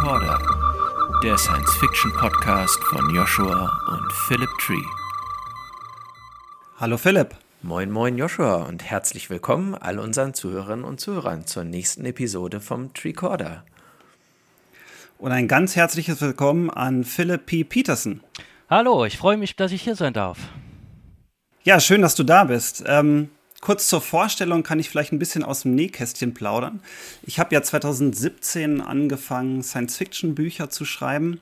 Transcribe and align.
Recorder, 0.00 0.40
der 1.22 1.36
Science-Fiction-Podcast 1.36 2.82
von 2.84 3.14
Joshua 3.14 3.70
und 3.88 4.10
Philip 4.10 4.48
Tree. 4.58 4.82
Hallo 6.78 6.96
Philipp. 6.96 7.34
Moin, 7.60 7.90
moin 7.90 8.16
Joshua 8.16 8.62
und 8.62 8.82
herzlich 8.82 9.28
willkommen 9.28 9.74
all 9.74 9.98
unseren 9.98 10.32
Zuhörerinnen 10.32 10.86
und 10.86 11.00
Zuhörern 11.00 11.46
zur 11.46 11.64
nächsten 11.64 12.06
Episode 12.06 12.60
vom 12.60 12.94
Treecorder. 12.94 13.62
Und 15.18 15.32
ein 15.32 15.48
ganz 15.48 15.76
herzliches 15.76 16.22
Willkommen 16.22 16.70
an 16.70 17.04
Philip 17.04 17.44
P. 17.44 17.64
Peterson. 17.64 18.22
Hallo, 18.70 19.04
ich 19.04 19.18
freue 19.18 19.36
mich, 19.36 19.54
dass 19.54 19.70
ich 19.70 19.82
hier 19.82 19.96
sein 19.96 20.14
darf. 20.14 20.38
Ja, 21.62 21.78
schön, 21.78 22.00
dass 22.00 22.14
du 22.14 22.22
da 22.22 22.44
bist. 22.44 22.82
Ähm, 22.86 23.28
kurz 23.60 23.88
zur 23.88 24.00
Vorstellung 24.00 24.62
kann 24.62 24.78
ich 24.78 24.88
vielleicht 24.88 25.12
ein 25.12 25.18
bisschen 25.18 25.42
aus 25.44 25.62
dem 25.62 25.74
Nähkästchen 25.74 26.34
plaudern. 26.34 26.80
Ich 27.22 27.38
habe 27.38 27.54
ja 27.54 27.62
2017 27.62 28.80
angefangen, 28.80 29.62
Science-Fiction-Bücher 29.62 30.70
zu 30.70 30.84
schreiben. 30.84 31.40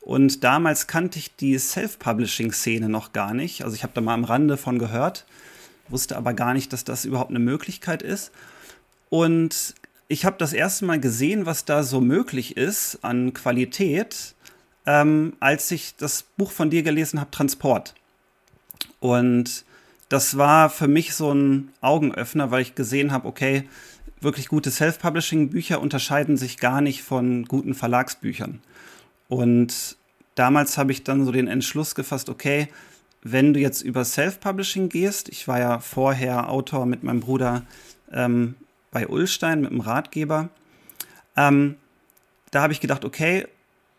Und 0.00 0.44
damals 0.44 0.86
kannte 0.86 1.18
ich 1.18 1.36
die 1.36 1.58
Self-Publishing-Szene 1.58 2.88
noch 2.88 3.12
gar 3.12 3.34
nicht. 3.34 3.64
Also 3.64 3.76
ich 3.76 3.82
habe 3.82 3.92
da 3.94 4.00
mal 4.00 4.14
am 4.14 4.24
Rande 4.24 4.56
von 4.56 4.78
gehört, 4.78 5.26
wusste 5.88 6.16
aber 6.16 6.32
gar 6.32 6.54
nicht, 6.54 6.72
dass 6.72 6.84
das 6.84 7.04
überhaupt 7.04 7.30
eine 7.30 7.38
Möglichkeit 7.38 8.02
ist. 8.02 8.32
Und 9.10 9.74
ich 10.08 10.24
habe 10.24 10.36
das 10.38 10.52
erste 10.52 10.86
Mal 10.86 10.98
gesehen, 10.98 11.46
was 11.46 11.64
da 11.64 11.82
so 11.82 12.00
möglich 12.00 12.56
ist 12.56 12.98
an 13.02 13.34
Qualität, 13.34 14.34
ähm, 14.86 15.34
als 15.38 15.70
ich 15.70 15.94
das 15.96 16.24
Buch 16.36 16.50
von 16.50 16.70
dir 16.70 16.82
gelesen 16.82 17.20
habe, 17.20 17.30
Transport. 17.30 17.94
Und 19.00 19.64
das 20.10 20.36
war 20.36 20.70
für 20.70 20.88
mich 20.88 21.14
so 21.14 21.32
ein 21.32 21.70
Augenöffner, 21.80 22.50
weil 22.50 22.62
ich 22.62 22.74
gesehen 22.74 23.12
habe, 23.12 23.26
okay, 23.26 23.68
wirklich 24.20 24.48
gute 24.48 24.70
Self-Publishing-Bücher 24.70 25.80
unterscheiden 25.80 26.36
sich 26.36 26.58
gar 26.58 26.80
nicht 26.80 27.02
von 27.02 27.44
guten 27.44 27.74
Verlagsbüchern. 27.74 28.60
Und 29.28 29.96
damals 30.34 30.76
habe 30.76 30.92
ich 30.92 31.04
dann 31.04 31.24
so 31.24 31.30
den 31.30 31.46
Entschluss 31.46 31.94
gefasst, 31.94 32.28
okay, 32.28 32.68
wenn 33.22 33.54
du 33.54 33.60
jetzt 33.60 33.82
über 33.82 34.04
Self-Publishing 34.04 34.88
gehst, 34.88 35.28
ich 35.28 35.46
war 35.46 35.60
ja 35.60 35.78
vorher 35.78 36.50
Autor 36.50 36.86
mit 36.86 37.04
meinem 37.04 37.20
Bruder 37.20 37.62
ähm, 38.12 38.56
bei 38.90 39.06
Ullstein 39.06 39.60
mit 39.60 39.70
dem 39.70 39.80
Ratgeber, 39.80 40.48
ähm, 41.36 41.76
da 42.50 42.62
habe 42.62 42.72
ich 42.72 42.80
gedacht, 42.80 43.04
okay, 43.04 43.46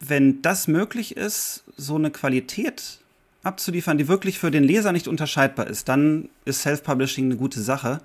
wenn 0.01 0.41
das 0.41 0.67
möglich 0.67 1.15
ist, 1.15 1.63
so 1.77 1.95
eine 1.95 2.11
Qualität 2.11 3.00
abzuliefern, 3.43 3.97
die 3.97 4.07
wirklich 4.07 4.39
für 4.39 4.51
den 4.51 4.63
Leser 4.63 4.91
nicht 4.91 5.07
unterscheidbar 5.07 5.67
ist, 5.67 5.89
dann 5.89 6.29
ist 6.45 6.61
Self-Publishing 6.61 7.25
eine 7.25 7.37
gute 7.37 7.61
Sache. 7.61 8.01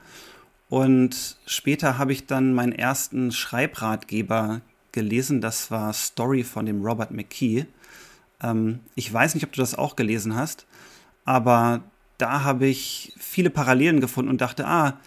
Und 0.68 1.36
später 1.46 1.98
habe 1.98 2.12
ich 2.12 2.26
dann 2.26 2.54
meinen 2.54 2.72
ersten 2.72 3.30
Schreibratgeber 3.32 4.62
gelesen. 4.92 5.40
Das 5.40 5.70
war 5.70 5.92
Story 5.92 6.42
von 6.42 6.66
dem 6.66 6.82
Robert 6.84 7.10
McKee. 7.10 7.66
Ähm, 8.42 8.80
ich 8.94 9.12
weiß 9.12 9.34
nicht, 9.34 9.44
ob 9.44 9.52
du 9.52 9.60
das 9.60 9.74
auch 9.74 9.96
gelesen 9.96 10.34
hast, 10.34 10.66
aber 11.24 11.82
da 12.18 12.42
habe 12.44 12.66
ich 12.66 13.12
viele 13.18 13.50
Parallelen 13.50 14.00
gefunden 14.00 14.30
und 14.30 14.40
dachte, 14.40 14.66
ah, 14.66 14.98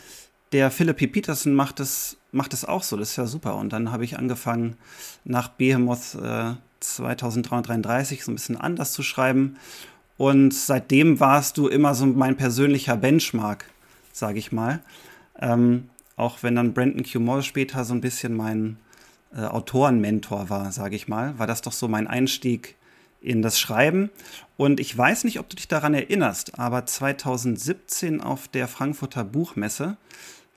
der 0.52 0.72
Philip 0.72 0.98
P. 0.98 1.08
Peterson 1.08 1.54
macht 1.54 1.80
es 1.80 2.20
macht 2.32 2.54
es 2.54 2.66
auch 2.66 2.84
so, 2.84 2.98
das 2.98 3.12
ist 3.12 3.16
ja 3.16 3.26
super. 3.26 3.56
Und 3.56 3.74
dann 3.74 3.92
habe 3.92 4.06
ich 4.06 4.18
angefangen, 4.18 4.78
nach 5.24 5.50
Behemoth 5.50 6.16
äh, 6.16 6.54
2333 6.80 8.24
so 8.24 8.32
ein 8.32 8.36
bisschen 8.36 8.58
anders 8.58 8.94
zu 8.94 9.04
schreiben 9.04 9.58
und 10.20 10.54
seitdem 10.54 11.22
warst 11.22 11.58
du 11.58 11.70
immer 11.70 11.96
so 11.96 12.06
mein 12.06 12.36
persönlicher 12.36 12.98
Benchmark, 12.98 13.64
sage 14.12 14.38
ich 14.38 14.52
mal. 14.52 14.82
Ähm, 15.40 15.88
auch 16.18 16.44
wenn 16.44 16.56
dann 16.56 16.74
Brandon 16.74 17.06
Q. 17.10 17.22
Moore 17.22 17.42
später 17.42 17.86
so 17.86 17.94
ein 17.94 18.02
bisschen 18.02 18.36
mein 18.36 18.76
äh, 19.34 19.46
Autorenmentor 19.46 20.50
war, 20.50 20.74
sage 20.74 20.98
ich 20.98 21.08
mal, 21.08 21.40
war 21.40 21.48
das 21.48 21.62
doch 21.62 21.72
so 21.72 21.88
mein 21.88 22.06
Einstieg 22.06 22.76
in 23.22 23.42
das 23.42 23.62
Schreiben. 23.62 24.10
Und 24.58 24.82
ich 24.82 24.96
weiß 24.96 25.24
nicht, 25.24 25.40
ob 25.40 25.48
du 25.48 25.56
dich 25.56 25.70
daran 25.70 25.94
erinnerst, 25.94 26.60
aber 26.60 26.86
2017 26.86 28.20
auf 28.20 28.50
der 28.50 28.68
Frankfurter 28.68 29.24
Buchmesse, 29.24 29.96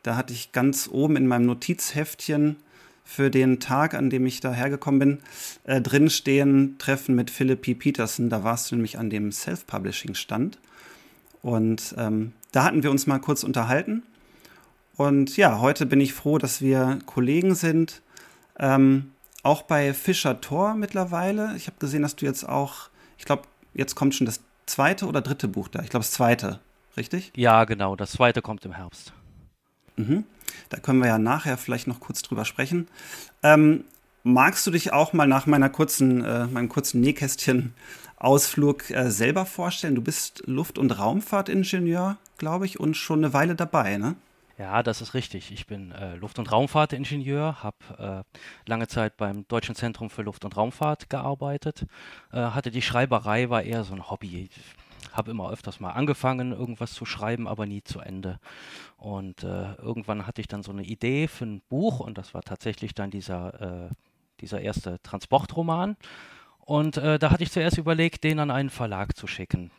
da 0.03 0.17
hatte 0.17 0.33
ich 0.33 0.51
ganz 0.51 0.89
oben 0.91 1.15
in 1.15 1.29
meinem 1.29 1.47
Notizheftchen 1.47 2.57
für 3.05 3.31
den 3.31 3.61
Tag, 3.61 3.95
an 3.95 4.11
dem 4.11 4.27
ich 4.27 4.41
da 4.41 4.53
hergekommen 4.53 4.99
bin, 4.99 5.19
äh, 5.65 5.81
drinstehen, 5.81 6.77
Treffen 6.79 7.15
mit 7.15 7.31
Philip 7.31 7.61
P. 7.61 7.75
Peterson. 7.75 8.31
Da 8.31 8.45
warst 8.45 8.71
du 8.71 8.77
nämlich 8.77 8.99
an 8.99 9.11
dem 9.11 9.33
Self-Publishing-Stand. 9.33 10.59
Und 11.43 11.95
ähm, 11.99 12.33
da 12.53 12.65
hatten 12.65 12.83
wir 12.83 12.91
uns 12.91 13.07
mal 13.07 13.19
kurz 13.19 13.43
unterhalten. 13.45 14.03
Und 14.97 15.37
ja, 15.37 15.61
heute 15.61 15.87
bin 15.87 16.01
ich 16.01 16.15
froh, 16.15 16.39
dass 16.39 16.61
wir 16.61 17.01
Kollegen 17.07 17.55
sind. 17.55 18.03
Ähm, 18.59 19.11
auch 19.43 19.63
bei 19.63 19.93
Fischer 19.93 20.41
Tor 20.41 20.75
mittlerweile. 20.75 21.55
Ich 21.57 21.67
habe 21.67 21.77
gesehen, 21.81 22.03
dass 22.03 22.17
du 22.17 22.27
jetzt 22.27 22.49
auch, 22.49 22.89
ich 23.19 23.25
glaube, 23.25 23.43
jetzt 23.75 23.95
kommt 23.95 24.15
schon 24.15 24.27
das 24.27 24.41
zweite 24.67 25.07
oder 25.07 25.21
dritte 25.21 25.49
Buch 25.49 25.69
da. 25.69 25.83
Ich 25.83 25.91
glaube, 25.91 26.05
das 26.05 26.13
zweite, 26.13 26.61
richtig? 26.97 27.33
Ja, 27.35 27.65
genau. 27.65 27.97
Das 27.97 28.13
zweite 28.13 28.43
kommt 28.43 28.65
im 28.65 28.73
Herbst. 28.73 29.13
Mhm. 29.97 30.25
Da 30.69 30.79
können 30.79 31.01
wir 31.01 31.09
ja 31.09 31.19
nachher 31.19 31.57
vielleicht 31.57 31.87
noch 31.87 32.01
kurz 32.01 32.23
drüber 32.23 32.45
sprechen. 32.45 32.89
Ähm, 33.43 33.85
magst 34.23 34.67
du 34.67 34.71
dich 34.71 34.93
auch 34.93 35.13
mal 35.13 35.27
nach 35.27 35.47
meiner 35.47 35.69
kurzen, 35.69 36.25
äh, 36.25 36.47
meinem 36.47 36.69
kurzen 36.69 37.01
Nähkästchen-Ausflug 37.01 38.91
äh, 38.91 39.11
selber 39.11 39.47
vorstellen? 39.47 39.95
Du 39.95 40.03
bist 40.03 40.43
Luft- 40.47 40.79
und 40.79 40.99
Raumfahrtingenieur, 40.99 42.17
glaube 42.39 42.67
ich, 42.67 42.81
und 42.81 42.97
schon 42.97 43.25
eine 43.25 43.33
Weile 43.33 43.55
dabei, 43.55 43.97
ne? 43.97 44.17
Ja, 44.59 44.83
das 44.83 45.01
ist 45.01 45.15
richtig. 45.15 45.51
Ich 45.51 45.67
bin 45.67 45.93
äh, 45.93 46.15
Luft- 46.17 46.39
und 46.39 46.53
Raumfahrtingenieur, 46.53 47.63
habe 47.63 48.25
äh, 48.27 48.71
lange 48.71 48.87
Zeit 48.87 49.17
beim 49.17 49.47
Deutschen 49.49 49.75
Zentrum 49.75 50.11
für 50.11 50.23
Luft- 50.23 50.45
und 50.45 50.57
Raumfahrt 50.57 51.11
gearbeitet. 51.11 51.87
Äh, 52.33 52.37
hatte 52.37 52.71
die 52.71 52.83
Schreiberei, 52.83 53.51
war 53.51 53.63
eher 53.63 53.83
so 53.83 53.95
ein 53.95 54.11
Hobby 54.11 54.51
habe 55.13 55.31
immer 55.31 55.51
öfters 55.51 55.81
mal 55.81 55.91
angefangen, 55.91 56.53
irgendwas 56.53 56.93
zu 56.93 57.05
schreiben, 57.05 57.47
aber 57.47 57.67
nie 57.67 57.83
zu 57.83 58.01
Ende. 58.01 58.39
Und 58.97 59.43
äh, 59.45 59.75
irgendwann 59.75 60.27
hatte 60.27 60.41
ich 60.41 60.49
dann 60.49 60.63
so 60.63 60.73
eine 60.73 60.85
Idee 60.85 61.29
für 61.29 61.45
ein 61.45 61.63
Buch 61.69 62.01
und 62.01 62.19
das 62.19 62.35
war 62.35 62.43
tatsächlich 62.43 62.95
dann 62.95 63.11
dieser, 63.11 63.89
äh, 63.89 63.91
dieser 64.41 64.61
erste 64.61 65.01
Transportroman. 65.03 65.97
Und 66.61 66.97
äh, 66.97 67.19
da 67.19 67.31
hatte 67.31 67.43
ich 67.43 67.51
zuerst 67.51 67.79
überlegt, 67.79 68.25
den 68.25 68.39
an 68.39 68.51
einen 68.51 68.71
Verlag 68.71 69.17
zu 69.17 69.27
schicken. 69.27 69.71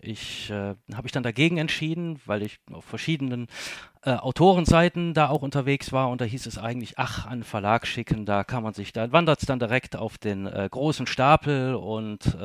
Ich 0.00 0.50
äh, 0.50 0.74
habe 0.94 1.06
ich 1.06 1.12
dann 1.12 1.22
dagegen 1.22 1.58
entschieden, 1.58 2.20
weil 2.26 2.42
ich 2.42 2.60
auf 2.72 2.84
verschiedenen 2.84 3.48
äh, 4.02 4.12
Autorenseiten 4.12 5.14
da 5.14 5.28
auch 5.28 5.42
unterwegs 5.42 5.92
war 5.92 6.10
und 6.10 6.20
da 6.20 6.24
hieß 6.24 6.46
es 6.46 6.58
eigentlich, 6.58 6.98
ach, 6.98 7.26
an 7.26 7.42
Verlag 7.42 7.86
schicken, 7.86 8.26
da 8.26 8.44
kann 8.44 8.62
man 8.62 8.74
sich, 8.74 8.92
da 8.92 9.10
wandert 9.12 9.40
es 9.40 9.46
dann 9.46 9.58
direkt 9.58 9.96
auf 9.96 10.18
den 10.18 10.46
äh, 10.46 10.68
großen 10.70 11.06
Stapel 11.06 11.74
und 11.74 12.36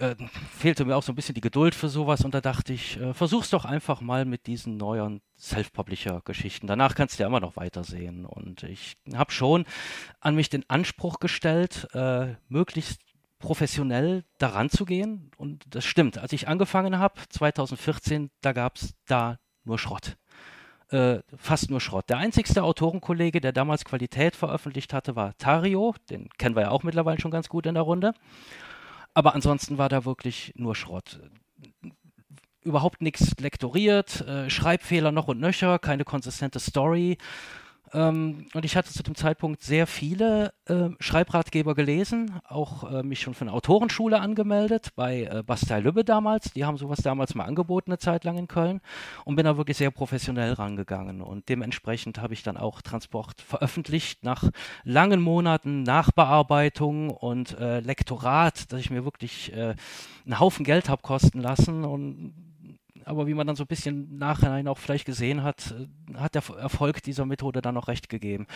äh, 0.00 0.16
fehlte 0.56 0.84
mir 0.84 0.96
auch 0.96 1.02
so 1.02 1.12
ein 1.12 1.14
bisschen 1.14 1.34
die 1.34 1.40
Geduld 1.40 1.74
für 1.74 1.88
sowas 1.88 2.24
und 2.24 2.34
da 2.34 2.40
dachte 2.40 2.72
ich, 2.72 3.00
äh, 3.00 3.14
versuch's 3.14 3.50
doch 3.50 3.64
einfach 3.64 4.00
mal 4.00 4.24
mit 4.24 4.46
diesen 4.46 4.76
neuen 4.76 5.20
Self-Publisher-Geschichten. 5.38 6.66
Danach 6.66 6.94
kannst 6.94 7.18
du 7.18 7.22
ja 7.22 7.28
immer 7.28 7.40
noch 7.40 7.56
weitersehen. 7.56 8.24
Und 8.24 8.62
ich 8.62 8.96
habe 9.14 9.32
schon 9.32 9.64
an 10.20 10.34
mich 10.34 10.50
den 10.50 10.68
Anspruch 10.68 11.18
gestellt, 11.18 11.88
äh, 11.92 12.34
möglichst 12.48 13.00
professionell 13.38 14.24
daran 14.38 14.70
zu 14.70 14.84
gehen. 14.84 15.30
Und 15.36 15.64
das 15.68 15.84
stimmt. 15.84 16.18
Als 16.18 16.32
ich 16.32 16.48
angefangen 16.48 16.98
habe, 16.98 17.20
2014, 17.28 18.30
da 18.40 18.52
gab 18.52 18.76
es 18.76 18.94
da 19.06 19.38
nur 19.64 19.78
Schrott. 19.78 20.16
Äh, 20.88 21.20
fast 21.36 21.70
nur 21.70 21.80
Schrott. 21.80 22.08
Der 22.08 22.18
einzigste 22.18 22.62
Autorenkollege, 22.62 23.40
der 23.40 23.52
damals 23.52 23.84
Qualität 23.84 24.36
veröffentlicht 24.36 24.92
hatte, 24.92 25.16
war 25.16 25.36
Tario. 25.38 25.94
Den 26.10 26.28
kennen 26.38 26.54
wir 26.56 26.62
ja 26.62 26.70
auch 26.70 26.82
mittlerweile 26.82 27.20
schon 27.20 27.30
ganz 27.30 27.48
gut 27.48 27.66
in 27.66 27.74
der 27.74 27.82
Runde. 27.82 28.14
Aber 29.14 29.34
ansonsten 29.34 29.78
war 29.78 29.88
da 29.88 30.04
wirklich 30.04 30.52
nur 30.56 30.74
Schrott. 30.74 31.20
Überhaupt 32.62 33.00
nichts 33.00 33.38
lektoriert, 33.38 34.22
äh, 34.22 34.50
Schreibfehler 34.50 35.12
noch 35.12 35.28
und 35.28 35.38
nöcher, 35.38 35.78
keine 35.78 36.04
konsistente 36.04 36.58
Story. 36.58 37.18
Ähm, 37.94 38.46
und 38.52 38.64
ich 38.64 38.76
hatte 38.76 38.92
zu 38.92 39.02
dem 39.04 39.14
Zeitpunkt 39.14 39.62
sehr 39.62 39.86
viele 39.86 40.52
äh, 40.66 40.88
Schreibratgeber 40.98 41.74
gelesen, 41.76 42.40
auch 42.48 42.90
äh, 42.90 43.02
mich 43.04 43.20
schon 43.20 43.34
für 43.34 43.42
eine 43.42 43.52
Autorenschule 43.52 44.20
angemeldet, 44.20 44.88
bei 44.96 45.22
äh, 45.22 45.42
Bastei 45.44 45.78
Lübbe 45.78 46.04
damals. 46.04 46.52
Die 46.52 46.64
haben 46.64 46.76
sowas 46.76 46.98
damals 47.02 47.36
mal 47.36 47.44
angeboten, 47.44 47.92
eine 47.92 47.98
Zeit 47.98 48.24
lang 48.24 48.36
in 48.36 48.48
Köln. 48.48 48.80
Und 49.24 49.36
bin 49.36 49.44
da 49.44 49.56
wirklich 49.56 49.76
sehr 49.76 49.92
professionell 49.92 50.54
rangegangen. 50.54 51.22
Und 51.22 51.48
dementsprechend 51.48 52.18
habe 52.18 52.34
ich 52.34 52.42
dann 52.42 52.56
auch 52.56 52.82
Transport 52.82 53.40
veröffentlicht 53.40 54.24
nach 54.24 54.50
langen 54.82 55.20
Monaten 55.20 55.84
Nachbearbeitung 55.84 57.10
und 57.10 57.56
äh, 57.58 57.78
Lektorat, 57.78 58.72
dass 58.72 58.80
ich 58.80 58.90
mir 58.90 59.04
wirklich 59.04 59.52
äh, 59.52 59.76
einen 60.24 60.40
Haufen 60.40 60.64
Geld 60.64 60.88
habe 60.88 61.02
kosten 61.02 61.40
lassen 61.40 61.84
und 61.84 62.34
aber 63.04 63.26
wie 63.26 63.34
man 63.34 63.46
dann 63.46 63.56
so 63.56 63.64
ein 63.64 63.68
bisschen 63.68 64.16
nachhinein 64.16 64.68
auch 64.68 64.78
vielleicht 64.78 65.04
gesehen 65.04 65.42
hat, 65.42 65.72
äh, 65.72 66.18
hat 66.18 66.34
der 66.34 66.42
Erfolg 66.56 67.02
dieser 67.02 67.26
Methode 67.26 67.62
dann 67.62 67.74
noch 67.74 67.88
recht 67.88 68.08
gegeben. 68.08 68.46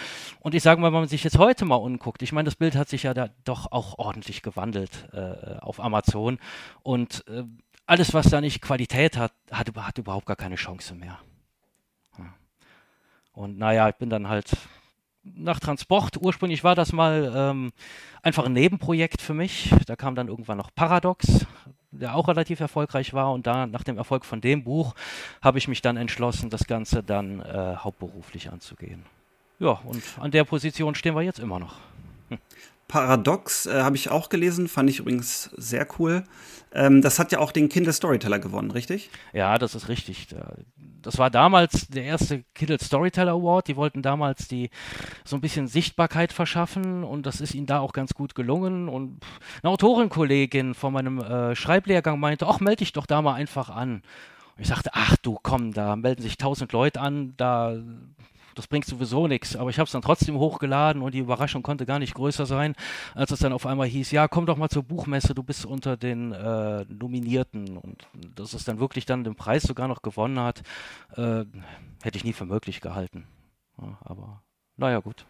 Und 0.40 0.54
ich 0.54 0.62
sage 0.62 0.80
mal, 0.80 0.88
wenn 0.88 1.00
man 1.00 1.08
sich 1.08 1.24
jetzt 1.24 1.38
heute 1.38 1.64
mal 1.64 1.76
umguckt, 1.76 2.22
ich 2.22 2.32
meine, 2.32 2.46
das 2.46 2.56
Bild 2.56 2.76
hat 2.76 2.88
sich 2.88 3.04
ja 3.04 3.14
da 3.14 3.28
doch 3.44 3.72
auch 3.72 3.98
ordentlich 3.98 4.42
gewandelt 4.42 5.08
äh, 5.12 5.58
auf 5.60 5.80
Amazon 5.80 6.38
und 6.82 7.26
äh, 7.28 7.44
alles, 7.86 8.12
was 8.12 8.28
da 8.28 8.40
nicht 8.40 8.60
Qualität 8.60 9.16
hat, 9.16 9.32
hat, 9.50 9.74
hat 9.74 9.98
überhaupt 9.98 10.26
gar 10.26 10.36
keine 10.36 10.56
Chance 10.56 10.94
mehr. 10.94 11.18
Und 13.38 13.56
naja, 13.56 13.88
ich 13.88 13.94
bin 13.94 14.10
dann 14.10 14.28
halt 14.28 14.50
nach 15.22 15.60
Transport. 15.60 16.16
Ursprünglich 16.20 16.64
war 16.64 16.74
das 16.74 16.92
mal 16.92 17.32
ähm, 17.36 17.72
einfach 18.20 18.44
ein 18.44 18.52
Nebenprojekt 18.52 19.22
für 19.22 19.32
mich. 19.32 19.72
Da 19.86 19.94
kam 19.94 20.16
dann 20.16 20.26
irgendwann 20.26 20.58
noch 20.58 20.74
Paradox, 20.74 21.46
der 21.90 22.14
auch 22.14 22.28
relativ 22.28 22.60
erfolgreich 22.60 23.14
war. 23.14 23.32
Und 23.32 23.46
da, 23.46 23.66
nach 23.66 23.82
dem 23.82 23.98
Erfolg 23.98 24.24
von 24.24 24.40
dem 24.40 24.64
Buch, 24.64 24.94
habe 25.42 25.58
ich 25.58 25.68
mich 25.68 25.82
dann 25.82 25.96
entschlossen, 25.96 26.50
das 26.50 26.66
Ganze 26.66 27.02
dann 27.02 27.40
äh, 27.40 27.76
hauptberuflich 27.76 28.50
anzugehen. 28.50 29.04
Ja, 29.58 29.80
und 29.84 30.02
an 30.20 30.30
der 30.30 30.44
Position 30.44 30.94
stehen 30.94 31.14
wir 31.14 31.22
jetzt 31.22 31.40
immer 31.40 31.58
noch. 31.58 31.76
Hm. 32.28 32.38
Paradox 32.88 33.66
äh, 33.66 33.82
habe 33.82 33.96
ich 33.96 34.10
auch 34.10 34.30
gelesen, 34.30 34.66
fand 34.66 34.88
ich 34.90 34.98
übrigens 34.98 35.50
sehr 35.56 35.86
cool. 35.98 36.24
Ähm, 36.72 37.02
das 37.02 37.18
hat 37.18 37.32
ja 37.32 37.38
auch 37.38 37.52
den 37.52 37.68
Kindle 37.68 37.92
Storyteller 37.92 38.38
gewonnen, 38.38 38.70
richtig? 38.70 39.10
Ja, 39.32 39.58
das 39.58 39.74
ist 39.74 39.88
richtig. 39.88 40.28
Das 41.02 41.18
war 41.18 41.30
damals 41.30 41.88
der 41.88 42.04
erste 42.04 42.44
Kindle 42.54 42.78
Storyteller 42.80 43.32
Award. 43.32 43.68
Die 43.68 43.76
wollten 43.76 44.02
damals 44.02 44.48
die 44.48 44.70
so 45.24 45.36
ein 45.36 45.40
bisschen 45.40 45.68
Sichtbarkeit 45.68 46.32
verschaffen 46.32 47.04
und 47.04 47.26
das 47.26 47.40
ist 47.40 47.54
ihnen 47.54 47.66
da 47.66 47.80
auch 47.80 47.92
ganz 47.92 48.14
gut 48.14 48.34
gelungen. 48.34 48.88
Und 48.88 49.20
eine 49.62 49.70
Autorenkollegin 49.70 50.74
von 50.74 50.92
meinem 50.92 51.18
äh, 51.20 51.54
Schreiblehrgang 51.54 52.18
meinte, 52.18 52.46
ach, 52.46 52.60
melde 52.60 52.78
dich 52.78 52.92
doch 52.92 53.06
da 53.06 53.22
mal 53.22 53.34
einfach 53.34 53.70
an. 53.70 54.02
Und 54.56 54.62
ich 54.62 54.68
sagte, 54.68 54.90
ach 54.94 55.16
du, 55.18 55.38
komm, 55.42 55.72
da 55.72 55.94
melden 55.94 56.22
sich 56.22 56.36
tausend 56.36 56.72
Leute 56.72 57.00
an, 57.00 57.34
da 57.36 57.76
das 58.58 58.66
bringt 58.66 58.84
sowieso 58.84 59.28
nichts. 59.28 59.56
Aber 59.56 59.70
ich 59.70 59.78
habe 59.78 59.86
es 59.86 59.92
dann 59.92 60.02
trotzdem 60.02 60.36
hochgeladen 60.36 61.00
und 61.00 61.14
die 61.14 61.20
Überraschung 61.20 61.62
konnte 61.62 61.86
gar 61.86 61.98
nicht 61.98 62.14
größer 62.14 62.44
sein, 62.44 62.74
als 63.14 63.30
es 63.30 63.38
dann 63.38 63.52
auf 63.52 63.66
einmal 63.66 63.86
hieß, 63.86 64.10
ja, 64.10 64.26
komm 64.26 64.46
doch 64.46 64.56
mal 64.56 64.68
zur 64.68 64.82
Buchmesse, 64.82 65.34
du 65.34 65.42
bist 65.42 65.64
unter 65.64 65.96
den 65.96 66.32
äh, 66.32 66.84
Nominierten. 66.88 67.76
Und 67.76 68.08
dass 68.34 68.52
es 68.52 68.64
dann 68.64 68.80
wirklich 68.80 69.06
dann 69.06 69.22
den 69.22 69.36
Preis 69.36 69.62
sogar 69.62 69.86
noch 69.86 70.02
gewonnen 70.02 70.40
hat, 70.40 70.62
äh, 71.16 71.44
hätte 72.02 72.16
ich 72.16 72.24
nie 72.24 72.32
für 72.32 72.46
möglich 72.46 72.80
gehalten. 72.80 73.26
Ja, 73.80 73.96
aber 74.00 74.42
naja, 74.76 74.98
gut. 74.98 75.24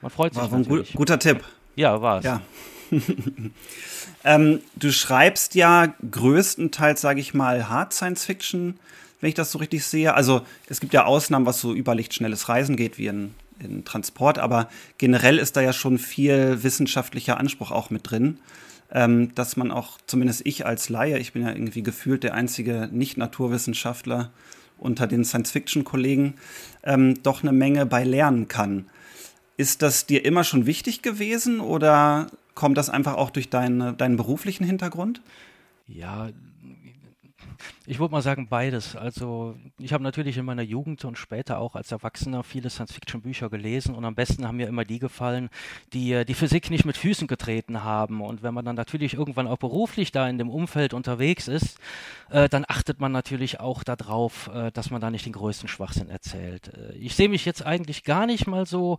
Man 0.00 0.10
freut 0.10 0.34
sich. 0.34 0.42
War 0.42 0.52
ein 0.52 0.64
gut, 0.64 0.92
guter 0.94 1.18
Tipp. 1.18 1.44
Ja, 1.76 2.02
war 2.02 2.18
es. 2.18 2.24
Ja. 2.24 2.42
ähm, 4.24 4.60
du 4.74 4.92
schreibst 4.92 5.54
ja 5.54 5.94
größtenteils, 6.10 7.00
sage 7.00 7.20
ich 7.20 7.32
mal, 7.32 7.68
Hard 7.68 7.92
Science 7.92 8.24
Fiction 8.24 8.78
wenn 9.22 9.28
ich 9.28 9.34
das 9.34 9.52
so 9.52 9.58
richtig 9.58 9.86
sehe. 9.86 10.14
Also 10.14 10.42
es 10.66 10.80
gibt 10.80 10.92
ja 10.92 11.04
Ausnahmen, 11.04 11.46
was 11.46 11.60
so 11.60 11.72
überlichtschnelles 11.72 12.48
Reisen 12.48 12.76
geht, 12.76 12.98
wie 12.98 13.06
in, 13.06 13.34
in 13.60 13.84
Transport, 13.84 14.38
aber 14.38 14.68
generell 14.98 15.38
ist 15.38 15.56
da 15.56 15.60
ja 15.62 15.72
schon 15.72 15.98
viel 15.98 16.62
wissenschaftlicher 16.62 17.38
Anspruch 17.38 17.70
auch 17.70 17.88
mit 17.88 18.10
drin. 18.10 18.38
Ähm, 18.94 19.34
dass 19.34 19.56
man 19.56 19.70
auch, 19.70 19.96
zumindest 20.06 20.44
ich 20.44 20.66
als 20.66 20.90
Laie, 20.90 21.18
ich 21.18 21.32
bin 21.32 21.42
ja 21.42 21.52
irgendwie 21.52 21.82
gefühlt 21.82 22.24
der 22.24 22.34
einzige 22.34 22.90
Nicht-Naturwissenschaftler 22.92 24.30
unter 24.76 25.06
den 25.06 25.24
Science-Fiction-Kollegen, 25.24 26.34
ähm, 26.82 27.22
doch 27.22 27.42
eine 27.42 27.52
Menge 27.52 27.86
bei 27.86 28.04
lernen 28.04 28.48
kann. 28.48 28.90
Ist 29.56 29.80
das 29.80 30.04
dir 30.04 30.24
immer 30.26 30.44
schon 30.44 30.66
wichtig 30.66 31.00
gewesen 31.00 31.60
oder 31.60 32.26
kommt 32.54 32.76
das 32.76 32.90
einfach 32.90 33.14
auch 33.14 33.30
durch 33.30 33.48
deine, 33.48 33.94
deinen 33.94 34.16
beruflichen 34.16 34.64
Hintergrund? 34.64 35.22
Ja, 35.86 36.28
ich 37.86 37.98
würde 37.98 38.12
mal 38.12 38.22
sagen 38.22 38.48
beides. 38.48 38.96
Also 38.96 39.56
ich 39.78 39.92
habe 39.92 40.02
natürlich 40.02 40.38
in 40.38 40.44
meiner 40.44 40.62
Jugend 40.62 41.04
und 41.04 41.18
später 41.18 41.58
auch 41.58 41.74
als 41.74 41.90
Erwachsener 41.92 42.42
viele 42.42 42.70
Science-Fiction-Bücher 42.70 43.50
gelesen 43.50 43.94
und 43.94 44.04
am 44.04 44.14
besten 44.14 44.46
haben 44.46 44.56
mir 44.56 44.68
immer 44.68 44.84
die 44.84 44.98
gefallen, 44.98 45.50
die 45.92 46.12
äh, 46.12 46.24
die 46.24 46.34
Physik 46.34 46.70
nicht 46.70 46.84
mit 46.84 46.96
Füßen 46.96 47.26
getreten 47.26 47.82
haben. 47.82 48.20
Und 48.20 48.42
wenn 48.42 48.54
man 48.54 48.64
dann 48.64 48.76
natürlich 48.76 49.14
irgendwann 49.14 49.46
auch 49.46 49.58
beruflich 49.58 50.12
da 50.12 50.28
in 50.28 50.38
dem 50.38 50.50
Umfeld 50.50 50.94
unterwegs 50.94 51.48
ist, 51.48 51.78
äh, 52.30 52.48
dann 52.48 52.64
achtet 52.68 53.00
man 53.00 53.12
natürlich 53.12 53.60
auch 53.60 53.82
darauf, 53.82 54.48
äh, 54.54 54.70
dass 54.70 54.90
man 54.90 55.00
da 55.00 55.10
nicht 55.10 55.26
den 55.26 55.32
größten 55.32 55.68
Schwachsinn 55.68 56.08
erzählt. 56.08 56.68
Äh, 56.68 56.94
ich 56.94 57.14
sehe 57.14 57.28
mich 57.28 57.44
jetzt 57.44 57.64
eigentlich 57.64 58.04
gar 58.04 58.26
nicht 58.26 58.46
mal 58.46 58.66
so 58.66 58.98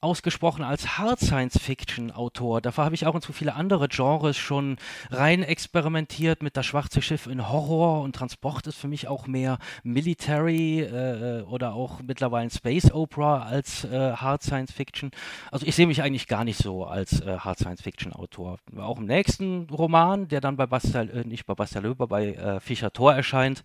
ausgesprochen 0.00 0.62
als 0.62 0.98
Hard 0.98 1.18
Science 1.18 1.58
Fiction 1.58 2.12
Autor. 2.12 2.60
Dafür 2.60 2.84
habe 2.84 2.94
ich 2.94 3.06
auch 3.06 3.16
in 3.16 3.22
zu 3.22 3.32
viele 3.32 3.54
andere 3.54 3.88
Genres 3.88 4.36
schon 4.36 4.76
rein 5.10 5.42
experimentiert 5.42 6.42
mit 6.42 6.56
das 6.56 6.66
schwarze 6.66 7.02
Schiff 7.02 7.26
in 7.26 7.48
Horror 7.48 8.02
und 8.02 8.14
Transport 8.28 8.66
ist 8.66 8.76
für 8.76 8.88
mich 8.88 9.08
auch 9.08 9.26
mehr 9.26 9.58
Military 9.84 10.80
äh, 10.80 11.44
oder 11.44 11.72
auch 11.72 12.02
mittlerweile 12.02 12.50
Space 12.50 12.92
Opera 12.92 13.44
als 13.44 13.84
äh, 13.84 14.12
Hard 14.12 14.42
Science 14.42 14.70
Fiction. 14.70 15.12
Also 15.50 15.64
ich 15.64 15.74
sehe 15.74 15.86
mich 15.86 16.02
eigentlich 16.02 16.26
gar 16.26 16.44
nicht 16.44 16.58
so 16.58 16.84
als 16.84 17.22
äh, 17.22 17.38
Hard 17.38 17.58
Science 17.58 17.80
Fiction 17.80 18.12
Autor. 18.12 18.58
Auch 18.76 18.98
im 18.98 19.06
nächsten 19.06 19.70
Roman, 19.70 20.28
der 20.28 20.42
dann 20.42 20.56
bei 20.56 20.66
Bastel, 20.66 21.08
äh, 21.08 21.26
nicht 21.26 21.46
bei 21.46 21.54
Bastel 21.54 21.82
Löber, 21.82 22.06
bei 22.06 22.34
äh, 22.34 22.60
Fischer 22.60 22.92
Thor 22.92 23.14
erscheint, 23.14 23.62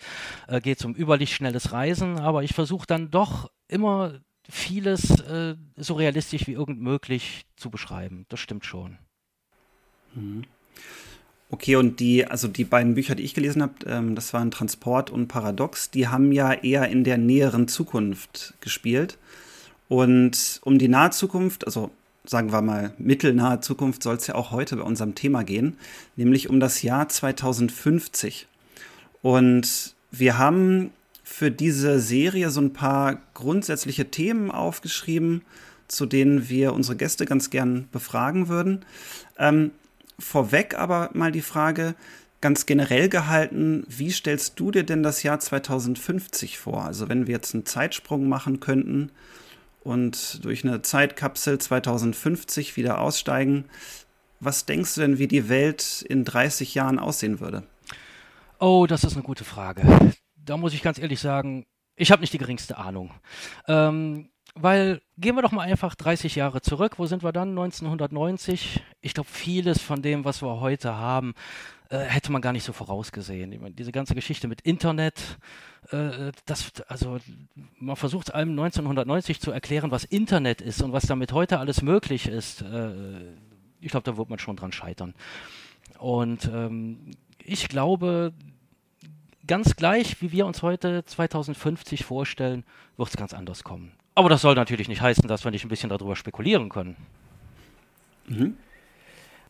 äh, 0.47 0.61
geht 0.61 0.79
es 0.79 0.85
um 0.85 0.95
überlichtschnelles 0.95 1.73
Reisen, 1.73 2.17
aber 2.19 2.43
ich 2.43 2.53
versuche 2.53 2.87
dann 2.87 3.11
doch 3.11 3.51
immer 3.67 4.13
vieles 4.47 5.19
äh, 5.19 5.55
so 5.75 5.95
realistisch 5.95 6.47
wie 6.47 6.53
irgend 6.53 6.79
möglich 6.79 7.45
zu 7.57 7.69
beschreiben. 7.69 8.25
Das 8.29 8.39
stimmt 8.39 8.63
schon. 8.63 8.97
Mhm. 10.15 10.45
Okay, 11.53 11.75
und 11.75 11.99
die, 11.99 12.25
also 12.25 12.47
die 12.47 12.63
beiden 12.63 12.95
Bücher, 12.95 13.13
die 13.13 13.21
ich 13.21 13.35
gelesen 13.35 13.61
habe, 13.61 13.73
ähm, 13.85 14.15
das 14.15 14.33
waren 14.33 14.49
Transport 14.49 15.11
und 15.11 15.27
Paradox, 15.27 15.91
die 15.91 16.07
haben 16.07 16.31
ja 16.31 16.51
eher 16.51 16.87
in 16.89 17.03
der 17.03 17.19
näheren 17.19 17.67
Zukunft 17.67 18.55
gespielt. 18.59 19.19
Und 19.87 20.59
um 20.63 20.79
die 20.79 20.87
nahe 20.87 21.11
Zukunft, 21.11 21.67
also 21.67 21.91
sagen 22.25 22.51
wir 22.51 22.63
mal 22.63 22.95
mittelnahe 22.97 23.59
Zukunft, 23.59 24.01
soll 24.01 24.15
es 24.15 24.25
ja 24.25 24.33
auch 24.33 24.49
heute 24.49 24.77
bei 24.77 24.81
unserem 24.81 25.13
Thema 25.13 25.43
gehen, 25.43 25.77
nämlich 26.15 26.49
um 26.49 26.59
das 26.59 26.81
Jahr 26.81 27.07
2050. 27.07 28.47
Und 29.21 29.93
wir 30.09 30.39
haben 30.39 30.89
für 31.23 31.51
diese 31.51 31.99
Serie 31.99 32.49
so 32.49 32.61
ein 32.61 32.73
paar 32.73 33.21
grundsätzliche 33.35 34.09
Themen 34.09 34.49
aufgeschrieben, 34.49 35.43
zu 35.87 36.07
denen 36.07 36.49
wir 36.49 36.73
unsere 36.73 36.97
Gäste 36.97 37.27
ganz 37.27 37.51
gern 37.51 37.87
befragen 37.91 38.47
würden. 38.47 38.83
Ähm, 39.37 39.69
vorweg 40.23 40.75
aber 40.77 41.09
mal 41.13 41.31
die 41.31 41.41
Frage, 41.41 41.95
ganz 42.41 42.65
generell 42.65 43.09
gehalten, 43.09 43.85
wie 43.87 44.11
stellst 44.11 44.59
du 44.59 44.71
dir 44.71 44.83
denn 44.83 45.03
das 45.03 45.23
Jahr 45.23 45.39
2050 45.39 46.57
vor? 46.57 46.83
Also 46.83 47.09
wenn 47.09 47.27
wir 47.27 47.33
jetzt 47.33 47.53
einen 47.53 47.65
Zeitsprung 47.65 48.27
machen 48.27 48.59
könnten 48.59 49.11
und 49.83 50.43
durch 50.43 50.65
eine 50.65 50.81
Zeitkapsel 50.81 51.57
2050 51.59 52.75
wieder 52.75 52.99
aussteigen, 52.99 53.65
was 54.39 54.65
denkst 54.65 54.95
du 54.95 55.01
denn, 55.01 55.19
wie 55.19 55.27
die 55.27 55.47
Welt 55.47 56.03
in 56.07 56.25
30 56.25 56.75
Jahren 56.75 56.99
aussehen 56.99 57.39
würde? 57.39 57.63
Oh, 58.59 58.87
das 58.87 59.03
ist 59.03 59.13
eine 59.13 59.23
gute 59.23 59.45
Frage 59.45 60.13
da 60.45 60.57
muss 60.57 60.73
ich 60.73 60.81
ganz 60.81 60.99
ehrlich 60.99 61.19
sagen, 61.19 61.65
ich 61.95 62.11
habe 62.11 62.21
nicht 62.21 62.33
die 62.33 62.39
geringste 62.39 62.77
Ahnung. 62.77 63.11
Ähm, 63.67 64.29
weil 64.55 65.01
gehen 65.17 65.35
wir 65.35 65.41
doch 65.41 65.51
mal 65.51 65.63
einfach 65.63 65.95
30 65.95 66.35
Jahre 66.35 66.61
zurück. 66.61 66.99
Wo 66.99 67.05
sind 67.05 67.23
wir 67.23 67.31
dann? 67.31 67.49
1990. 67.49 68.81
Ich 69.01 69.13
glaube, 69.13 69.29
vieles 69.29 69.81
von 69.81 70.01
dem, 70.01 70.25
was 70.25 70.41
wir 70.41 70.59
heute 70.59 70.95
haben, 70.95 71.33
äh, 71.89 71.99
hätte 71.99 72.31
man 72.31 72.41
gar 72.41 72.53
nicht 72.53 72.63
so 72.63 72.73
vorausgesehen. 72.73 73.75
Diese 73.75 73.91
ganze 73.91 74.15
Geschichte 74.15 74.47
mit 74.47 74.61
Internet, 74.61 75.37
äh, 75.91 76.31
das, 76.45 76.71
also 76.87 77.19
man 77.79 77.95
versucht 77.95 78.33
einem 78.33 78.51
1990 78.51 79.39
zu 79.39 79.51
erklären, 79.51 79.91
was 79.91 80.03
Internet 80.03 80.61
ist 80.61 80.81
und 80.81 80.93
was 80.93 81.07
damit 81.07 81.33
heute 81.33 81.59
alles 81.59 81.81
möglich 81.81 82.27
ist. 82.27 82.61
Äh, 82.61 83.33
ich 83.79 83.91
glaube, 83.91 84.09
da 84.09 84.17
wird 84.17 84.29
man 84.29 84.39
schon 84.39 84.55
dran 84.55 84.71
scheitern. 84.71 85.13
Und 85.99 86.49
ähm, 86.53 87.11
ich 87.43 87.67
glaube, 87.67 88.33
ganz 89.45 89.75
gleich, 89.75 90.21
wie 90.21 90.31
wir 90.31 90.45
uns 90.45 90.61
heute 90.61 91.03
2050 91.05 92.05
vorstellen, 92.05 92.63
wird 92.97 93.09
es 93.09 93.17
ganz 93.17 93.33
anders 93.33 93.63
kommen. 93.63 93.91
Aber 94.15 94.29
das 94.29 94.41
soll 94.41 94.55
natürlich 94.55 94.87
nicht 94.87 95.01
heißen, 95.01 95.27
dass 95.27 95.43
wir 95.43 95.51
nicht 95.51 95.65
ein 95.65 95.69
bisschen 95.69 95.89
darüber 95.89 96.15
spekulieren 96.15 96.69
können. 96.69 96.95
Mhm. 98.27 98.57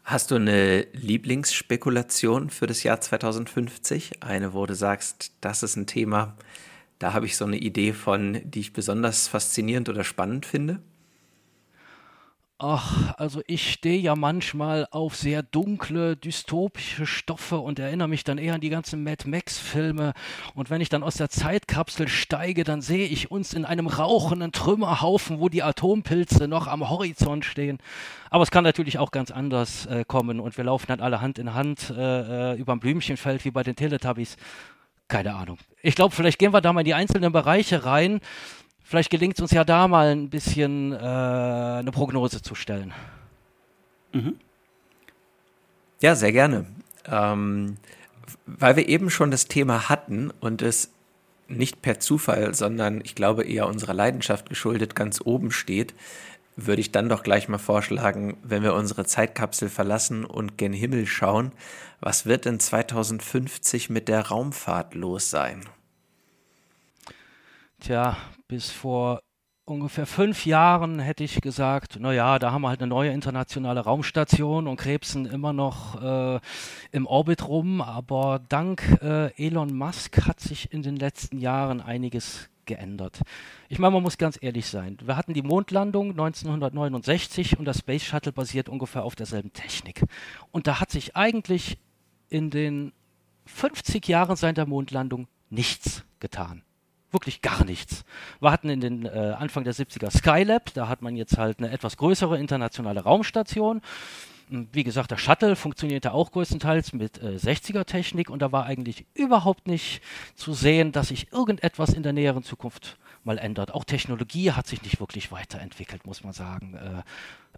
Hast 0.06 0.32
du 0.32 0.36
eine 0.36 0.88
Lieblingsspekulation 0.94 2.50
für 2.50 2.68
das 2.68 2.84
Jahr 2.84 3.00
2050? 3.00 4.24
Eine, 4.24 4.54
wo 4.54 4.66
du 4.66 4.76
sagst, 4.76 5.32
das 5.42 5.64
ist 5.64 5.78
ein 5.78 5.88
Thema, 5.88 6.36
da 7.00 7.14
habe 7.14 7.26
ich 7.26 7.38
so 7.38 7.46
eine 7.46 7.58
Idee 7.58 7.94
von, 7.94 8.40
die 8.44 8.60
ich 8.60 8.74
besonders 8.74 9.28
faszinierend 9.28 9.90
oder 9.90 10.04
spannend 10.04 10.46
finde? 10.46 10.80
Ach, 12.66 13.14
also 13.18 13.42
ich 13.46 13.74
stehe 13.74 14.00
ja 14.00 14.16
manchmal 14.16 14.88
auf 14.90 15.18
sehr 15.18 15.44
dunkle, 15.44 16.16
dystopische 16.16 17.06
Stoffe 17.06 17.58
und 17.58 17.78
erinnere 17.78 18.08
mich 18.08 18.24
dann 18.24 18.38
eher 18.38 18.54
an 18.54 18.62
die 18.62 18.70
ganzen 18.70 19.04
Mad 19.04 19.28
Max-Filme. 19.28 20.14
Und 20.56 20.70
wenn 20.70 20.80
ich 20.80 20.88
dann 20.88 21.04
aus 21.04 21.16
der 21.16 21.30
Zeitkapsel 21.30 22.08
steige, 22.08 22.64
dann 22.64 22.82
sehe 22.82 23.06
ich 23.06 23.30
uns 23.30 23.52
in 23.52 23.66
einem 23.66 23.88
rauchenden 23.88 24.54
Trümmerhaufen, 24.54 25.42
wo 25.42 25.50
die 25.50 25.62
Atompilze 25.62 26.48
noch 26.48 26.68
am 26.68 26.90
Horizont 26.90 27.44
stehen. 27.44 27.80
Aber 28.30 28.44
es 28.44 28.52
kann 28.52 28.64
natürlich 28.64 28.98
auch 28.98 29.12
ganz 29.12 29.30
anders 29.30 29.86
äh, 29.88 30.06
kommen 30.08 30.40
und 30.40 30.56
wir 30.56 30.64
laufen 30.64 30.86
dann 30.88 31.02
alle 31.02 31.20
Hand 31.20 31.40
in 31.40 31.54
Hand 31.54 31.90
äh, 31.90 32.54
äh 32.54 32.64
ein 32.66 32.80
Blümchenfeld 32.80 33.44
wie 33.44 33.52
bei 33.52 33.64
den 33.64 33.76
Teletubbies. 33.76 34.38
Keine 35.10 35.36
Ahnung. 35.36 35.58
Ich 35.82 35.96
glaube, 35.96 36.16
vielleicht 36.16 36.40
gehen 36.40 36.54
wir 36.54 36.62
da 36.62 36.72
mal 36.72 36.80
in 36.80 36.86
die 36.86 36.94
einzelnen 36.94 37.34
Bereiche 37.34 37.84
rein 37.84 38.22
Vielleicht 38.84 39.10
gelingt 39.10 39.38
es 39.38 39.42
uns 39.42 39.52
ja 39.52 39.64
da 39.64 39.88
mal 39.88 40.08
ein 40.08 40.30
bisschen 40.30 40.92
äh, 40.92 40.98
eine 40.98 41.92
Prognose 41.92 42.42
zu 42.42 42.54
stellen. 42.54 42.94
Mhm. 44.12 44.38
Ja, 46.02 46.16
sehr 46.16 46.32
gerne. 46.32 46.66
Ähm, 47.06 47.78
weil 48.46 48.76
wir 48.76 48.88
eben 48.88 49.10
schon 49.10 49.32
das 49.32 49.48
Thema 49.48 49.90
hatten 49.90 50.32
und 50.40 50.62
es 50.62 50.92
nicht 51.48 51.82
per 51.82 52.00
Zufall, 52.00 52.54
sondern 52.54 53.02
ich 53.04 53.16
glaube 53.16 53.44
eher 53.44 53.68
unserer 53.68 53.94
Leidenschaft 53.94 54.50
geschuldet 54.50 54.96
ganz 54.96 55.22
oben 55.24 55.52
steht, 55.52 55.94
würde 56.56 56.82
ich 56.82 56.92
dann 56.92 57.10
doch 57.10 57.24
gleich 57.24 57.48
mal 57.48 57.58
vorschlagen, 57.58 58.38
wenn 58.44 58.64
wir 58.64 58.74
unsere 58.74 59.06
Zeitkapsel 59.06 59.70
verlassen 59.70 60.24
und 60.26 60.58
gen 60.58 60.74
Himmel 60.74 61.06
schauen, 61.06 61.52
was 62.00 62.26
wird 62.26 62.46
denn 62.46 62.60
2050 62.60 63.90
mit 63.90 64.08
der 64.08 64.28
Raumfahrt 64.28 64.94
los 64.94 65.30
sein? 65.30 65.62
Tja, 67.80 68.18
bis 68.54 68.70
vor 68.70 69.24
ungefähr 69.66 70.06
fünf 70.06 70.46
Jahren 70.46 71.00
hätte 71.00 71.24
ich 71.24 71.42
gesagt, 71.42 72.00
naja, 72.00 72.38
da 72.38 72.52
haben 72.52 72.62
wir 72.62 72.70
halt 72.70 72.82
eine 72.82 72.90
neue 72.90 73.10
internationale 73.10 73.80
Raumstation 73.80 74.68
und 74.68 74.76
krebsen 74.76 75.26
immer 75.26 75.54
noch 75.54 76.00
äh, 76.00 76.40
im 76.92 77.08
Orbit 77.08 77.48
rum. 77.48 77.82
Aber 77.82 78.40
dank 78.50 79.00
äh, 79.02 79.34
Elon 79.44 79.76
Musk 79.76 80.28
hat 80.28 80.40
sich 80.40 80.72
in 80.72 80.84
den 80.84 80.98
letzten 80.98 81.40
Jahren 81.40 81.82
einiges 81.82 82.48
geändert. 82.68 83.22
Ich 83.70 83.80
meine, 83.80 83.96
man 83.96 84.04
muss 84.04 84.20
ganz 84.20 84.38
ehrlich 84.40 84.68
sein. 84.68 85.00
Wir 85.04 85.18
hatten 85.18 85.34
die 85.34 85.42
Mondlandung 85.42 86.12
1969 86.12 87.58
und 87.58 87.66
das 87.66 87.80
Space 87.80 88.04
Shuttle 88.04 88.34
basiert 88.34 88.70
ungefähr 88.70 89.04
auf 89.04 89.16
derselben 89.16 89.52
Technik. 89.52 90.04
Und 90.52 90.68
da 90.68 90.80
hat 90.80 90.92
sich 90.92 91.16
eigentlich 91.16 91.80
in 92.30 92.52
den 92.52 92.92
50 93.48 94.08
Jahren 94.08 94.36
seit 94.36 94.58
der 94.58 94.68
Mondlandung 94.68 95.28
nichts 95.50 96.04
getan. 96.20 96.62
Wirklich 97.14 97.42
gar 97.44 97.64
nichts. 97.64 98.04
Wir 98.40 98.52
hatten 98.52 98.70
in 98.70 98.82
den 98.82 99.06
äh, 99.06 99.36
Anfang 99.38 99.64
der 99.64 99.76
70er 99.76 100.10
Skylab, 100.10 100.74
da 100.74 100.88
hat 100.88 101.04
man 101.04 101.16
jetzt 101.16 101.38
halt 101.38 101.60
eine 101.60 101.70
etwas 101.70 101.96
größere 101.96 102.40
internationale 102.40 103.02
Raumstation. 103.02 103.82
Wie 104.50 104.84
gesagt, 104.84 105.12
der 105.12 105.18
Shuttle 105.18 105.56
funktionierte 105.56 106.12
auch 106.12 106.32
größtenteils 106.32 106.92
mit 106.94 107.22
äh, 107.22 107.38
60er-Technik 107.38 108.32
und 108.32 108.42
da 108.42 108.52
war 108.52 108.66
eigentlich 108.66 109.06
überhaupt 109.14 109.68
nicht 109.68 110.02
zu 110.36 110.54
sehen, 110.54 110.92
dass 110.92 111.10
sich 111.10 111.32
irgendetwas 111.32 111.94
in 111.94 112.02
der 112.02 112.14
näheren 112.14 112.44
Zukunft 112.44 112.98
mal 113.26 113.38
ändert. 113.38 113.74
Auch 113.74 113.84
Technologie 113.84 114.52
hat 114.52 114.68
sich 114.68 114.82
nicht 114.82 115.00
wirklich 115.00 115.32
weiterentwickelt, 115.32 116.06
muss 116.06 116.24
man 116.24 116.34
sagen. 116.34 116.76
Äh, 116.76 117.04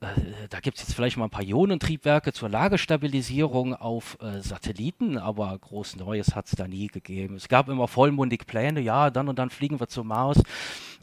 äh, 0.02 0.48
da 0.50 0.60
gibt 0.60 0.78
es 0.78 0.84
jetzt 0.84 0.94
vielleicht 0.94 1.18
mal 1.18 1.26
ein 1.26 1.30
paar 1.30 1.44
Ionentriebwerke 1.44 2.34
zur 2.34 2.50
Lagestabilisierung 2.50 3.74
auf 3.74 4.18
äh, 4.22 4.42
Satelliten, 4.42 5.18
aber 5.18 5.58
groß 5.58 5.96
Neues 5.96 6.36
hat 6.36 6.48
es 6.48 6.52
da 6.52 6.68
nie 6.68 6.88
gegeben. 6.88 7.36
Es 7.36 7.48
gab 7.48 7.70
immer 7.70 7.88
vollmundig 7.88 8.46
Pläne, 8.46 8.82
ja, 8.82 9.10
dann 9.10 9.30
und 9.30 9.40
dann 9.40 9.50
fliegen 9.50 9.80
wir 9.80 9.88
zum 9.88 10.08
Mars. 10.08 10.42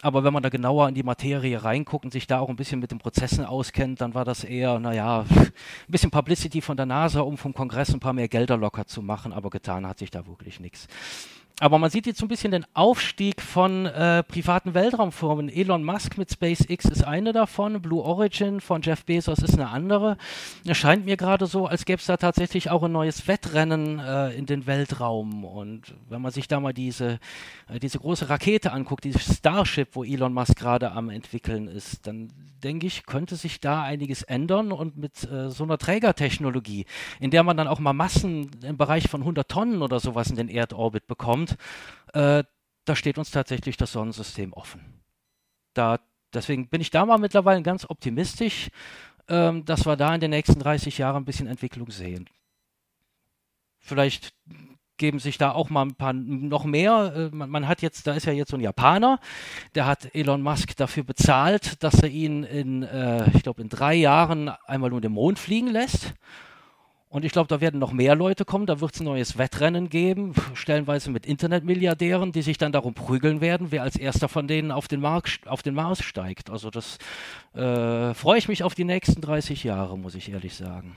Aber 0.03 0.25
wenn 0.25 0.33
man 0.33 0.43
da 0.43 0.49
genauer 0.49 0.89
in 0.89 0.95
die 0.95 1.03
Materie 1.03 1.63
reinguckt 1.63 2.05
und 2.05 2.11
sich 2.11 2.27
da 2.27 2.41
auch 2.41 2.49
ein 2.49 2.57
bisschen 2.57 2.81
mit 2.81 2.91
den 2.91 2.99
Prozessen 2.99 3.45
auskennt, 3.45 4.01
dann 4.01 4.15
war 4.15 4.25
das 4.25 4.45
eher, 4.45 4.79
naja, 4.79 5.25
ein 5.35 5.53
bisschen 5.89 6.11
Publicity 6.11 6.61
von 6.61 6.77
der 6.77 6.87
NASA, 6.87 7.21
um 7.21 7.39
vom 7.39 7.55
Kongress 7.55 7.95
ein 7.95 8.01
paar 8.01 8.13
mehr 8.13 8.29
Gelder 8.29 8.57
locker 8.57 8.87
zu 8.87 9.01
machen, 9.01 9.33
aber 9.33 9.51
getan 9.51 9.87
hat 9.87 9.99
sich 9.99 10.11
da 10.11 10.27
wirklich 10.27 10.61
nichts. 10.61 10.89
Aber 11.61 11.79
man 11.79 11.91
sieht 11.91 12.07
jetzt 12.07 12.19
so 12.19 12.25
ein 12.27 12.29
bisschen 12.29 12.51
den 12.51 12.67
Aufstieg 12.75 13.41
von 13.41 13.87
äh, 13.87 14.23
privaten 14.25 14.75
Weltraumfirmen. 14.75 15.49
Elon 15.49 15.85
Musk 15.85 16.19
mit 16.19 16.31
SpaceX 16.31 16.87
ist 16.87 17.05
eine 17.05 17.33
davon, 17.33 17.81
Blue 17.81 18.03
Origin 18.03 18.61
von 18.61 18.83
Jeff 18.83 19.05
Bezos 19.05 19.39
ist 19.39 19.55
eine 19.55 19.69
andere. 19.69 20.17
Es 20.65 20.77
scheint 20.77 21.05
mir 21.05 21.17
gerade 21.17 21.47
so, 21.47 21.67
als 21.67 21.85
gäbe 21.85 22.01
es 22.01 22.07
da 22.07 22.17
tatsächlich 22.17 22.71
auch 22.71 22.83
ein 22.83 22.93
neues 22.93 23.29
Wettrennen 23.29 23.99
äh, 23.99 24.31
in 24.31 24.47
den 24.47 24.67
Weltraum. 24.67 25.45
Und 25.45 25.95
wenn 26.09 26.23
man 26.23 26.33
sich 26.33 26.49
da 26.49 26.59
mal 26.59 26.73
diese, 26.73 27.19
äh, 27.69 27.79
diese 27.79 27.99
große 27.99 28.29
Rakete 28.29 28.73
anguckt, 28.73 29.05
dieses 29.05 29.37
Starship, 29.37 29.91
wo 29.93 30.05
Elon 30.05 30.33
Musk 30.33 30.57
gerade 30.57 30.93
am 30.93 31.11
entwickeln 31.11 31.69
ist, 31.69 32.07
dann 32.07 32.33
denke 32.65 32.87
ich, 32.87 33.07
könnte 33.07 33.37
sich 33.37 33.61
da 33.61 33.83
einiges 33.83 34.23
ändern. 34.23 34.73
Und 34.73 34.97
mit 34.97 35.31
äh, 35.31 35.51
so 35.51 35.65
einer 35.65 35.79
Trägertechnologie, 35.79 36.87
in 37.21 37.31
der 37.31 37.43
man 37.43 37.57
dann 37.57 37.69
auch 37.69 37.79
mal 37.79 37.93
Massen 37.93 38.51
im 38.63 38.77
Bereich 38.77 39.09
von 39.09 39.21
100 39.21 39.49
Tonnen 39.49 39.83
oder 39.83 40.01
sowas 40.01 40.31
in 40.31 40.37
den 40.37 40.49
Erdorbit 40.49 41.07
bekommt, 41.07 41.42
äh, 42.13 42.45
da 42.85 42.97
steht 42.97 43.19
uns 43.19 43.31
tatsächlich 43.31 43.77
das 43.77 43.93
Sonnensystem 43.93 44.53
offen. 44.53 45.03
Da, 45.75 46.01
deswegen 46.35 46.69
bin 46.69 46.81
ich 46.81 46.91
da 46.91 47.07
mal 47.07 47.19
mittlerweile 47.19 47.63
ganz 47.63 47.89
optimistisch, 47.89 48.71
ähm, 49.29 49.65
dass 49.65 49.87
wir 49.87 49.97
da 49.97 50.15
in 50.15 50.21
den 50.21 50.31
nächsten 50.31 50.59
30 50.59 50.99
Jahren 50.99 51.23
ein 51.23 51.25
bisschen 51.25 51.47
Entwicklung 51.47 51.91
sehen. 51.91 52.29
Vielleicht 53.79 54.35
geben 54.97 55.19
sich 55.19 55.39
da 55.39 55.53
auch 55.53 55.71
mal 55.71 55.83
ein 55.83 55.95
paar 55.95 56.13
noch 56.13 56.65
mehr. 56.65 57.13
Äh, 57.17 57.35
man, 57.35 57.51
man, 57.51 57.69
hat 57.69 57.83
jetzt, 57.83 58.07
da 58.07 58.15
ist 58.15 58.27
ja 58.27 58.33
jetzt 58.33 58.51
so 58.51 58.57
ein 58.57 58.61
Japaner, 58.61 59.19
der 59.75 59.87
hat 59.87 60.15
Elon 60.15 60.43
Musk 60.43 60.77
dafür 60.77 61.03
bezahlt, 61.03 61.83
dass 61.83 62.03
er 62.03 62.09
ihn 62.09 62.45
in, 62.45 62.83
äh, 62.83 63.29
ich 63.35 63.43
glaube, 63.43 63.63
in 63.63 63.69
drei 63.69 63.95
Jahren 63.95 64.49
einmal 64.67 64.91
nur 64.91 65.01
den 65.01 65.13
Mond 65.13 65.39
fliegen 65.39 65.69
lässt. 65.69 66.15
Und 67.13 67.27
ich 67.27 67.33
glaube, 67.33 67.49
da 67.49 67.61
werden 67.61 67.79
noch 67.79 67.93
mehr 67.93 68.15
Leute 68.15 68.47
kommen. 68.47 68.65
Da 68.65 68.81
wird 68.81 68.95
es 68.95 69.01
ein 69.01 69.05
neues 69.05 69.37
Wettrennen 69.37 69.91
geben, 69.91 70.33
stellenweise 70.55 71.11
mit 71.11 71.27
Internetmilliardären, 71.27 72.33
die 72.33 72.41
sich 72.41 72.57
dann 72.57 72.73
darum 72.73 72.95
prügeln 72.95 73.43
werden, 73.43 73.67
wer 73.69 73.83
als 73.83 73.97
erster 73.97 74.31
von 74.31 74.49
denen 74.49 74.71
auf 74.71 74.89
den, 74.89 75.01
Mark, 75.01 75.29
auf 75.45 75.63
den 75.63 75.75
Mars 75.75 76.03
steigt. 76.03 76.49
Also 76.49 76.71
das 76.71 76.97
äh, 77.53 78.15
freue 78.15 78.39
ich 78.39 78.49
mich 78.49 78.63
auf 78.63 78.75
die 78.75 78.85
nächsten 78.85 79.21
30 79.21 79.63
Jahre, 79.63 79.99
muss 79.99 80.15
ich 80.15 80.33
ehrlich 80.33 80.55
sagen. 80.55 80.97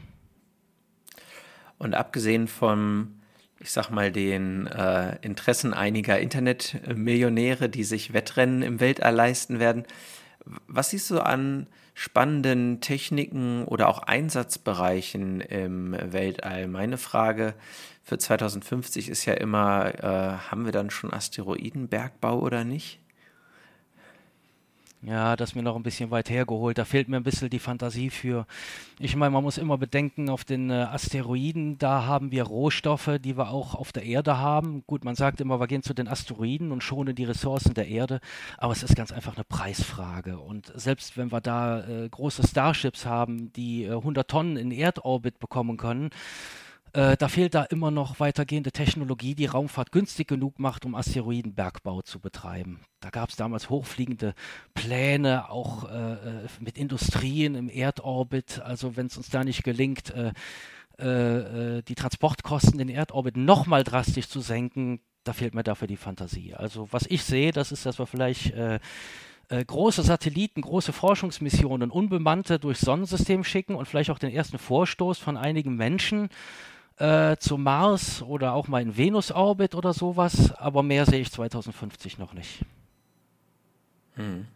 Und 1.80 1.96
abgesehen 1.96 2.48
vom, 2.48 3.20
ich 3.60 3.74
sag 3.74 3.90
mal, 3.90 4.10
den 4.10 4.68
äh, 4.68 5.18
Interessen 5.18 5.74
einiger 5.74 6.18
Internetmillionäre, 6.18 7.68
die 7.68 7.84
sich 7.84 8.14
Wettrennen 8.14 8.62
im 8.62 8.80
Weltall 8.80 9.16
leisten 9.16 9.60
werden, 9.60 9.84
was 10.66 10.92
siehst 10.92 11.12
du 11.12 11.20
an 11.20 11.68
spannenden 11.96 12.82
Techniken 12.82 13.64
oder 13.64 13.88
auch 13.88 14.00
Einsatzbereichen 14.00 15.40
im 15.40 15.96
Weltall. 16.00 16.68
Meine 16.68 16.98
Frage 16.98 17.56
für 18.04 18.18
2050 18.18 19.10
ist 19.10 19.26
ja 19.26 19.34
immer, 19.34 19.96
äh, 19.96 20.38
haben 20.52 20.66
wir 20.66 20.74
dann 20.74 20.92
schon 20.92 21.14
Asteroidenbergbau 21.14 22.40
oder 22.40 22.66
nicht? 22.66 23.00
Ja, 25.06 25.36
das 25.36 25.52
ist 25.52 25.56
mir 25.56 25.62
noch 25.62 25.76
ein 25.76 25.84
bisschen 25.84 26.10
weit 26.10 26.32
hergeholt. 26.32 26.80
Da 26.80 26.84
fehlt 26.84 27.10
mir 27.10 27.18
ein 27.18 27.24
bisschen 27.24 27.52
die 27.52 27.60
Fantasie 27.60 28.10
für. 28.10 28.48
Ich 28.98 29.16
meine, 29.16 29.30
man 29.30 29.44
muss 29.44 29.60
immer 29.60 29.78
bedenken, 29.78 30.30
auf 30.30 30.44
den 30.46 30.72
äh, 30.72 30.74
Asteroiden, 30.74 31.78
da 31.78 32.08
haben 32.08 32.32
wir 32.32 32.42
Rohstoffe, 32.44 33.12
die 33.20 33.38
wir 33.38 33.52
auch 33.52 33.76
auf 33.76 33.92
der 33.92 34.04
Erde 34.04 34.40
haben. 34.40 34.84
Gut, 34.88 35.06
man 35.06 35.14
sagt 35.14 35.42
immer, 35.42 35.60
wir 35.60 35.68
gehen 35.68 35.84
zu 35.84 35.94
den 35.94 36.08
Asteroiden 36.08 36.72
und 36.72 36.82
schonen 36.82 37.14
die 37.14 37.26
Ressourcen 37.26 37.76
der 37.76 37.88
Erde, 37.88 38.20
aber 38.58 38.74
es 38.74 38.82
ist 38.82 38.96
ganz 38.96 39.12
einfach 39.12 39.36
eine 39.36 39.44
Preisfrage. 39.44 40.40
Und 40.40 40.72
selbst 40.74 41.18
wenn 41.18 41.32
wir 41.32 41.42
da 41.42 41.86
äh, 41.86 42.10
große 42.10 42.48
Starships 42.48 43.06
haben, 43.06 43.54
die 43.54 43.84
äh, 43.84 43.92
100 43.92 44.28
Tonnen 44.28 44.58
in 44.58 44.72
Erdorbit 44.72 45.38
bekommen 45.38 45.78
können, 45.78 46.10
äh, 46.96 47.18
da 47.18 47.28
fehlt 47.28 47.54
da 47.54 47.64
immer 47.64 47.92
noch 47.92 48.22
weitergehende 48.22 48.72
Technologie, 48.72 49.36
die 49.36 49.48
Raumfahrt 49.48 49.92
günstig 49.92 50.30
genug 50.30 50.60
macht, 50.60 50.86
um 50.86 50.96
Asteroidenbergbau 50.96 52.02
zu 52.02 52.20
betreiben. 52.20 52.80
Da 53.02 53.10
gab 53.10 53.30
es 53.30 53.36
damals 53.36 53.70
hochfliegende 53.70 54.34
Pläne, 54.74 55.50
auch 55.50 55.90
äh, 55.90 56.14
äh, 56.14 56.48
mit 56.62 56.78
Industrien 56.78 57.56
im 57.56 57.68
Erdorbit. 57.68 58.62
Also 58.62 58.96
wenn 58.96 59.08
es 59.08 59.18
uns 59.18 59.30
da 59.30 59.44
nicht 59.44 59.66
gelingt, 59.66 60.14
äh, 60.16 60.32
äh, 61.04 61.82
die 61.82 61.96
Transportkosten 61.96 62.80
in 62.80 62.88
Erdorbit 62.88 63.36
nochmal 63.36 63.84
drastisch 63.84 64.30
zu 64.30 64.40
senken, 64.40 65.02
da 65.26 65.34
fehlt 65.34 65.54
mir 65.54 65.64
dafür 65.64 65.90
die 65.90 65.98
Fantasie. 65.98 66.54
Also 66.54 66.88
was 66.92 67.08
ich 67.08 67.24
sehe, 67.24 67.52
das 67.52 67.74
ist, 67.74 67.86
dass 67.86 68.00
wir 68.00 68.06
vielleicht 68.06 68.52
äh, 68.52 68.80
große 69.50 70.02
Satelliten, 70.02 70.62
große 70.62 70.94
Forschungsmissionen, 70.94 71.92
unbemannte 71.92 72.58
durchs 72.58 72.82
Sonnensystem 72.82 73.44
schicken 73.44 73.76
und 73.76 73.86
vielleicht 73.86 74.12
auch 74.12 74.20
den 74.20 74.32
ersten 74.32 74.58
Vorstoß 74.58 75.20
von 75.20 75.36
einigen 75.36 75.76
Menschen 75.76 76.30
äh, 76.98 77.38
zum 77.38 77.64
Mars 77.64 78.22
oder 78.22 78.54
auch 78.54 78.68
mal 78.68 78.82
in 78.82 78.96
Venus-Orbit 78.96 79.76
oder 79.76 79.94
sowas, 79.94 80.54
aber 80.54 80.84
mehr 80.84 81.06
sehe 81.06 81.22
ich 81.22 81.32
2050 81.32 82.18
noch 82.18 82.34
nicht. 82.34 82.66
Hm. 84.16 84.48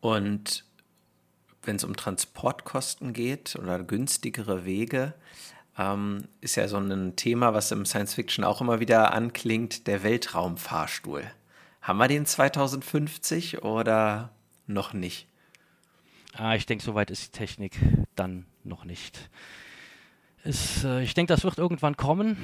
Und 0.00 0.64
wenn 1.62 1.76
es 1.76 1.84
um 1.84 1.96
Transportkosten 1.96 3.12
geht 3.12 3.56
oder 3.56 3.82
günstigere 3.82 4.64
Wege, 4.64 5.14
ähm, 5.78 6.28
ist 6.40 6.56
ja 6.56 6.68
so 6.68 6.76
ein 6.76 7.16
Thema, 7.16 7.54
was 7.54 7.70
im 7.70 7.86
Science 7.86 8.14
Fiction 8.14 8.44
auch 8.44 8.60
immer 8.60 8.80
wieder 8.80 9.14
anklingt, 9.14 9.86
der 9.86 10.02
Weltraumfahrstuhl. 10.02 11.24
Haben 11.80 11.98
wir 11.98 12.08
den 12.08 12.26
2050 12.26 13.62
oder 13.62 14.30
noch 14.66 14.92
nicht? 14.92 15.26
Ah, 16.34 16.54
ich 16.54 16.66
denke, 16.66 16.84
soweit 16.84 17.10
ist 17.10 17.26
die 17.26 17.38
Technik 17.38 17.78
dann 18.14 18.46
noch 18.64 18.84
nicht. 18.84 19.30
Ist, 20.44 20.84
äh, 20.84 21.02
ich 21.02 21.14
denke, 21.14 21.32
das 21.32 21.44
wird 21.44 21.58
irgendwann 21.58 21.96
kommen, 21.96 22.36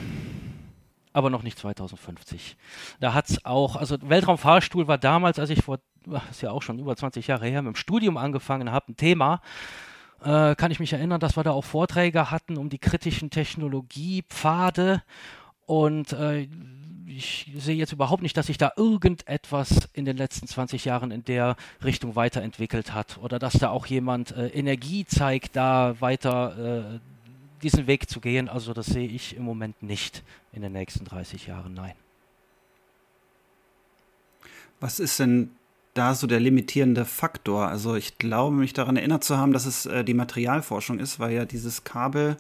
aber 1.13 1.31
noch 1.31 1.43
nicht 1.43 1.59
2050. 1.59 2.57
Da 3.01 3.13
hat 3.13 3.29
es 3.29 3.45
auch, 3.45 3.77
also 3.77 3.97
Weltraumfahrstuhl 4.01 4.87
war 4.87 4.99
damals, 4.99 5.39
als 5.39 5.51
ich 5.51 5.65
vor, 5.65 5.81
das 6.07 6.23
ist 6.31 6.43
ja 6.43 6.51
auch 6.51 6.63
schon 6.63 6.79
über 6.79 6.97
20 6.97 7.27
Jahre 7.27 7.47
her, 7.47 7.63
mit 7.63 7.75
dem 7.75 7.77
Studium 7.77 8.17
angefangen 8.17 8.71
habe, 8.71 8.93
ein 8.93 8.97
Thema. 8.97 9.41
Äh, 10.23 10.55
kann 10.55 10.71
ich 10.71 10.81
mich 10.81 10.93
erinnern, 10.93 11.21
dass 11.21 11.37
wir 11.37 11.45
da 11.45 11.51
auch 11.51 11.65
Vorträge 11.65 12.31
hatten 12.31 12.57
um 12.57 12.69
die 12.69 12.79
kritischen 12.79 13.31
Technologiepfade 13.31 15.03
und 15.67 16.13
äh, 16.13 16.49
ich 17.07 17.51
sehe 17.57 17.77
jetzt 17.77 17.93
überhaupt 17.93 18.23
nicht, 18.23 18.37
dass 18.37 18.47
sich 18.47 18.59
da 18.59 18.73
irgendetwas 18.77 19.89
in 19.93 20.05
den 20.05 20.17
letzten 20.17 20.47
20 20.47 20.85
Jahren 20.85 21.11
in 21.11 21.25
der 21.25 21.57
Richtung 21.85 22.17
weiterentwickelt 22.17 22.95
hat 22.95 23.19
oder 23.19 23.39
dass 23.39 23.55
da 23.55 23.71
auch 23.71 23.87
jemand 23.87 24.33
äh, 24.33 24.49
Energie 24.49 25.05
zeigt, 25.05 25.57
da 25.57 26.01
weiter 26.01 26.97
äh, 26.97 27.01
diesen 27.63 27.87
Weg 27.87 28.09
zu 28.09 28.21
gehen. 28.21 28.49
Also 28.49 28.73
das 28.73 28.87
sehe 28.87 29.09
ich 29.09 29.37
im 29.37 29.43
Moment 29.43 29.83
nicht 29.83 30.23
in 30.53 30.63
den 30.63 30.73
nächsten 30.73 31.05
30 31.05 31.47
Jahren, 31.47 31.75
nein. 31.75 31.95
Was 34.81 35.01
ist 35.01 35.19
denn 35.19 35.51
da 35.95 36.15
so 36.15 36.27
der 36.27 36.41
limitierende 36.41 37.05
Faktor? 37.05 37.67
Also 37.69 37.97
ich 37.97 38.19
glaube, 38.19 38.55
mich 38.57 38.73
daran 38.73 38.97
erinnert 38.97 39.25
zu 39.25 39.37
haben, 39.37 39.53
dass 39.53 39.67
es 39.67 39.87
äh, 39.87 40.05
die 40.05 40.15
Materialforschung 40.15 40.99
ist, 41.01 41.19
weil 41.19 41.33
ja 41.33 41.45
dieses 41.45 41.85
Kabel 41.85 42.37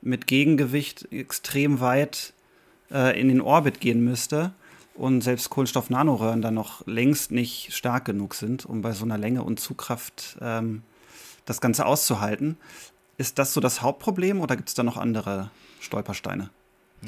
mit 0.00 0.26
Gegengewicht 0.26 1.12
extrem 1.12 1.80
weit 1.80 2.32
äh, 2.90 3.18
in 3.20 3.28
den 3.28 3.40
Orbit 3.40 3.80
gehen 3.80 4.02
müsste 4.02 4.54
und 4.94 5.20
selbst 5.20 5.50
Kohlenstoff-Nanoröhren 5.50 6.40
dann 6.40 6.54
noch 6.54 6.86
längst 6.86 7.30
nicht 7.30 7.74
stark 7.74 8.06
genug 8.06 8.34
sind, 8.34 8.64
um 8.64 8.80
bei 8.82 8.92
so 8.92 9.04
einer 9.04 9.18
Länge 9.18 9.42
und 9.42 9.60
Zugkraft 9.60 10.38
ähm, 10.40 10.82
das 11.44 11.60
Ganze 11.60 11.86
auszuhalten. 11.86 12.56
Ist 13.18 13.38
das 13.38 13.54
so 13.54 13.60
das 13.60 13.82
Hauptproblem 13.82 14.40
oder 14.40 14.56
gibt 14.56 14.68
es 14.68 14.74
da 14.74 14.82
noch 14.82 14.96
andere 14.96 15.50
Stolpersteine? 15.80 16.50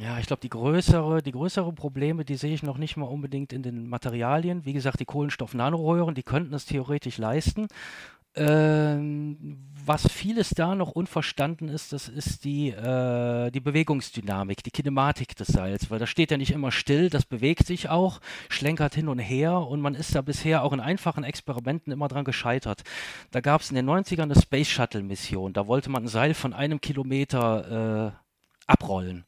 Ja, 0.00 0.18
ich 0.18 0.26
glaube, 0.26 0.40
die 0.40 0.48
größere, 0.48 1.22
die 1.22 1.32
größere 1.32 1.72
Probleme, 1.72 2.24
die 2.24 2.36
sehe 2.36 2.54
ich 2.54 2.62
noch 2.62 2.78
nicht 2.78 2.96
mal 2.96 3.06
unbedingt 3.06 3.52
in 3.52 3.62
den 3.62 3.88
Materialien. 3.88 4.64
Wie 4.64 4.72
gesagt, 4.72 5.00
die 5.00 5.04
Kohlenstoff-Nanoröhren, 5.04 6.14
die 6.14 6.22
könnten 6.22 6.54
es 6.54 6.66
theoretisch 6.66 7.18
leisten. 7.18 7.68
Ähm, 8.38 9.68
was 9.88 10.06
vieles 10.06 10.50
da 10.50 10.74
noch 10.74 10.90
unverstanden 10.90 11.68
ist, 11.68 11.94
das 11.94 12.08
ist 12.08 12.44
die, 12.44 12.68
äh, 12.68 13.50
die 13.50 13.60
Bewegungsdynamik, 13.60 14.62
die 14.62 14.70
Kinematik 14.70 15.34
des 15.34 15.48
Seils, 15.48 15.90
weil 15.90 15.98
das 15.98 16.10
steht 16.10 16.30
ja 16.30 16.36
nicht 16.36 16.50
immer 16.50 16.70
still, 16.70 17.08
das 17.08 17.24
bewegt 17.24 17.66
sich 17.66 17.88
auch, 17.88 18.20
schlenkert 18.50 18.94
hin 18.94 19.08
und 19.08 19.18
her 19.18 19.54
und 19.58 19.80
man 19.80 19.94
ist 19.94 20.14
da 20.14 20.20
bisher 20.20 20.62
auch 20.62 20.74
in 20.74 20.80
einfachen 20.80 21.24
Experimenten 21.24 21.90
immer 21.90 22.06
dran 22.06 22.26
gescheitert. 22.26 22.82
Da 23.30 23.40
gab 23.40 23.62
es 23.62 23.70
in 23.70 23.76
den 23.76 23.88
90ern 23.88 24.24
eine 24.24 24.38
Space 24.38 24.68
Shuttle 24.68 25.02
Mission, 25.02 25.54
da 25.54 25.66
wollte 25.66 25.88
man 25.88 26.04
ein 26.04 26.08
Seil 26.08 26.34
von 26.34 26.52
einem 26.52 26.82
Kilometer 26.82 28.12
äh, 28.12 28.70
abrollen. 28.70 29.24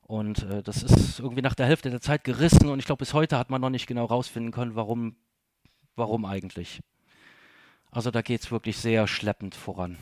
Und 0.00 0.42
äh, 0.44 0.62
das 0.62 0.82
ist 0.82 1.20
irgendwie 1.20 1.42
nach 1.42 1.54
der 1.54 1.66
Hälfte 1.66 1.90
der 1.90 2.00
Zeit 2.00 2.24
gerissen 2.24 2.70
und 2.70 2.78
ich 2.78 2.86
glaube, 2.86 3.00
bis 3.00 3.12
heute 3.12 3.36
hat 3.36 3.50
man 3.50 3.60
noch 3.60 3.68
nicht 3.68 3.86
genau 3.86 4.06
rausfinden 4.06 4.52
können, 4.52 4.74
warum, 4.74 5.16
warum 5.96 6.24
eigentlich. 6.24 6.80
Also 7.90 8.10
da 8.10 8.22
geht 8.22 8.42
es 8.42 8.50
wirklich 8.50 8.76
sehr 8.78 9.06
schleppend 9.06 9.54
voran. 9.54 9.96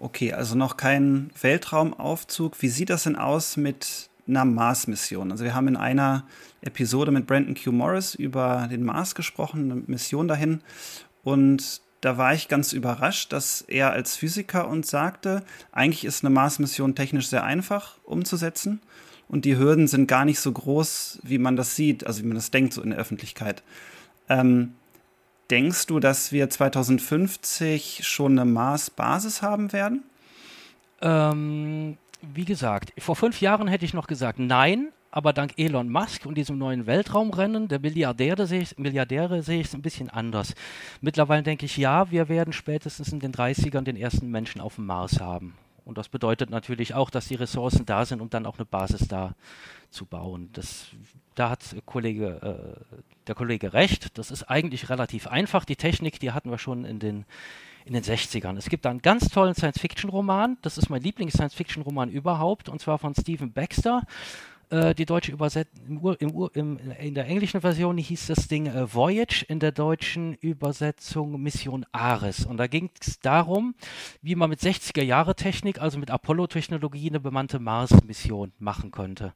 Okay, 0.00 0.32
also 0.32 0.56
noch 0.56 0.76
kein 0.76 1.30
Weltraumaufzug. 1.40 2.60
Wie 2.60 2.68
sieht 2.68 2.90
das 2.90 3.04
denn 3.04 3.16
aus 3.16 3.56
mit 3.56 4.10
einer 4.26 4.44
Mars-Mission? 4.44 5.30
Also 5.30 5.44
wir 5.44 5.54
haben 5.54 5.68
in 5.68 5.76
einer 5.76 6.26
Episode 6.60 7.12
mit 7.12 7.26
Brandon 7.26 7.54
Q. 7.54 7.70
Morris 7.70 8.14
über 8.14 8.68
den 8.70 8.84
Mars 8.84 9.14
gesprochen, 9.14 9.70
eine 9.70 9.82
Mission 9.86 10.26
dahin. 10.26 10.60
Und 11.22 11.82
da 12.00 12.18
war 12.18 12.34
ich 12.34 12.48
ganz 12.48 12.72
überrascht, 12.72 13.32
dass 13.32 13.62
er 13.62 13.92
als 13.92 14.16
Physiker 14.16 14.68
uns 14.68 14.90
sagte, 14.90 15.44
eigentlich 15.70 16.04
ist 16.04 16.24
eine 16.24 16.34
Mars-Mission 16.34 16.96
technisch 16.96 17.28
sehr 17.28 17.44
einfach 17.44 17.98
umzusetzen 18.02 18.80
und 19.28 19.44
die 19.44 19.56
Hürden 19.56 19.86
sind 19.86 20.08
gar 20.08 20.24
nicht 20.24 20.40
so 20.40 20.50
groß, 20.50 21.20
wie 21.22 21.38
man 21.38 21.54
das 21.54 21.76
sieht, 21.76 22.04
also 22.04 22.22
wie 22.22 22.26
man 22.26 22.34
das 22.34 22.50
denkt 22.50 22.72
so 22.72 22.82
in 22.82 22.90
der 22.90 22.98
Öffentlichkeit. 22.98 23.62
Ähm, 24.28 24.74
denkst 25.52 25.86
du, 25.86 26.00
dass 26.00 26.32
wir 26.32 26.48
2050 26.48 28.00
schon 28.04 28.38
eine 28.38 28.50
Mars-Basis 28.50 29.42
haben 29.42 29.74
werden? 29.74 30.02
Ähm, 31.02 31.98
wie 32.22 32.46
gesagt, 32.46 32.94
vor 32.98 33.16
fünf 33.16 33.42
Jahren 33.42 33.68
hätte 33.68 33.84
ich 33.84 33.92
noch 33.92 34.06
gesagt 34.06 34.38
nein, 34.38 34.88
aber 35.10 35.34
dank 35.34 35.52
Elon 35.58 35.90
Musk 35.90 36.24
und 36.24 36.38
diesem 36.38 36.56
neuen 36.56 36.86
Weltraumrennen 36.86 37.68
der 37.68 37.80
Milliardäre 37.80 38.46
sehe 38.46 38.62
ich, 38.62 38.78
Milliardäre 38.78 39.42
sehe 39.42 39.60
ich 39.60 39.66
es 39.66 39.74
ein 39.74 39.82
bisschen 39.82 40.08
anders. 40.08 40.54
Mittlerweile 41.02 41.42
denke 41.42 41.66
ich, 41.66 41.76
ja, 41.76 42.10
wir 42.10 42.30
werden 42.30 42.54
spätestens 42.54 43.12
in 43.12 43.20
den 43.20 43.32
30ern 43.32 43.82
den 43.82 43.96
ersten 43.96 44.30
Menschen 44.30 44.62
auf 44.62 44.76
dem 44.76 44.86
Mars 44.86 45.20
haben. 45.20 45.52
Und 45.84 45.98
das 45.98 46.08
bedeutet 46.08 46.50
natürlich 46.50 46.94
auch, 46.94 47.10
dass 47.10 47.28
die 47.28 47.34
Ressourcen 47.34 47.86
da 47.86 48.04
sind, 48.04 48.20
um 48.20 48.30
dann 48.30 48.46
auch 48.46 48.58
eine 48.58 48.64
Basis 48.66 49.08
da 49.08 49.34
zu 49.90 50.06
bauen. 50.06 50.50
Das, 50.52 50.86
da 51.34 51.50
hat 51.50 51.76
Kollege, 51.86 52.76
äh, 52.88 52.96
der 53.26 53.34
Kollege 53.34 53.72
recht. 53.72 54.16
Das 54.18 54.30
ist 54.30 54.44
eigentlich 54.44 54.90
relativ 54.90 55.26
einfach. 55.26 55.64
Die 55.64 55.76
Technik, 55.76 56.20
die 56.20 56.32
hatten 56.32 56.50
wir 56.50 56.58
schon 56.58 56.84
in 56.84 56.98
den 56.98 57.24
in 57.84 57.94
den 57.94 58.02
60ern. 58.02 58.56
Es 58.56 58.68
gibt 58.68 58.86
einen 58.86 59.02
ganz 59.02 59.28
tollen 59.28 59.54
Science-Fiction-Roman. 59.54 60.58
Das 60.62 60.78
ist 60.78 60.88
mein 60.88 61.02
Lieblings-Science-Fiction-Roman 61.02 62.10
überhaupt, 62.10 62.68
und 62.68 62.80
zwar 62.80 62.98
von 62.98 63.14
Stephen 63.14 63.52
Baxter. 63.52 64.02
Äh, 64.72 64.94
die 64.94 65.04
deutsche 65.04 65.32
Übersetzung, 65.32 66.14
in 66.14 67.14
der 67.14 67.26
englischen 67.26 67.60
Version 67.60 67.98
hieß 67.98 68.28
das 68.28 68.48
Ding 68.48 68.66
äh, 68.66 68.92
Voyage, 68.92 69.44
in 69.46 69.60
der 69.60 69.70
deutschen 69.70 70.32
Übersetzung 70.36 71.42
Mission 71.42 71.84
Ares. 71.92 72.46
Und 72.46 72.56
da 72.56 72.66
ging 72.66 72.88
es 72.98 73.20
darum, 73.20 73.74
wie 74.22 74.34
man 74.34 74.48
mit 74.48 74.60
60er-Jahre-Technik, 74.60 75.78
also 75.78 75.98
mit 75.98 76.10
Apollo-Technologie, 76.10 77.10
eine 77.10 77.20
bemannte 77.20 77.58
Mars-Mission 77.58 78.52
machen 78.58 78.90
könnte 78.92 79.34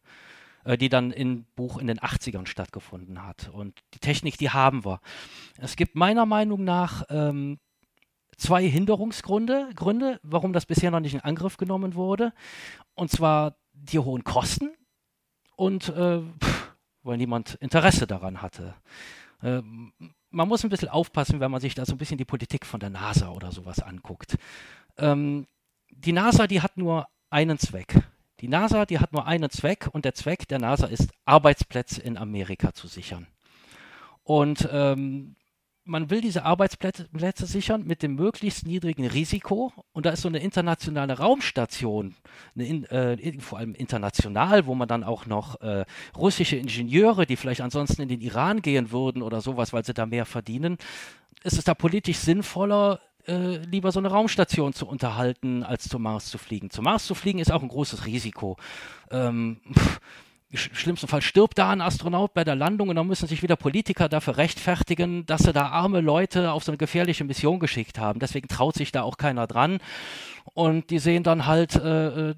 äh, 0.65 0.79
die 0.79 0.89
dann 0.89 1.11
im 1.11 1.45
Buch 1.55 1.77
in 1.77 1.87
den 1.87 2.01
80ern 2.01 2.47
stattgefunden 2.47 3.23
hat. 3.23 3.51
Und 3.53 3.79
die 3.93 3.99
Technik, 3.99 4.39
die 4.39 4.49
haben 4.49 4.87
wir. 4.87 5.01
Es 5.59 5.77
gibt 5.77 5.97
meiner 5.97 6.25
Meinung 6.25 6.65
nach 6.65 7.05
ähm, 7.11 7.59
zwei 8.39 8.67
Hinderungsgründe, 8.67 9.69
Gründe, 9.75 10.19
warum 10.23 10.55
das 10.55 10.65
bisher 10.65 10.91
noch 10.91 11.01
nicht 11.01 11.13
in 11.13 11.21
Angriff 11.21 11.59
genommen 11.59 11.95
wurde. 11.95 12.33
Und 12.95 13.11
zwar 13.11 13.57
die 13.75 13.99
hohen 13.99 14.25
Kosten 14.25 14.71
und 15.57 15.89
äh, 15.89 16.21
weil 17.03 17.17
niemand 17.17 17.55
Interesse 17.57 18.07
daran 18.07 18.43
hatte. 18.43 18.75
Äh, 19.43 19.63
man 20.31 20.49
muss 20.49 20.65
ein 20.65 20.71
bisschen 20.71 20.89
aufpassen, 20.89 21.41
wenn 21.41 21.51
man 21.51 21.61
sich 21.61 21.75
da 21.75 21.87
so 21.87 21.95
ein 21.95 21.99
bisschen 21.99 22.19
die 22.19 22.25
Politik 22.25 22.67
von 22.67 22.81
der 22.81 22.91
NASA 22.91 23.31
oder 23.31 23.53
sowas 23.53 23.81
anguckt. 23.81 24.37
Ähm, 24.99 25.47
die 25.91 26.13
NASA, 26.13 26.47
die 26.47 26.61
hat 26.61 26.77
nur 26.77 27.09
einen 27.31 27.59
Zweck. 27.59 27.95
Die 28.41 28.49
NASA, 28.49 28.85
die 28.85 28.99
hat 28.99 29.13
nur 29.13 29.27
einen 29.27 29.51
Zweck 29.51 29.89
und 29.93 30.05
der 30.05 30.15
Zweck 30.15 30.47
der 30.49 30.59
NASA 30.59 30.87
ist, 30.87 31.11
Arbeitsplätze 31.25 32.03
in 32.03 32.19
Amerika 32.19 32.75
zu 32.75 32.87
sichern. 32.87 33.27
Und 34.25 34.69
ähm, 34.71 35.37
man 35.87 36.11
will 36.11 36.21
diese 36.21 36.45
Arbeitsplätze 36.45 37.47
sichern 37.47 37.85
mit 37.87 38.03
dem 38.03 38.17
möglichst 38.17 38.67
niedrigen 38.67 39.07
Risiko. 39.07 39.73
Und 39.93 40.05
da 40.07 40.11
ist 40.11 40.23
so 40.23 40.29
eine 40.29 40.41
internationale 40.41 41.19
Raumstation, 41.19 42.15
eine, 42.57 42.91
äh, 42.91 43.39
vor 43.41 43.59
allem 43.59 43.75
international, 43.75 44.67
wo 44.67 44.75
man 44.75 44.89
dann 44.89 45.05
auch 45.05 45.27
noch 45.27 45.61
äh, 45.61 45.85
russische 46.17 46.57
Ingenieure, 46.57 47.27
die 47.27 47.37
vielleicht 47.37 47.61
ansonsten 47.61 48.03
in 48.03 48.09
den 48.09 48.21
Iran 48.21 48.63
gehen 48.63 48.91
würden 48.91 49.23
oder 49.23 49.41
sowas, 49.41 49.73
weil 49.73 49.85
sie 49.85 49.95
da 49.95 50.07
mehr 50.07 50.27
verdienen, 50.27 50.77
ist 51.45 51.59
es 51.59 51.65
da 51.65 51.75
politisch 51.75 52.19
sinnvoller, 52.19 53.01
äh, 53.29 53.59
lieber 53.59 53.93
so 53.93 54.01
eine 54.01 54.09
Raumstation 54.09 54.73
zu 54.73 54.87
unterhalten, 54.87 55.63
als 55.63 55.89
zum 55.89 56.03
Mars 56.03 56.27
zu 56.27 56.39
fliegen. 56.39 56.71
Zum 56.71 56.85
Mars 56.85 57.07
zu 57.07 57.15
fliegen 57.15 57.39
ist 57.39 57.53
auch 57.53 57.63
ein 57.63 57.69
großes 57.69 58.07
Risiko. 58.07 58.57
Ähm, 59.11 59.61
pff, 59.73 60.01
schlimmsten 60.55 61.09
Fall 61.09 61.23
stirbt 61.23 61.59
da 61.59 61.71
ein 61.71 61.81
Astronaut 61.81 62.33
bei 62.35 62.45
der 62.45 62.55
Landung 62.55 62.89
und 62.89 62.97
dann 62.97 63.07
müssen 63.07 63.27
sich 63.27 63.43
wieder 63.43 63.57
Politiker 63.57 64.09
dafür 64.09 64.37
rechtfertigen, 64.37 65.27
dass 65.27 65.43
sie 65.43 65.53
da 65.53 65.69
arme 65.69 66.01
Leute 66.01 66.53
auf 66.53 66.65
so 66.65 66.71
eine 66.71 66.79
gefährliche 66.79 67.25
Mission 67.25 67.59
geschickt 67.59 67.99
haben. 67.99 68.21
Deswegen 68.21 68.49
traut 68.49 68.75
sich 68.75 68.93
da 68.93 69.03
auch 69.03 69.17
keiner 69.17 69.47
dran. 69.47 69.79
Und 70.55 70.91
die 70.91 70.99
sehen 70.99 71.23
dann 71.23 71.47
halt, 71.47 71.75
äh, 71.77 72.31
äh 72.31 72.35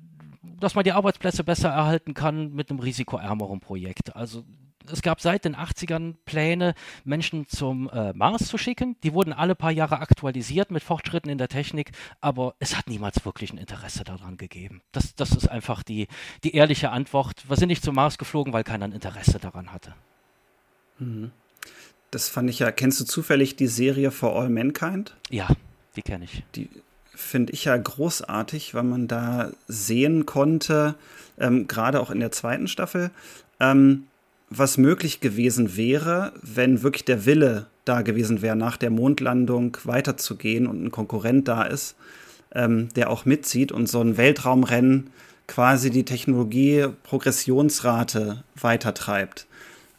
dass 0.61 0.75
man 0.75 0.83
die 0.83 0.92
Arbeitsplätze 0.92 1.44
besser 1.44 1.68
erhalten 1.68 2.14
kann 2.14 2.53
mit 2.53 2.71
einem 2.71 2.81
risikoärmeren 2.81 3.61
Projekt. 3.61 4.16
Also 4.16 4.44
es 4.92 5.03
gab 5.03 5.20
seit 5.20 5.44
den 5.44 5.57
80ern 5.57 6.14
Pläne, 6.24 6.74
Menschen 7.05 7.48
zum 7.48 7.88
äh, 7.90 8.12
Mars 8.12 8.46
zu 8.46 8.59
schicken. 8.59 8.96
Die 9.03 9.12
wurden 9.12 9.33
alle 9.33 9.55
paar 9.55 9.70
Jahre 9.70 10.01
aktualisiert 10.01 10.70
mit 10.70 10.83
Fortschritten 10.83 11.31
in 11.31 11.38
der 11.38 11.48
Technik, 11.48 11.92
aber 12.20 12.55
es 12.59 12.77
hat 12.77 12.88
niemals 12.88 13.24
wirklich 13.24 13.53
ein 13.53 13.59
Interesse 13.59 14.05
daran 14.05 14.37
gegeben. 14.37 14.83
Das, 14.92 15.14
das 15.14 15.33
ist 15.33 15.48
einfach 15.48 15.83
die, 15.83 16.09
die 16.44 16.55
ehrliche 16.55 16.90
Antwort. 16.90 17.48
Wir 17.48 17.57
sind 17.57 17.68
nicht 17.68 17.85
zum 17.85 17.94
Mars 17.94 18.18
geflogen, 18.18 18.53
weil 18.53 18.64
keiner 18.64 18.87
ein 18.87 18.92
Interesse 18.92 19.38
daran 19.38 19.72
hatte. 19.72 19.94
Mhm. 20.98 21.31
Das 22.11 22.29
fand 22.29 22.48
ich 22.48 22.59
ja. 22.61 22.70
Kennst 22.70 23.01
du 23.01 23.05
zufällig 23.05 23.57
die 23.57 23.66
Serie 23.66 24.11
For 24.11 24.35
All 24.35 24.48
Mankind? 24.48 25.14
Ja, 25.29 25.48
die 25.94 26.03
kenne 26.03 26.24
ich. 26.24 26.42
Die 26.55 26.68
finde 27.14 27.53
ich 27.53 27.64
ja 27.64 27.77
großartig, 27.77 28.74
weil 28.74 28.85
man 28.85 29.09
da 29.09 29.51
sehen 29.66 30.24
konnte, 30.24 30.94
ähm, 31.38 31.66
gerade 31.66 32.01
auch 32.01 32.11
in 32.11 32.20
der 32.20 32.31
zweiten 32.31 32.68
Staffel, 32.68 33.11
ähm, 33.61 34.08
was 34.50 34.76
möglich 34.78 35.20
gewesen 35.20 35.76
wäre, 35.76 36.32
wenn 36.42 36.82
wirklich 36.82 37.04
der 37.04 37.26
Wille 37.26 37.66
da 37.84 38.00
gewesen 38.02 38.42
wäre, 38.42 38.56
nach 38.56 38.76
der 38.76 38.90
Mondlandung 38.90 39.76
weiterzugehen 39.84 40.66
und 40.66 40.84
ein 40.84 40.90
Konkurrent 40.90 41.46
da 41.48 41.62
ist, 41.64 41.94
ähm, 42.54 42.88
der 42.94 43.11
auch 43.11 43.24
mitzieht 43.24 43.72
und 43.72 43.88
so 43.88 44.00
ein 44.00 44.16
Weltraumrennen 44.16 45.11
quasi 45.46 45.90
die 45.90 46.04
Technologie-Progressionsrate 46.04 48.44
weitertreibt. 48.61 49.46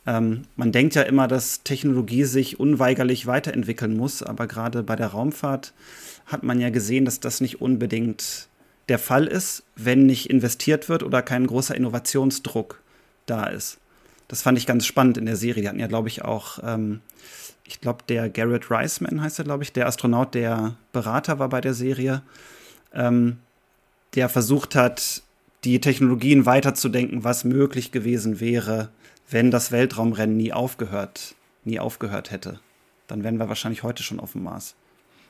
Ähm, 0.05 0.43
man 0.55 0.71
denkt 0.71 0.95
ja 0.95 1.01
immer, 1.03 1.27
dass 1.27 1.63
Technologie 1.63 2.23
sich 2.23 2.59
unweigerlich 2.59 3.27
weiterentwickeln 3.27 3.95
muss, 3.97 4.23
aber 4.23 4.47
gerade 4.47 4.81
bei 4.83 4.95
der 4.95 5.07
Raumfahrt 5.07 5.73
hat 6.25 6.43
man 6.43 6.59
ja 6.59 6.69
gesehen, 6.69 7.05
dass 7.05 7.19
das 7.19 7.41
nicht 7.41 7.62
unbedingt 7.62 8.47
der 8.88 8.99
Fall 8.99 9.27
ist, 9.27 9.63
wenn 9.75 10.07
nicht 10.07 10.29
investiert 10.29 10.89
wird 10.89 11.03
oder 11.03 11.21
kein 11.21 11.45
großer 11.45 11.75
Innovationsdruck 11.75 12.81
da 13.27 13.45
ist 13.45 13.79
das 14.29 14.43
fand 14.43 14.57
ich 14.57 14.65
ganz 14.65 14.85
spannend 14.85 15.17
in 15.17 15.25
der 15.25 15.35
Serie. 15.35 15.63
Die 15.63 15.67
hatten 15.67 15.79
ja, 15.79 15.87
glaube 15.87 16.07
ich, 16.07 16.23
auch, 16.23 16.59
ähm, 16.63 17.01
ich 17.65 17.81
glaube, 17.81 18.03
der 18.07 18.29
Garrett 18.29 18.71
Reisman 18.71 19.21
heißt 19.21 19.39
er, 19.39 19.45
glaube 19.45 19.63
ich, 19.63 19.73
der 19.73 19.87
Astronaut, 19.87 20.33
der 20.33 20.75
Berater 20.93 21.39
war 21.39 21.49
bei 21.49 21.59
der 21.59 21.73
Serie, 21.73 22.21
ähm, 22.93 23.39
der 24.15 24.29
versucht 24.29 24.75
hat, 24.75 25.23
die 25.63 25.81
Technologien 25.81 26.45
weiterzudenken, 26.45 27.23
was 27.23 27.43
möglich 27.43 27.91
gewesen 27.91 28.39
wäre, 28.39 28.89
wenn 29.29 29.51
das 29.51 29.71
Weltraumrennen 29.71 30.37
nie 30.37 30.53
aufgehört, 30.53 31.35
nie 31.65 31.79
aufgehört 31.79 32.31
hätte. 32.31 32.61
dann 33.07 33.23
wären 33.23 33.37
wir 33.37 33.49
wahrscheinlich 33.49 33.81
heute 33.81 34.03
schon 34.03 34.19
auf 34.19 34.33
dem 34.33 34.43
Mars. 34.43 34.75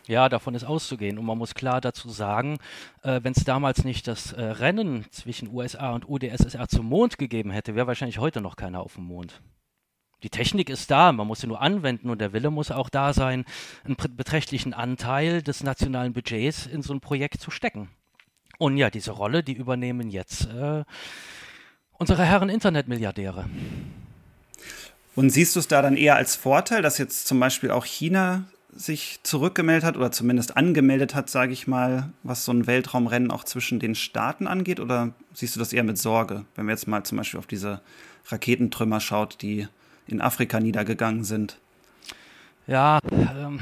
Ja, 0.09 0.27
davon 0.27 0.55
ist 0.55 0.63
auszugehen. 0.63 1.19
Und 1.19 1.25
man 1.25 1.37
muss 1.37 1.53
klar 1.53 1.81
dazu 1.81 2.09
sagen, 2.09 2.57
äh, 3.03 3.19
wenn 3.21 3.33
es 3.33 3.43
damals 3.43 3.83
nicht 3.83 4.07
das 4.07 4.33
äh, 4.33 4.41
Rennen 4.41 5.05
zwischen 5.11 5.53
USA 5.53 5.91
und 5.91 6.09
UdSSR 6.09 6.67
zum 6.67 6.87
Mond 6.87 7.19
gegeben 7.19 7.51
hätte, 7.51 7.75
wäre 7.75 7.85
wahrscheinlich 7.85 8.17
heute 8.17 8.41
noch 8.41 8.55
keiner 8.55 8.81
auf 8.81 8.95
dem 8.95 9.03
Mond. 9.03 9.39
Die 10.23 10.31
Technik 10.31 10.71
ist 10.71 10.89
da, 10.89 11.11
man 11.11 11.27
muss 11.27 11.41
sie 11.41 11.47
nur 11.47 11.61
anwenden 11.61 12.09
und 12.09 12.19
der 12.19 12.33
Wille 12.33 12.49
muss 12.49 12.71
auch 12.71 12.89
da 12.89 13.13
sein, 13.13 13.45
einen 13.83 13.97
beträchtlichen 14.17 14.73
Anteil 14.73 15.43
des 15.43 15.61
nationalen 15.61 16.13
Budgets 16.13 16.65
in 16.65 16.81
so 16.81 16.91
ein 16.91 17.01
Projekt 17.01 17.39
zu 17.39 17.51
stecken. 17.51 17.89
Und 18.57 18.77
ja, 18.77 18.89
diese 18.89 19.11
Rolle, 19.11 19.43
die 19.43 19.53
übernehmen 19.53 20.09
jetzt 20.09 20.47
äh, 20.47 20.85
unsere 21.99 22.25
Herren 22.25 22.49
Internetmilliardäre. 22.49 23.45
Und 25.15 25.29
siehst 25.29 25.55
du 25.55 25.59
es 25.59 25.67
da 25.67 25.83
dann 25.83 25.95
eher 25.95 26.15
als 26.15 26.35
Vorteil, 26.35 26.81
dass 26.81 26.97
jetzt 26.97 27.27
zum 27.27 27.39
Beispiel 27.39 27.69
auch 27.69 27.85
China 27.85 28.47
sich 28.71 29.19
zurückgemeldet 29.23 29.83
hat 29.83 29.97
oder 29.97 30.11
zumindest 30.11 30.55
angemeldet 30.55 31.15
hat, 31.15 31.29
sage 31.29 31.53
ich 31.53 31.67
mal, 31.67 32.11
was 32.23 32.45
so 32.45 32.51
ein 32.51 32.67
Weltraumrennen 32.67 33.31
auch 33.31 33.43
zwischen 33.43 33.79
den 33.79 33.95
Staaten 33.95 34.47
angeht? 34.47 34.79
Oder 34.79 35.13
siehst 35.33 35.55
du 35.55 35.59
das 35.59 35.73
eher 35.73 35.83
mit 35.83 35.97
Sorge, 35.97 36.45
wenn 36.55 36.65
wir 36.65 36.71
jetzt 36.71 36.87
mal 36.87 37.03
zum 37.03 37.17
Beispiel 37.17 37.39
auf 37.39 37.47
diese 37.47 37.81
Raketentrümmer 38.27 38.99
schaut, 38.99 39.41
die 39.41 39.67
in 40.07 40.21
Afrika 40.21 40.59
niedergegangen 40.59 41.23
sind? 41.23 41.57
Ja, 42.67 42.99
ähm, 43.13 43.59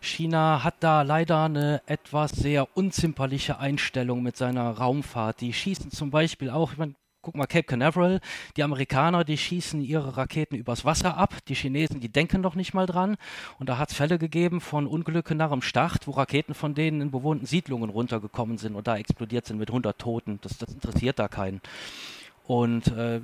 China 0.00 0.62
hat 0.62 0.76
da 0.80 1.02
leider 1.02 1.44
eine 1.44 1.82
etwas 1.86 2.30
sehr 2.30 2.76
unzimperliche 2.76 3.58
Einstellung 3.58 4.22
mit 4.22 4.36
seiner 4.36 4.70
Raumfahrt. 4.70 5.40
Die 5.40 5.52
schießen 5.52 5.90
zum 5.90 6.10
Beispiel 6.10 6.50
auch, 6.50 6.72
ich 6.72 6.78
meine, 6.78 6.94
guck 7.26 7.34
mal, 7.34 7.46
Cape 7.46 7.64
Canaveral, 7.64 8.20
die 8.56 8.62
Amerikaner, 8.62 9.24
die 9.24 9.36
schießen 9.36 9.80
ihre 9.80 10.16
Raketen 10.16 10.54
übers 10.54 10.84
Wasser 10.84 11.16
ab, 11.16 11.34
die 11.48 11.56
Chinesen, 11.56 11.98
die 11.98 12.08
denken 12.08 12.40
doch 12.40 12.54
nicht 12.54 12.72
mal 12.72 12.86
dran. 12.86 13.16
Und 13.58 13.68
da 13.68 13.78
hat 13.78 13.90
es 13.90 13.96
Fälle 13.96 14.16
gegeben 14.16 14.60
von 14.60 14.86
Unglücken 14.86 15.36
nach 15.36 15.50
dem 15.50 15.60
Start, 15.60 16.06
wo 16.06 16.12
Raketen 16.12 16.54
von 16.54 16.76
denen 16.76 17.00
in 17.00 17.10
bewohnten 17.10 17.44
Siedlungen 17.44 17.90
runtergekommen 17.90 18.58
sind 18.58 18.76
und 18.76 18.86
da 18.86 18.96
explodiert 18.96 19.44
sind 19.44 19.58
mit 19.58 19.70
100 19.70 19.98
Toten. 19.98 20.38
Das, 20.40 20.56
das 20.56 20.72
interessiert 20.72 21.18
da 21.18 21.26
keinen. 21.26 21.60
Und 22.44 22.86
äh, 22.92 23.20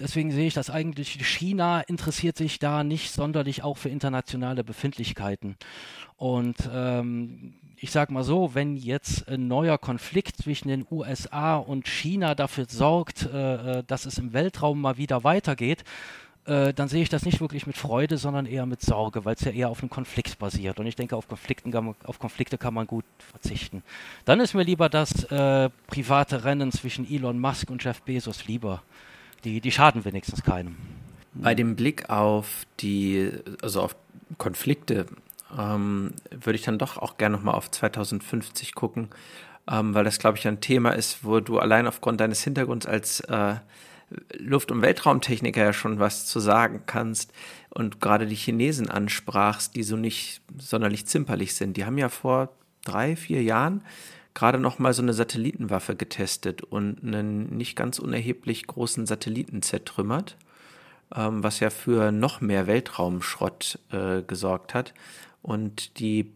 deswegen 0.00 0.32
sehe 0.32 0.48
ich 0.48 0.54
das 0.54 0.68
eigentlich, 0.68 1.24
China 1.24 1.82
interessiert 1.82 2.36
sich 2.36 2.58
da 2.58 2.82
nicht 2.82 3.12
sonderlich 3.12 3.62
auch 3.62 3.76
für 3.76 3.90
internationale 3.90 4.64
Befindlichkeiten. 4.64 5.56
Und 6.16 6.68
ähm, 6.72 7.54
ich 7.80 7.90
sage 7.90 8.12
mal 8.12 8.24
so, 8.24 8.54
wenn 8.54 8.76
jetzt 8.76 9.28
ein 9.28 9.48
neuer 9.48 9.78
Konflikt 9.78 10.36
zwischen 10.36 10.68
den 10.68 10.86
USA 10.90 11.56
und 11.56 11.86
China 11.86 12.34
dafür 12.34 12.66
sorgt, 12.68 13.28
äh, 13.32 13.78
äh, 13.78 13.84
dass 13.86 14.06
es 14.06 14.18
im 14.18 14.32
Weltraum 14.32 14.80
mal 14.80 14.96
wieder 14.96 15.24
weitergeht, 15.24 15.84
äh, 16.46 16.72
dann 16.72 16.88
sehe 16.88 17.02
ich 17.02 17.08
das 17.08 17.24
nicht 17.24 17.40
wirklich 17.40 17.66
mit 17.66 17.76
Freude, 17.76 18.16
sondern 18.16 18.46
eher 18.46 18.66
mit 18.66 18.80
Sorge, 18.80 19.24
weil 19.24 19.34
es 19.34 19.42
ja 19.42 19.52
eher 19.52 19.68
auf 19.68 19.80
einem 19.80 19.90
Konflikt 19.90 20.38
basiert. 20.38 20.80
Und 20.80 20.86
ich 20.86 20.96
denke, 20.96 21.16
auf, 21.16 21.28
Konflikten 21.28 21.70
man, 21.70 21.94
auf 22.04 22.18
Konflikte 22.18 22.58
kann 22.58 22.74
man 22.74 22.86
gut 22.86 23.04
verzichten. 23.30 23.82
Dann 24.24 24.40
ist 24.40 24.54
mir 24.54 24.62
lieber 24.64 24.88
das 24.88 25.24
äh, 25.24 25.70
private 25.86 26.44
Rennen 26.44 26.72
zwischen 26.72 27.08
Elon 27.10 27.38
Musk 27.38 27.70
und 27.70 27.84
Jeff 27.84 28.02
Bezos 28.02 28.46
lieber. 28.46 28.82
Die, 29.44 29.60
die 29.60 29.70
schaden 29.70 30.04
wenigstens 30.04 30.42
keinem. 30.42 30.76
Bei 31.34 31.54
dem 31.54 31.76
Blick 31.76 32.10
auf 32.10 32.64
die, 32.80 33.30
also 33.62 33.82
auf 33.82 33.94
Konflikte 34.38 35.06
ähm, 35.56 36.12
würde 36.30 36.56
ich 36.56 36.64
dann 36.64 36.78
doch 36.78 36.98
auch 36.98 37.16
gerne 37.16 37.36
nochmal 37.36 37.54
auf 37.54 37.70
2050 37.70 38.74
gucken, 38.74 39.08
ähm, 39.70 39.94
weil 39.94 40.04
das, 40.04 40.18
glaube 40.18 40.38
ich, 40.38 40.46
ein 40.46 40.60
Thema 40.60 40.90
ist, 40.90 41.24
wo 41.24 41.40
du 41.40 41.58
allein 41.58 41.86
aufgrund 41.86 42.20
deines 42.20 42.42
Hintergrunds 42.42 42.86
als 42.86 43.20
äh, 43.20 43.56
Luft- 44.38 44.70
und 44.70 44.82
Weltraumtechniker 44.82 45.62
ja 45.62 45.72
schon 45.72 45.98
was 45.98 46.26
zu 46.26 46.40
sagen 46.40 46.82
kannst 46.86 47.32
und 47.70 48.00
gerade 48.00 48.26
die 48.26 48.34
Chinesen 48.34 48.90
ansprachst, 48.90 49.76
die 49.76 49.82
so 49.82 49.96
nicht 49.96 50.40
sonderlich 50.58 51.06
zimperlich 51.06 51.54
sind. 51.54 51.76
Die 51.76 51.84
haben 51.84 51.98
ja 51.98 52.08
vor 52.08 52.50
drei, 52.84 53.16
vier 53.16 53.42
Jahren 53.42 53.82
gerade 54.34 54.58
noch 54.58 54.78
mal 54.78 54.94
so 54.94 55.02
eine 55.02 55.12
Satellitenwaffe 55.12 55.96
getestet 55.96 56.62
und 56.62 57.02
einen 57.02 57.56
nicht 57.56 57.76
ganz 57.76 57.98
unerheblich 57.98 58.66
großen 58.66 59.04
Satelliten 59.04 59.62
zertrümmert, 59.62 60.36
ähm, 61.14 61.42
was 61.42 61.60
ja 61.60 61.70
für 61.70 62.12
noch 62.12 62.40
mehr 62.40 62.66
Weltraumschrott 62.66 63.78
äh, 63.90 64.22
gesorgt 64.22 64.74
hat 64.74 64.94
und 65.48 65.98
die, 65.98 66.30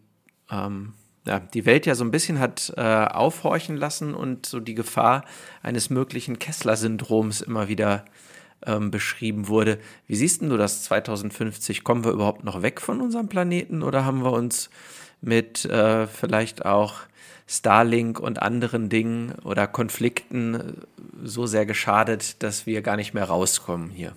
ähm, 0.50 0.94
ja, 1.26 1.38
die 1.38 1.66
Welt 1.66 1.84
ja 1.84 1.94
so 1.94 2.02
ein 2.02 2.10
bisschen 2.10 2.38
hat 2.40 2.72
äh, 2.78 2.80
aufhorchen 2.80 3.76
lassen 3.76 4.14
und 4.14 4.46
so 4.46 4.58
die 4.58 4.74
Gefahr 4.74 5.24
eines 5.62 5.90
möglichen 5.90 6.38
Kessler-Syndroms 6.38 7.42
immer 7.42 7.68
wieder 7.68 8.06
ähm, 8.64 8.90
beschrieben 8.90 9.48
wurde. 9.48 9.78
Wie 10.06 10.16
siehst 10.16 10.40
du 10.40 10.56
das 10.56 10.84
2050? 10.84 11.84
Kommen 11.84 12.04
wir 12.04 12.12
überhaupt 12.12 12.42
noch 12.42 12.62
weg 12.62 12.80
von 12.80 13.02
unserem 13.02 13.28
Planeten 13.28 13.82
oder 13.82 14.06
haben 14.06 14.24
wir 14.24 14.32
uns 14.32 14.70
mit 15.20 15.66
äh, 15.66 16.06
vielleicht 16.06 16.64
auch 16.64 17.00
Starlink 17.46 18.18
und 18.18 18.40
anderen 18.40 18.88
Dingen 18.88 19.34
oder 19.44 19.66
Konflikten 19.66 20.86
so 21.22 21.44
sehr 21.44 21.66
geschadet, 21.66 22.42
dass 22.42 22.64
wir 22.64 22.80
gar 22.80 22.96
nicht 22.96 23.12
mehr 23.12 23.24
rauskommen 23.24 23.90
hier? 23.90 24.14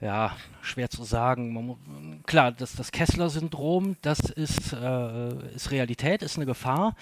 Ja, 0.00 0.36
schwer 0.62 0.90
zu 0.90 1.04
sagen. 1.04 1.52
Man, 1.52 2.22
klar, 2.24 2.52
das, 2.52 2.74
das 2.74 2.92
Kessler-Syndrom, 2.92 3.96
das 4.02 4.20
ist, 4.20 4.72
äh, 4.72 5.54
ist 5.54 5.70
Realität, 5.70 6.22
ist 6.22 6.36
eine 6.36 6.46
Gefahr. 6.46 6.94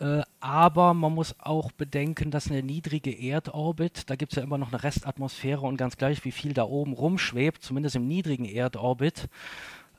Äh, 0.00 0.22
aber 0.40 0.94
man 0.94 1.14
muss 1.14 1.34
auch 1.40 1.72
bedenken, 1.72 2.30
dass 2.30 2.50
eine 2.50 2.62
niedrige 2.62 3.10
Erdorbit, 3.10 4.08
da 4.08 4.14
gibt 4.14 4.32
es 4.32 4.36
ja 4.36 4.42
immer 4.42 4.58
noch 4.58 4.68
eine 4.72 4.82
Restatmosphäre 4.82 5.62
und 5.66 5.76
ganz 5.76 5.96
gleich, 5.96 6.24
wie 6.24 6.32
viel 6.32 6.54
da 6.54 6.64
oben 6.64 6.92
rumschwebt, 6.92 7.62
zumindest 7.62 7.96
im 7.96 8.06
niedrigen 8.06 8.44
Erdorbit, 8.44 9.28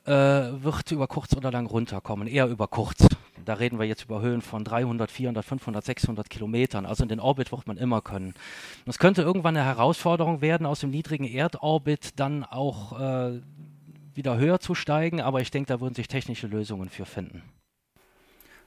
äh, 0.06 0.12
wird 0.12 0.90
über 0.92 1.06
kurz 1.06 1.36
oder 1.36 1.50
lang 1.50 1.66
runterkommen, 1.66 2.26
eher 2.26 2.46
über 2.48 2.68
kurz. 2.68 3.06
Da 3.50 3.54
reden 3.54 3.80
wir 3.80 3.86
jetzt 3.86 4.04
über 4.04 4.20
Höhen 4.20 4.42
von 4.42 4.62
300, 4.62 5.10
400, 5.10 5.44
500, 5.44 5.84
600 5.84 6.30
Kilometern. 6.30 6.86
Also 6.86 7.02
in 7.02 7.08
den 7.08 7.18
Orbit 7.18 7.50
wird 7.50 7.66
man 7.66 7.78
immer 7.78 8.00
können. 8.00 8.32
es 8.86 9.00
könnte 9.00 9.22
irgendwann 9.22 9.56
eine 9.56 9.66
Herausforderung 9.66 10.40
werden, 10.40 10.68
aus 10.68 10.78
dem 10.78 10.90
niedrigen 10.90 11.24
Erdorbit 11.24 12.10
dann 12.14 12.44
auch 12.44 13.00
äh, 13.00 13.40
wieder 14.14 14.38
höher 14.38 14.60
zu 14.60 14.76
steigen. 14.76 15.20
Aber 15.20 15.40
ich 15.40 15.50
denke, 15.50 15.66
da 15.66 15.80
würden 15.80 15.96
sich 15.96 16.06
technische 16.06 16.46
Lösungen 16.46 16.90
für 16.90 17.04
finden. 17.06 17.42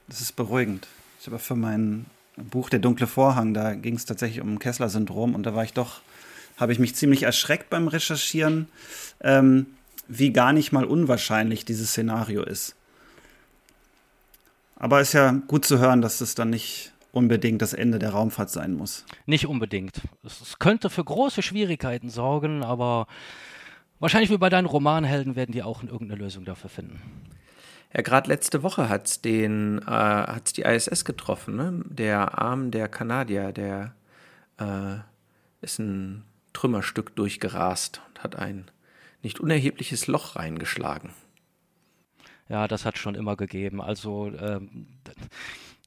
Das 0.06 0.20
ist 0.20 0.36
beruhigend. 0.36 0.86
Ich 1.18 1.26
habe 1.28 1.38
für 1.38 1.56
mein 1.56 2.04
Buch 2.36 2.68
Der 2.68 2.78
dunkle 2.78 3.06
Vorhang, 3.06 3.54
da 3.54 3.72
ging 3.72 3.94
es 3.94 4.04
tatsächlich 4.04 4.42
um 4.42 4.58
Kessler-Syndrom 4.58 5.34
und 5.34 5.44
da 5.44 5.54
war 5.54 5.64
ich 5.64 5.72
doch, 5.72 6.02
habe 6.58 6.74
ich 6.74 6.78
mich 6.78 6.94
ziemlich 6.94 7.22
erschreckt 7.22 7.70
beim 7.70 7.88
Recherchieren. 7.88 8.68
Ähm, 9.22 9.64
wie 10.08 10.30
gar 10.30 10.52
nicht 10.52 10.72
mal 10.72 10.84
unwahrscheinlich 10.84 11.64
dieses 11.64 11.92
Szenario 11.92 12.42
ist. 12.42 12.76
Aber 14.76 15.00
ist 15.00 15.12
ja 15.12 15.30
gut 15.30 15.64
zu 15.64 15.78
hören, 15.78 16.02
dass 16.02 16.20
es 16.20 16.34
dann 16.34 16.50
nicht 16.50 16.92
unbedingt 17.12 17.62
das 17.62 17.72
Ende 17.72 17.98
der 17.98 18.10
Raumfahrt 18.10 18.50
sein 18.50 18.74
muss. 18.74 19.04
Nicht 19.26 19.46
unbedingt. 19.46 20.00
Es 20.24 20.58
könnte 20.58 20.90
für 20.90 21.04
große 21.04 21.42
Schwierigkeiten 21.42 22.10
sorgen, 22.10 22.64
aber 22.64 23.06
wahrscheinlich 24.00 24.30
wie 24.30 24.38
bei 24.38 24.48
deinen 24.50 24.66
Romanhelden 24.66 25.36
werden 25.36 25.52
die 25.52 25.62
auch 25.62 25.82
irgendeine 25.82 26.16
Lösung 26.16 26.44
dafür 26.44 26.70
finden. 26.70 27.00
Ja, 27.94 28.02
gerade 28.02 28.28
letzte 28.28 28.64
Woche 28.64 28.88
hat 28.88 29.06
es 29.06 29.18
äh, 29.18 30.40
die 30.56 30.62
ISS 30.62 31.04
getroffen. 31.04 31.54
Ne? 31.54 31.84
Der 31.88 32.38
Arm 32.38 32.72
der 32.72 32.88
Kanadier, 32.88 33.52
der 33.52 33.94
äh, 34.58 34.96
ist 35.60 35.78
ein 35.78 36.24
Trümmerstück 36.52 37.14
durchgerast 37.14 38.02
und 38.08 38.24
hat 38.24 38.36
ein 38.36 38.64
nicht 39.22 39.38
unerhebliches 39.38 40.08
Loch 40.08 40.34
reingeschlagen. 40.34 41.10
Ja, 42.48 42.68
das 42.68 42.84
hat 42.84 42.98
schon 42.98 43.14
immer 43.14 43.36
gegeben. 43.36 43.80
Also 43.80 44.30
ähm, 44.38 44.86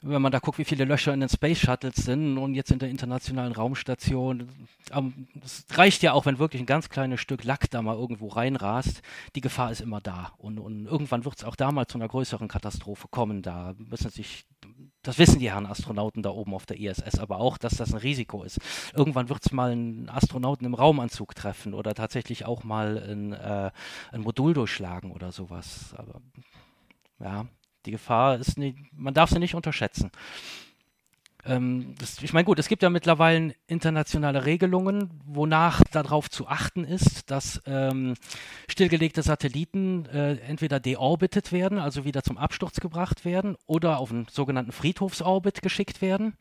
wenn 0.02 0.22
man 0.22 0.32
da 0.32 0.40
guckt, 0.40 0.60
wie 0.60 0.66
viele 0.66 0.86
Löcher 0.86 1.14
in 1.14 1.22
den 1.22 1.30
Space 1.30 1.60
Shuttles 1.60 1.96
sind 1.96 2.38
und 2.38 2.54
jetzt 2.54 2.72
in 2.72 2.78
der 2.78 2.90
internationalen 2.90 3.52
Raumstation, 3.52 4.48
ähm, 4.92 5.28
es 5.44 5.66
reicht 5.72 6.04
ja 6.04 6.14
auch, 6.14 6.26
wenn 6.26 6.38
wirklich 6.38 6.62
ein 6.62 6.68
ganz 6.68 6.90
kleines 6.90 7.20
Stück 7.20 7.44
Lack 7.44 7.70
da 7.72 7.82
mal 7.82 7.96
irgendwo 7.96 8.28
reinrast. 8.28 9.02
Die 9.36 9.42
Gefahr 9.42 9.72
ist 9.72 9.82
immer 9.82 10.00
da. 10.00 10.34
Und, 10.38 10.60
und 10.60 10.86
irgendwann 10.86 11.26
wird 11.26 11.38
es 11.38 11.44
auch 11.44 11.56
da 11.56 11.72
mal 11.72 11.88
zu 11.88 11.98
einer 11.98 12.08
größeren 12.08 12.48
Katastrophe 12.48 13.08
kommen. 13.10 13.42
Da 13.42 13.74
müssen 13.78 14.12
sich, 14.12 14.46
das 15.02 15.18
wissen 15.18 15.40
die 15.40 15.50
Herren 15.50 15.66
Astronauten 15.66 16.22
da 16.22 16.30
oben 16.30 16.54
auf 16.54 16.68
der 16.68 16.80
ISS 16.80 17.18
aber 17.18 17.40
auch, 17.40 17.58
dass 17.58 17.76
das 17.76 17.92
ein 17.92 18.00
Risiko 18.00 18.44
ist. 18.44 18.60
Irgendwann 18.94 19.30
wird 19.30 19.46
es 19.46 19.52
mal 19.52 19.72
einen 19.72 20.10
Astronauten 20.10 20.66
im 20.66 20.76
Raumanzug 20.76 21.34
treffen 21.34 21.74
oder 21.74 21.96
tatsächlich 21.96 22.46
auch 22.46 22.64
mal 22.64 22.98
ein, 22.98 23.34
äh, 23.34 23.72
ein 24.12 24.22
Modul 24.22 24.54
durchschlagen 24.54 25.12
oder 25.12 25.32
sowas. 25.32 25.96
Aber 25.98 26.22
ja, 27.20 27.48
die 27.86 27.92
Gefahr 27.92 28.38
ist 28.38 28.58
nicht, 28.58 28.78
man 28.94 29.14
darf 29.14 29.30
sie 29.30 29.40
nicht 29.40 29.56
unterschätzen. 29.56 30.12
Ähm, 31.48 31.96
das, 32.00 32.22
ich 32.22 32.34
meine, 32.34 32.46
gut, 32.46 32.60
es 32.60 32.68
gibt 32.68 32.84
ja 32.84 32.90
mittlerweile 32.90 33.56
internationale 33.68 34.46
Regelungen, 34.46 35.10
wonach 35.26 35.82
darauf 35.92 36.30
zu 36.30 36.48
achten 36.48 36.84
ist, 36.84 37.32
dass 37.32 37.62
ähm, 37.66 38.16
stillgelegte 38.70 39.22
Satelliten 39.22 40.06
äh, 40.08 40.36
entweder 40.40 40.80
deorbitet 40.80 41.52
werden, 41.52 41.80
also 41.80 42.06
wieder 42.06 42.24
zum 42.24 42.38
Absturz 42.38 42.80
gebracht 42.80 43.24
werden, 43.24 43.56
oder 43.66 44.00
auf 44.00 44.12
einen 44.12 44.28
sogenannten 44.30 44.72
Friedhofsorbit 44.72 45.62
geschickt 45.62 46.02
werden. 46.02 46.36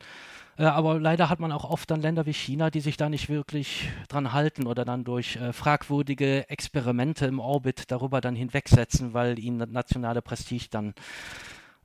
Äh, 0.57 0.63
aber 0.63 0.99
leider 0.99 1.29
hat 1.29 1.39
man 1.39 1.51
auch 1.51 1.69
oft 1.69 1.89
dann 1.91 2.01
Länder 2.01 2.25
wie 2.25 2.33
China, 2.33 2.69
die 2.69 2.81
sich 2.81 2.97
da 2.97 3.09
nicht 3.09 3.29
wirklich 3.29 3.89
dran 4.09 4.33
halten 4.33 4.67
oder 4.67 4.85
dann 4.85 5.03
durch 5.03 5.35
äh, 5.35 5.53
fragwürdige 5.53 6.49
Experimente 6.49 7.25
im 7.25 7.39
Orbit 7.39 7.91
darüber 7.91 8.21
dann 8.21 8.35
hinwegsetzen, 8.35 9.13
weil 9.13 9.39
ihnen 9.39 9.71
nationale 9.71 10.21
Prestige 10.21 10.67
dann 10.69 10.93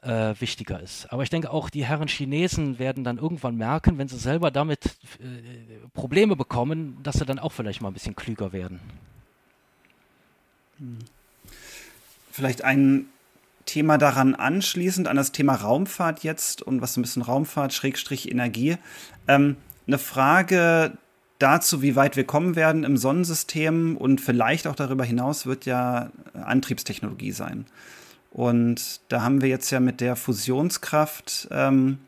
äh, 0.02 0.34
wichtiger 0.40 0.80
ist. 0.80 1.12
Aber 1.12 1.22
ich 1.22 1.30
denke 1.30 1.50
auch, 1.50 1.70
die 1.70 1.84
Herren 1.84 2.08
Chinesen 2.08 2.78
werden 2.78 3.04
dann 3.04 3.18
irgendwann 3.18 3.56
merken, 3.56 3.98
wenn 3.98 4.08
sie 4.08 4.18
selber 4.18 4.50
damit 4.50 4.86
äh, 5.20 5.88
Probleme 5.94 6.34
bekommen, 6.34 6.98
dass 7.02 7.16
sie 7.16 7.26
dann 7.26 7.38
auch 7.38 7.52
vielleicht 7.52 7.82
mal 7.82 7.88
ein 7.88 7.94
bisschen 7.94 8.16
klüger 8.16 8.52
werden. 8.52 8.80
Vielleicht 12.32 12.64
ein 12.64 13.06
Thema 13.66 13.98
daran 13.98 14.34
anschließend, 14.34 15.08
an 15.08 15.16
das 15.16 15.32
Thema 15.32 15.54
Raumfahrt 15.54 16.22
jetzt 16.22 16.62
und 16.62 16.80
was 16.80 16.96
ein 16.96 17.02
bisschen 17.02 17.22
Raumfahrt, 17.22 17.72
Schrägstrich 17.72 18.30
Energie. 18.30 18.76
Ähm, 19.28 19.56
eine 19.86 19.98
Frage 19.98 20.98
dazu, 21.38 21.82
wie 21.82 21.96
weit 21.96 22.16
wir 22.16 22.24
kommen 22.24 22.56
werden 22.56 22.84
im 22.84 22.96
Sonnensystem 22.96 23.96
und 23.96 24.20
vielleicht 24.20 24.66
auch 24.66 24.76
darüber 24.76 25.04
hinaus 25.04 25.46
wird 25.46 25.66
ja 25.66 26.10
Antriebstechnologie 26.34 27.32
sein. 27.32 27.66
Und 28.30 29.00
da 29.08 29.22
haben 29.22 29.42
wir 29.42 29.48
jetzt 29.48 29.70
ja 29.70 29.80
mit 29.80 30.00
der 30.00 30.16
Fusionskraft 30.16 31.48
ähm, 31.50 31.98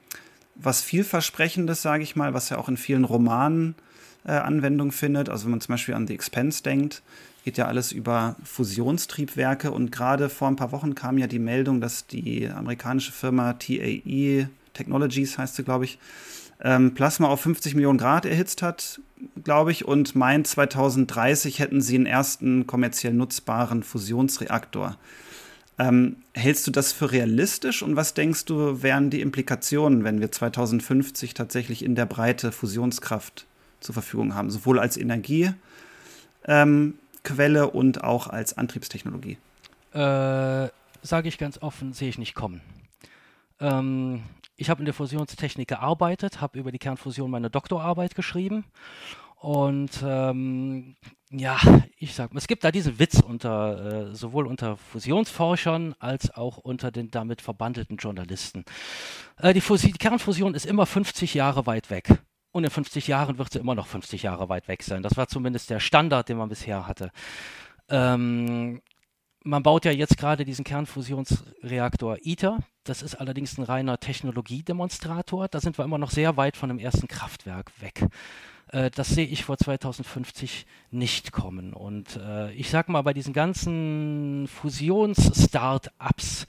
was 0.54 0.82
vielversprechendes, 0.82 1.82
sage 1.82 2.02
ich 2.02 2.16
mal, 2.16 2.32
was 2.32 2.48
ja 2.48 2.58
auch 2.58 2.68
in 2.68 2.76
vielen 2.76 3.04
Romanen 3.04 3.74
äh, 4.24 4.32
Anwendung 4.32 4.92
findet. 4.92 5.28
Also 5.28 5.44
wenn 5.44 5.52
man 5.52 5.60
zum 5.60 5.74
Beispiel 5.74 5.94
an 5.94 6.06
The 6.06 6.14
Expense 6.14 6.62
denkt, 6.62 7.02
geht 7.44 7.58
ja 7.58 7.66
alles 7.66 7.92
über 7.92 8.36
Fusionstriebwerke. 8.42 9.70
Und 9.70 9.92
gerade 9.92 10.28
vor 10.28 10.48
ein 10.48 10.56
paar 10.56 10.72
Wochen 10.72 10.94
kam 10.94 11.18
ja 11.18 11.26
die 11.26 11.38
Meldung, 11.38 11.80
dass 11.80 12.06
die 12.06 12.48
amerikanische 12.48 13.12
Firma 13.12 13.52
TAE 13.52 14.48
Technologies 14.72 15.38
heißt 15.38 15.54
sie, 15.54 15.62
glaube 15.62 15.84
ich, 15.84 15.98
ähm, 16.60 16.94
Plasma 16.94 17.28
auf 17.28 17.42
50 17.42 17.74
Millionen 17.74 17.98
Grad 17.98 18.26
erhitzt 18.26 18.62
hat, 18.62 19.00
glaube 19.42 19.70
ich, 19.70 19.84
und 19.84 20.14
meint 20.16 20.46
2030 20.46 21.58
hätten 21.58 21.80
sie 21.80 21.96
einen 21.96 22.06
ersten 22.06 22.66
kommerziell 22.66 23.12
nutzbaren 23.12 23.82
Fusionsreaktor. 23.82 24.96
Ähm, 25.78 26.16
hältst 26.32 26.66
du 26.66 26.70
das 26.70 26.92
für 26.92 27.10
realistisch? 27.12 27.82
Und 27.82 27.96
was 27.96 28.14
denkst 28.14 28.44
du, 28.46 28.82
wären 28.82 29.10
die 29.10 29.20
Implikationen, 29.20 30.04
wenn 30.04 30.20
wir 30.20 30.30
2050 30.30 31.34
tatsächlich 31.34 31.84
in 31.84 31.94
der 31.94 32.06
Breite 32.06 32.52
Fusionskraft 32.52 33.46
zur 33.80 33.92
Verfügung 33.92 34.34
haben, 34.34 34.50
sowohl 34.50 34.78
als 34.78 34.96
Energie 34.96 35.50
ähm, 36.46 36.94
Quelle 37.24 37.70
und 37.70 38.04
auch 38.04 38.28
als 38.28 38.56
Antriebstechnologie? 38.56 39.38
Äh, 39.92 40.68
Sage 41.02 41.28
ich 41.28 41.36
ganz 41.36 41.58
offen, 41.60 41.92
sehe 41.92 42.08
ich 42.08 42.16
nicht 42.16 42.34
kommen. 42.34 42.62
Ähm, 43.60 44.22
ich 44.56 44.70
habe 44.70 44.80
in 44.80 44.86
der 44.86 44.94
Fusionstechnik 44.94 45.68
gearbeitet, 45.68 46.40
habe 46.40 46.58
über 46.58 46.72
die 46.72 46.78
Kernfusion 46.78 47.30
meine 47.30 47.50
Doktorarbeit 47.50 48.14
geschrieben 48.14 48.64
und 49.36 50.02
ähm, 50.02 50.96
ja, 51.30 51.58
ich 51.98 52.14
sag 52.14 52.32
mal, 52.32 52.38
es 52.38 52.46
gibt 52.46 52.64
da 52.64 52.70
diesen 52.70 52.98
Witz 52.98 53.20
unter 53.20 54.08
äh, 54.10 54.14
sowohl 54.14 54.46
unter 54.46 54.78
Fusionsforschern 54.78 55.94
als 55.98 56.34
auch 56.34 56.56
unter 56.56 56.90
den 56.90 57.10
damit 57.10 57.42
verbandelten 57.42 57.98
Journalisten. 57.98 58.64
Äh, 59.36 59.52
die, 59.52 59.60
die, 59.60 59.92
Kernfusion 59.92 60.54
ist 60.54 60.64
immer 60.64 60.86
50 60.86 61.34
Jahre 61.34 61.66
weit 61.66 61.90
weg. 61.90 62.08
Und 62.54 62.62
in 62.62 62.70
50 62.70 63.08
Jahren 63.08 63.38
wird 63.38 63.52
sie 63.52 63.58
immer 63.58 63.74
noch 63.74 63.88
50 63.88 64.22
Jahre 64.22 64.48
weit 64.48 64.68
weg 64.68 64.84
sein. 64.84 65.02
Das 65.02 65.16
war 65.16 65.26
zumindest 65.26 65.70
der 65.70 65.80
Standard, 65.80 66.28
den 66.28 66.36
man 66.36 66.48
bisher 66.48 66.86
hatte. 66.86 67.10
Ähm, 67.88 68.80
man 69.42 69.64
baut 69.64 69.84
ja 69.84 69.90
jetzt 69.90 70.16
gerade 70.16 70.44
diesen 70.44 70.64
Kernfusionsreaktor 70.64 72.18
ITER. 72.22 72.60
Das 72.84 73.02
ist 73.02 73.16
allerdings 73.16 73.58
ein 73.58 73.64
reiner 73.64 73.98
Technologiedemonstrator. 73.98 75.48
Da 75.48 75.58
sind 75.58 75.78
wir 75.78 75.84
immer 75.84 75.98
noch 75.98 76.12
sehr 76.12 76.36
weit 76.36 76.56
von 76.56 76.68
dem 76.68 76.78
ersten 76.78 77.08
Kraftwerk 77.08 77.72
weg. 77.80 78.06
Äh, 78.68 78.92
das 78.92 79.08
sehe 79.08 79.26
ich 79.26 79.44
vor 79.44 79.58
2050 79.58 80.64
nicht 80.92 81.32
kommen. 81.32 81.72
Und 81.72 82.20
äh, 82.22 82.52
ich 82.52 82.70
sage 82.70 82.92
mal, 82.92 83.02
bei 83.02 83.14
diesen 83.14 83.32
ganzen 83.32 84.46
Fusions-Start-ups, 84.46 86.46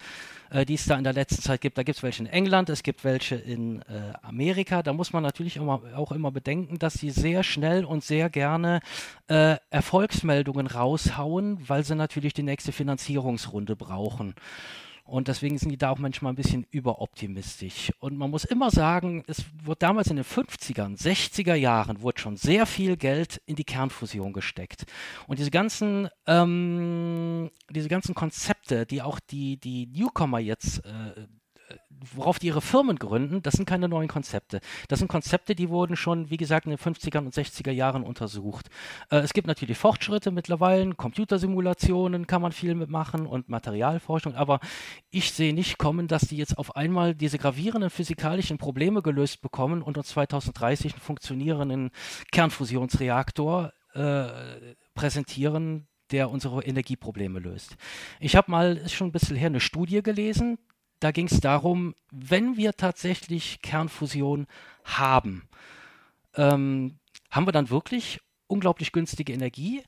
äh, 0.56 0.66
die 0.66 0.76
es 0.76 0.86
da 0.86 0.96
in 0.98 1.04
der 1.04 1.14
letzten 1.14 1.42
Zeit 1.42 1.62
gibt. 1.62 1.78
Da 1.78 1.84
gibt 1.84 1.98
es 1.98 2.04
welche 2.04 2.24
in 2.24 2.30
England, 2.30 2.70
es 2.70 2.82
gibt 2.82 3.04
welche 3.04 3.36
in 3.36 3.82
äh, 3.82 4.14
Amerika. 4.22 4.84
Da 4.84 4.94
muss 4.94 5.12
man 5.12 5.22
natürlich 5.22 5.58
immer, 5.58 5.82
auch 5.96 6.12
immer 6.14 6.32
bedenken, 6.32 6.80
dass 6.80 6.94
sie 6.94 7.10
sehr 7.10 7.44
schnell 7.44 7.84
und 7.84 8.04
sehr 8.04 8.30
gerne 8.30 8.80
äh, 9.28 9.58
Erfolgsmeldungen 9.70 10.68
raushauen, 10.68 11.60
weil 11.68 11.84
sie 11.84 11.96
natürlich 11.96 12.34
die 12.34 12.44
nächste 12.44 12.72
Finanzierungsrunde 12.72 13.76
brauchen. 13.76 14.34
Und 15.06 15.28
deswegen 15.28 15.60
sind 15.60 15.70
die 15.70 15.78
da 15.78 15.92
auch 15.92 16.00
manchmal 16.00 16.34
ein 16.34 16.36
bisschen 16.36 16.66
überoptimistisch. 16.72 17.94
Und 18.00 18.18
man 18.18 18.32
muss 18.32 18.44
immer 18.44 18.72
sagen, 18.72 19.24
es 19.28 19.46
wurde 19.64 19.80
damals 19.80 20.08
in 20.08 20.16
den 20.16 20.26
50ern, 20.26 21.00
60er 21.00 21.54
Jahren, 21.54 22.02
wurde 22.02 22.20
schon 22.20 22.38
sehr 22.38 22.66
viel 22.66 22.98
Geld 22.98 23.40
in 23.46 23.56
die 23.56 23.64
Kernfusion 23.64 24.34
gesteckt. 24.34 24.86
Und 25.28 25.38
diese 25.38 25.52
ganzen, 25.52 26.10
ähm, 26.26 27.52
diese 27.70 27.88
ganzen 27.88 28.16
Konzepte, 28.16 28.88
die 28.88 29.04
auch 29.04 29.20
die, 29.20 29.58
die 29.58 29.86
Newcomer 29.86 30.40
jetzt 30.40 30.84
äh, 30.86 31.28
worauf 32.14 32.40
die 32.40 32.48
ihre 32.48 32.62
Firmen 32.62 32.98
gründen, 32.98 33.42
das 33.42 33.56
sind 33.56 33.66
keine 33.66 33.88
neuen 33.88 34.08
Konzepte. 34.08 34.60
Das 34.88 35.00
sind 35.00 35.08
Konzepte, 35.08 35.56
die 35.56 35.70
wurden 35.70 35.96
schon, 35.96 36.30
wie 36.30 36.38
gesagt, 36.38 36.66
in 36.66 36.72
den 36.72 36.80
50er 36.80 37.20
und 37.20 37.34
60er 37.34 37.72
Jahren 37.72 38.04
untersucht. 38.04 38.70
Äh, 39.10 39.18
es 39.18 39.34
gibt 39.34 39.48
natürlich 39.48 39.78
Fortschritte 39.78 40.32
mittlerweile, 40.32 40.94
Computersimulationen 40.96 42.28
kann 42.28 42.42
man 42.42 42.52
viel 42.52 42.76
mitmachen 42.76 43.26
und 43.26 43.50
Materialforschung, 43.50 44.36
aber 44.36 44.60
ich 45.10 45.32
sehe 45.32 45.54
nicht 45.54 45.78
kommen, 45.78 46.08
dass 46.08 46.24
die 46.24 46.38
jetzt 46.38 46.58
auf 46.58 46.76
einmal 46.76 47.16
diese 47.16 47.38
gravierenden 47.38 47.90
physikalischen 47.90 48.58
Probleme 48.58 49.02
gelöst 49.02 49.42
bekommen 49.42 49.82
und 49.82 49.98
uns 49.98 50.10
2030 50.10 50.94
einen 50.94 51.02
funktionierenden 51.02 51.92
Kernfusionsreaktor 52.32 53.74
äh, 53.94 54.28
präsentieren, 54.94 55.88
der 56.12 56.30
unsere 56.30 56.64
Energieprobleme 56.64 57.40
löst. 57.40 57.78
Ich 58.20 58.36
habe 58.36 58.52
mal, 58.52 58.78
ist 58.78 58.94
schon 58.94 59.08
ein 59.08 59.12
bisschen 59.12 59.36
her, 59.36 59.48
eine 59.48 59.60
Studie 59.60 60.04
gelesen, 60.04 60.58
da 61.00 61.12
ging 61.12 61.28
es 61.28 61.40
darum, 61.40 61.96
wenn 62.12 62.58
wir 62.58 62.74
tatsächlich 62.74 63.62
Kernfusion 63.62 64.48
haben, 64.84 65.48
ähm, 66.36 67.00
haben 67.32 67.48
wir 67.48 67.52
dann 67.52 67.70
wirklich 67.70 68.22
unglaublich 68.48 68.92
günstige 68.92 69.34
Energie? 69.34 69.84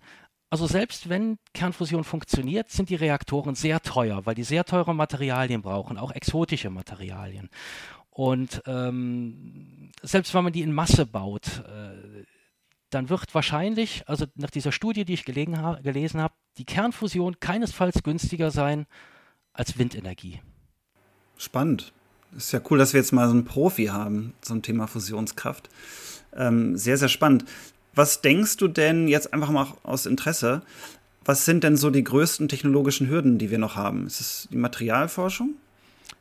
Also 0.49 0.65
selbst 0.65 1.09
wenn 1.09 1.39
Kernfusion 1.53 2.03
funktioniert, 2.03 2.71
sind 2.71 2.89
die 2.89 2.95
Reaktoren 2.95 3.55
sehr 3.55 3.81
teuer, 3.81 4.25
weil 4.25 4.35
die 4.35 4.43
sehr 4.43 4.63
teure 4.63 4.95
Materialien 4.95 5.61
brauchen, 5.61 5.97
auch 5.97 6.11
exotische 6.11 6.69
Materialien. 6.69 7.49
Und 8.09 8.63
ähm, 8.65 9.91
selbst 10.01 10.33
wenn 10.33 10.45
man 10.45 10.53
die 10.53 10.61
in 10.61 10.73
Masse 10.73 11.05
baut, 11.05 11.63
äh, 11.67 12.23
dann 12.89 13.09
wird 13.09 13.35
wahrscheinlich, 13.35 14.07
also 14.07 14.25
nach 14.35 14.49
dieser 14.49 14.71
Studie, 14.71 15.03
die 15.03 15.13
ich 15.13 15.25
ha 15.27 15.79
gelesen 15.83 16.21
habe, 16.21 16.33
die 16.57 16.65
Kernfusion 16.65 17.39
keinesfalls 17.39 18.01
günstiger 18.03 18.49
sein 18.49 18.87
als 19.51 19.77
Windenergie. 19.77 20.39
Spannend. 21.37 21.93
Ist 22.35 22.51
ja 22.51 22.61
cool, 22.69 22.77
dass 22.77 22.93
wir 22.93 22.99
jetzt 22.99 23.13
mal 23.13 23.27
so 23.27 23.33
einen 23.33 23.45
Profi 23.45 23.85
haben 23.85 24.33
zum 24.41 24.61
Thema 24.61 24.87
Fusionskraft. 24.87 25.69
Ähm, 26.35 26.77
sehr, 26.77 26.97
sehr 26.97 27.07
spannend. 27.07 27.45
Was 27.95 28.21
denkst 28.21 28.57
du 28.57 28.67
denn 28.67 29.07
jetzt 29.07 29.33
einfach 29.33 29.49
mal 29.49 29.67
aus 29.83 30.05
Interesse? 30.05 30.61
Was 31.25 31.45
sind 31.45 31.63
denn 31.63 31.77
so 31.77 31.89
die 31.89 32.03
größten 32.03 32.47
technologischen 32.47 33.09
Hürden, 33.09 33.37
die 33.37 33.49
wir 33.49 33.57
noch 33.57 33.75
haben? 33.75 34.05
Ist 34.05 34.21
es 34.21 34.47
die 34.51 34.57
Materialforschung? 34.57 35.55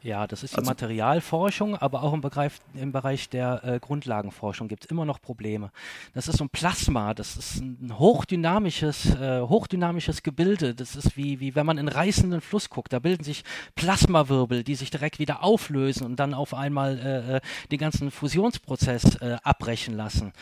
Ja, 0.07 0.29
das 0.29 0.45
ist 0.45 0.53
die 0.53 0.59
also, 0.59 0.71
Materialforschung, 0.71 1.75
aber 1.75 2.05
auch 2.05 2.12
im 2.12 2.21
Bereich, 2.21 2.53
im 2.75 2.92
Bereich 2.92 3.29
der 3.29 3.64
äh, 3.64 3.81
Grundlagenforschung 3.81 4.69
gibt 4.69 4.85
es 4.85 4.90
immer 4.92 5.05
noch 5.05 5.21
Probleme. 5.21 5.73
Das 6.14 6.29
ist 6.29 6.37
so 6.37 6.45
ein 6.45 6.49
Plasma, 6.49 7.12
das 7.12 7.37
ist 7.37 7.57
ein 7.57 7.99
hochdynamisches, 7.99 9.16
äh, 9.16 9.40
hochdynamisches 9.40 10.23
Gebilde. 10.23 10.77
Das 10.77 10.95
ist 10.95 11.16
wie, 11.16 11.40
wie 11.40 11.57
wenn 11.57 11.66
man 11.66 11.77
in 11.77 11.88
reißenden 11.88 12.40
Fluss 12.40 12.71
guckt. 12.71 12.92
Da 12.92 13.01
bilden 13.01 13.25
sich 13.25 13.42
Plasmawirbel, 13.75 14.62
die 14.62 14.77
sich 14.77 14.90
direkt 14.90 15.19
wieder 15.19 15.42
auflösen 15.42 16.07
und 16.07 16.21
dann 16.21 16.35
auf 16.35 16.55
einmal 16.55 16.99
äh, 16.99 17.37
äh 17.37 17.40
den 17.73 17.79
ganzen 17.79 18.12
Fusionsprozess 18.12 19.16
äh, 19.16 19.38
abbrechen 19.42 19.97
lassen. 19.97 20.33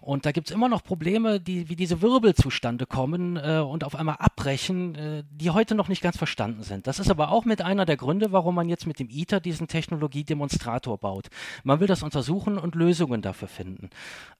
Und 0.00 0.26
da 0.26 0.32
gibt 0.32 0.48
es 0.48 0.54
immer 0.54 0.68
noch 0.68 0.84
Probleme, 0.84 1.40
die, 1.40 1.68
wie 1.68 1.74
diese 1.74 2.02
Wirbel 2.02 2.36
zustande 2.36 2.86
kommen 2.86 3.36
äh, 3.36 3.58
und 3.58 3.82
auf 3.82 3.96
einmal 3.96 4.16
abbrechen, 4.20 5.24
die 5.32 5.50
heute 5.50 5.74
noch 5.74 5.88
nicht 5.88 6.02
ganz 6.02 6.16
verstanden 6.16 6.62
sind. 6.62 6.86
Das 6.86 7.00
ist 7.00 7.10
aber 7.10 7.32
auch 7.32 7.44
mit 7.44 7.62
einer 7.62 7.84
der 7.84 7.96
Gründe, 7.96 8.30
warum 8.30 8.54
man 8.54 8.68
jetzt 8.68 8.86
mit 8.86 9.07
dem 9.08 9.16
ITER 9.16 9.40
diesen 9.40 9.68
Technologiedemonstrator 9.68 10.98
baut. 10.98 11.28
Man 11.64 11.80
will 11.80 11.86
das 11.86 12.02
untersuchen 12.02 12.58
und 12.58 12.74
Lösungen 12.74 13.22
dafür 13.22 13.48
finden. 13.48 13.90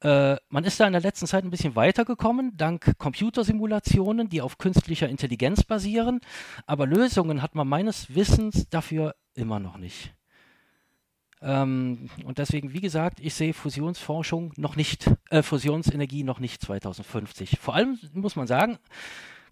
Äh, 0.01 0.37
man 0.49 0.65
ist 0.65 0.81
da 0.81 0.87
in 0.87 0.93
der 0.93 1.03
letzten 1.03 1.27
Zeit 1.27 1.45
ein 1.45 1.51
bisschen 1.51 1.77
weitergekommen, 1.77 2.57
dank 2.57 2.99
Computersimulationen, 2.99 4.29
die 4.29 4.43
auf 4.43 4.59
künstlicher 4.59 5.09
Intelligenz 5.09 5.65
basieren, 5.65 6.21
aber 6.67 6.87
Lösungen 6.87 7.43
hat 7.43 7.55
man 7.55 7.69
meines 7.69 8.15
Wissens 8.15 8.69
dafür 8.69 9.15
immer 9.35 9.61
noch 9.61 9.77
nicht. 9.77 10.15
Ähm, 11.41 12.11
und 12.25 12.39
deswegen, 12.39 12.73
wie 12.73 12.81
gesagt, 12.81 13.21
ich 13.21 13.35
sehe 13.35 13.55
Fusionsforschung 13.55 14.53
noch 14.57 14.75
nicht, 14.75 15.09
äh, 15.31 15.43
Fusionsenergie 15.43 16.25
noch 16.25 16.41
nicht 16.41 16.61
2050. 16.61 17.59
Vor 17.61 17.75
allem 17.75 17.99
muss 18.13 18.35
man 18.35 18.49
sagen, 18.49 18.79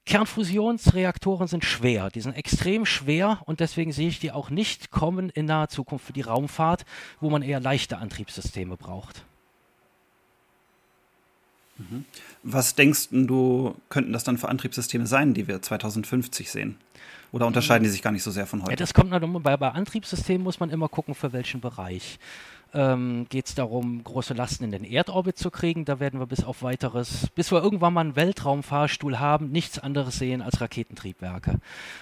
Kernfusionsreaktoren 0.07 1.49
sind 1.49 1.64
schwer, 1.64 2.11
die 2.11 2.21
sind 2.21 2.35
extrem 2.35 2.87
schwer 2.87 3.40
und 3.45 3.59
deswegen 3.59 3.92
sehe 3.92 4.09
ich 4.09 4.21
die 4.21 4.31
auch 4.31 4.51
nicht 4.51 4.92
kommen 4.92 5.31
in 5.31 5.47
naher 5.47 5.69
Zukunft 5.69 6.07
für 6.07 6.12
die 6.12 6.23
Raumfahrt, 6.23 6.87
wo 7.21 7.29
man 7.29 7.42
eher 7.42 7.59
leichte 7.59 7.99
Antriebssysteme 7.99 8.77
braucht. 8.77 9.25
Mhm. 11.79 12.05
Was 12.45 12.77
denkst 12.77 13.09
du, 13.11 13.75
könnten 13.88 14.12
das 14.12 14.23
dann 14.23 14.38
für 14.38 14.49
Antriebssysteme 14.49 15.07
sein, 15.07 15.35
die 15.35 15.49
wir 15.49 15.61
2050 15.61 16.51
sehen? 16.51 16.77
Oder 17.33 17.47
unterscheiden 17.47 17.83
die 17.83 17.90
sich 17.90 18.01
gar 18.01 18.12
nicht 18.12 18.23
so 18.23 18.31
sehr 18.31 18.47
von 18.47 18.62
heute? 18.62 18.71
Ja, 18.71 18.77
das 18.77 18.95
kommt 18.95 19.11
natürlich, 19.11 19.42
bei, 19.42 19.57
bei 19.57 19.71
Antriebssystemen 19.71 20.42
muss 20.42 20.61
man 20.61 20.71
immer 20.71 20.88
gucken, 20.88 21.14
für 21.14 21.33
welchen 21.33 21.61
Bereich 21.61 22.19
ähm, 22.77 23.27
geht 23.31 23.47
es 23.47 23.55
darum, 23.55 24.05
große 24.05 24.35
Lasten 24.35 24.65
in 24.65 24.71
den 24.71 24.85
Erdorbit 24.85 25.39
zu 25.39 25.51
kriegen. 25.51 25.87
Da 25.87 25.99
werden 25.99 26.21
wir 26.21 26.27
bis 26.27 26.45
auf 26.45 26.62
weiteres, 26.62 27.29
bis 27.35 27.51
wir 27.51 27.62
irgendwann 27.62 27.95
mal 27.95 28.03
einen 28.03 28.17
Weltraumfahrstuhl 28.17 29.19
haben, 29.19 29.51
nichts 29.51 29.79
anderes 29.79 30.19
sehen 30.19 30.43
als 30.43 30.61
Raketentriebwerke. 30.61 31.59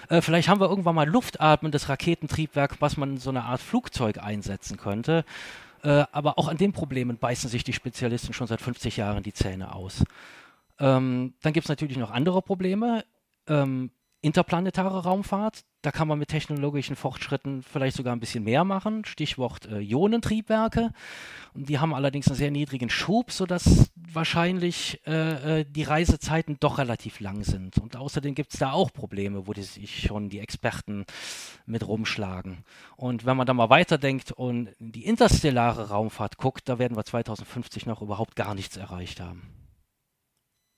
Äh, 0.09 0.21
vielleicht 0.21 0.49
haben 0.49 0.59
wir 0.59 0.69
irgendwann 0.69 0.95
mal 0.95 1.07
luftatmendes 1.07 1.87
Raketentriebwerk, 1.87 2.81
was 2.81 2.97
man 2.97 3.11
in 3.11 3.17
so 3.17 3.29
eine 3.29 3.43
Art 3.43 3.61
Flugzeug 3.61 4.17
einsetzen 4.17 4.75
könnte. 4.75 5.23
Äh, 5.81 6.03
aber 6.11 6.37
auch 6.37 6.49
an 6.49 6.57
den 6.57 6.73
Problemen 6.73 7.17
beißen 7.17 7.49
sich 7.49 7.63
die 7.63 7.73
Spezialisten 7.73 8.33
schon 8.33 8.47
seit 8.47 8.59
50 8.59 8.97
Jahren 8.97 9.23
die 9.23 9.33
Zähne 9.33 9.73
aus. 9.73 10.03
Ähm, 10.77 11.35
dann 11.41 11.53
gibt 11.53 11.65
es 11.65 11.69
natürlich 11.69 11.97
noch 11.97 12.11
andere 12.11 12.41
Probleme. 12.41 13.05
Ähm, 13.47 13.91
interplanetare 14.25 15.03
Raumfahrt. 15.03 15.63
Da 15.83 15.91
kann 15.91 16.07
man 16.07 16.17
mit 16.17 16.29
technologischen 16.29 16.95
Fortschritten 16.95 17.61
vielleicht 17.61 17.95
sogar 17.95 18.15
ein 18.15 18.19
bisschen 18.19 18.43
mehr 18.43 18.63
machen. 18.63 19.05
Stichwort 19.05 19.67
äh, 19.67 19.79
Ionentriebwerke. 19.79 20.91
Die 21.53 21.77
haben 21.77 21.93
allerdings 21.93 22.27
einen 22.27 22.35
sehr 22.35 22.49
niedrigen 22.49 22.89
Schub, 22.89 23.31
sodass 23.31 23.91
wahrscheinlich 23.95 24.99
äh, 25.05 25.59
äh 25.59 25.65
die 25.65 25.83
Reisezeiten 25.83 26.57
doch 26.59 26.79
relativ 26.79 27.19
lang 27.19 27.43
sind. 27.43 27.77
Und 27.77 27.97
außerdem 27.97 28.33
gibt 28.33 28.53
es 28.53 28.59
da 28.59 28.71
auch 28.71 28.91
Probleme, 28.91 29.45
wo 29.45 29.53
die 29.53 29.61
sich 29.61 30.01
schon 30.01 30.29
die 30.29 30.39
Experten 30.39 31.05
mit 31.67 31.87
rumschlagen. 31.87 32.63
Und 32.97 33.25
wenn 33.25 33.37
man 33.37 33.45
da 33.45 33.53
mal 33.53 33.69
weiterdenkt 33.69 34.31
und 34.31 34.69
die 34.79 35.05
interstellare 35.05 35.89
Raumfahrt 35.89 36.37
guckt, 36.37 36.67
da 36.67 36.79
werden 36.79 36.97
wir 36.97 37.05
2050 37.05 37.85
noch 37.85 38.01
überhaupt 38.01 38.35
gar 38.35 38.55
nichts 38.55 38.75
erreicht 38.75 39.19
haben. 39.19 39.43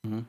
Mhm 0.04 0.26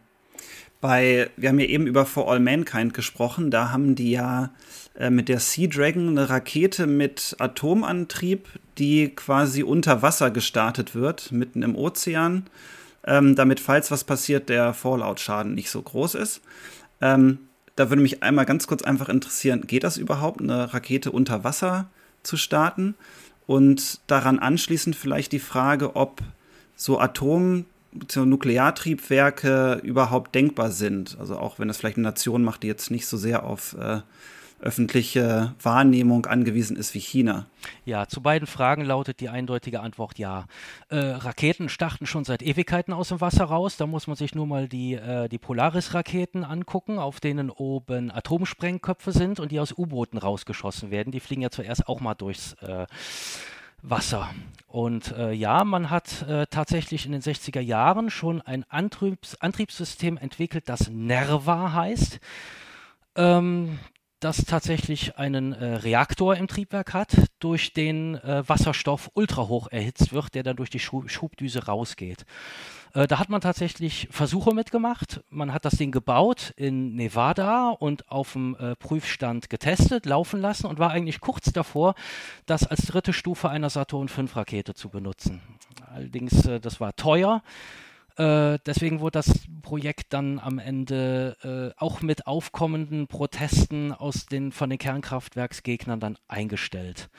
bei, 0.81 1.31
wir 1.37 1.49
haben 1.49 1.59
ja 1.59 1.67
eben 1.67 1.87
über 1.87 2.07
For 2.07 2.31
All 2.31 2.41
Mankind 2.41 2.95
gesprochen, 2.95 3.51
da 3.51 3.71
haben 3.71 3.95
die 3.95 4.13
ja 4.13 4.51
äh, 4.95 5.11
mit 5.11 5.29
der 5.29 5.41
Sea 5.41 5.69
Dragon 5.69 6.09
eine 6.09 6.29
Rakete 6.29 6.87
mit 6.87 7.37
Atomantrieb, 7.39 8.47
die 8.79 9.09
quasi 9.09 9.63
unter 9.63 10.03
Wasser 10.03 10.31
gestartet 10.31 10.95
wird, 10.95 11.33
mitten 11.33 11.63
im 11.63 11.75
Ozean, 11.75 12.47
ähm, 13.05 13.35
damit, 13.35 13.61
falls 13.61 13.91
was 13.91 14.05
passiert, 14.05 14.49
der 14.49 14.75
Fallout-Schaden 14.75 15.55
nicht 15.55 15.71
so 15.71 15.83
groß 15.83 16.15
ist. 16.15 16.43
Ähm, 17.01 17.39
da 17.75 17.91
würde 17.91 18.03
mich 18.03 18.23
einmal 18.23 18.45
ganz 18.45 18.67
kurz 18.67 18.83
einfach 18.83 19.09
interessieren, 19.09 19.67
geht 19.67 19.85
das 19.85 19.97
überhaupt, 19.97 20.41
eine 20.41 20.75
Rakete 20.75 21.11
unter 21.13 21.45
Wasser 21.45 21.89
zu 22.23 22.37
starten? 22.37 22.95
Und 23.47 24.01
daran 24.09 24.39
anschließend 24.39 24.95
vielleicht 24.95 25.33
die 25.33 25.39
Frage, 25.39 25.97
ob 25.97 26.21
so 26.77 27.01
Atom 27.01 27.65
Nukleartriebwerke 27.93 29.81
überhaupt 29.83 30.35
denkbar 30.35 30.71
sind. 30.71 31.17
Also 31.19 31.39
auch 31.39 31.59
wenn 31.59 31.71
es 31.71 31.79
vielleicht 31.79 31.97
eine 31.97 32.09
Nation 32.09 32.45
macht, 32.45 32.63
die 32.63 32.67
jetzt 32.67 32.91
nicht 32.91 33.07
so 33.07 33.17
sehr 33.17 33.45
auf 33.45 33.77
äh, 33.79 34.01
öffentliche 34.61 35.55
Wahrnehmung 35.63 36.27
angewiesen 36.27 36.77
ist 36.77 36.95
wie 36.95 37.01
China. 37.01 37.47
Ja, 37.85 38.09
zu 38.09 38.21
beiden 38.21 38.47
Fragen 38.47 38.85
lautet 38.85 39.21
die 39.21 39.29
eindeutige 39.29 39.81
Antwort 39.81 40.19
ja. 40.19 40.47
Äh, 40.89 40.97
Raketen 40.97 41.69
starten 41.69 42.07
schon 42.07 42.25
seit 42.25 42.43
Ewigkeiten 42.43 42.93
aus 42.93 43.09
dem 43.09 43.21
Wasser 43.21 43.45
raus. 43.45 43.77
Da 43.77 43.87
muss 43.87 44.07
man 44.07 44.17
sich 44.17 44.35
nur 44.35 44.47
mal 44.47 44.69
die, 44.69 44.95
äh, 44.95 45.29
die 45.29 45.39
Polaris-Raketen 45.39 46.45
angucken, 46.45 46.99
auf 46.99 47.21
denen 47.21 47.51
oben 47.51 48.11
Atomsprengköpfe 48.11 49.13
sind 49.13 49.39
und 49.39 49.53
die 49.53 49.61
aus 49.61 49.73
U-Booten 49.77 50.19
rausgeschossen 50.19 50.91
werden. 50.91 51.13
Die 51.13 51.21
fliegen 51.21 51.43
ja 51.43 51.51
zuerst 51.51 51.87
auch 51.87 52.01
mal 52.01 52.15
durchs 52.15 52.55
äh, 52.55 52.87
Wasser. 53.83 54.29
Und 54.67 55.13
äh, 55.13 55.33
ja, 55.33 55.65
man 55.65 55.91
hat 55.91 56.23
äh, 56.23 56.47
tatsächlich 56.51 57.07
in 57.07 57.13
den 57.13 57.23
60er 57.23 57.61
Jahren 57.61 58.11
schon 58.11 58.43
ein 58.43 58.65
Antriebs 58.69 59.35
Antriebssystem 59.37 60.17
entwickelt, 60.19 60.69
das 60.69 60.91
Nerva 60.91 61.73
heißt. 61.73 62.21
Ähm, 63.17 63.79
das 64.21 64.45
tatsächlich 64.45 65.17
einen 65.17 65.53
äh, 65.53 65.77
Reaktor 65.77 66.37
im 66.37 66.49
Triebwerk 66.49 66.93
hat, 66.93 67.17
durch 67.39 67.73
den 67.73 68.17
äh, 68.17 68.43
Wasserstoff 68.49 69.11
ultrahoch 69.15 69.69
erhitzt 69.71 70.13
wird, 70.13 70.35
der 70.35 70.43
dann 70.43 70.57
durch 70.57 70.71
die 70.71 70.81
Schub 70.81 71.09
Schubdüse 71.09 71.67
rausgeht. 71.67 72.25
Äh, 72.95 73.07
da 73.07 73.19
hat 73.19 73.29
man 73.29 73.41
tatsächlich 73.41 74.09
Versuche 74.11 74.55
mitgemacht. 74.55 75.23
Man 75.31 75.53
hat 75.53 75.65
das 75.65 75.77
Ding 75.77 75.91
gebaut 75.91 76.53
in 76.57 76.95
Nevada 76.95 77.71
und 77.71 78.11
auf 78.11 78.33
dem 78.33 78.57
äh, 78.57 78.77
Prüfstand 78.77 79.51
getestet, 79.51 80.07
laufen 80.07 80.41
lassen 80.41 80.67
und 80.67 80.79
war 80.79 80.91
eigentlich 80.91 81.21
kurz 81.21 81.53
davor, 81.53 81.95
das 82.47 82.67
als 82.67 82.87
dritte 82.87 83.13
Stufe 83.13 83.49
einer 83.49 83.71
Saturn 83.71 84.09
V-Rakete 84.09 84.75
zu 84.75 84.89
benutzen. 84.89 85.41
Allerdings, 85.95 86.47
äh, 86.47 86.61
das 86.61 86.81
war 86.81 86.95
teuer. 86.97 87.43
Äh, 88.17 88.59
deswegen 88.67 88.99
wurde 89.01 89.19
das 89.19 89.33
Projekt 89.63 90.13
dann 90.13 90.41
am 90.41 90.59
Ende 90.59 91.37
äh, 91.77 91.81
auch 91.81 92.03
mit 92.03 92.27
aufkommenden 92.27 93.07
Protesten 93.07 93.93
aus 93.93 94.27
den, 94.27 94.51
von 94.51 94.71
den 94.71 94.79
Kernkraftwerksgegnern 94.79 96.01
dann 96.01 96.19
eingestellt. 96.27 97.11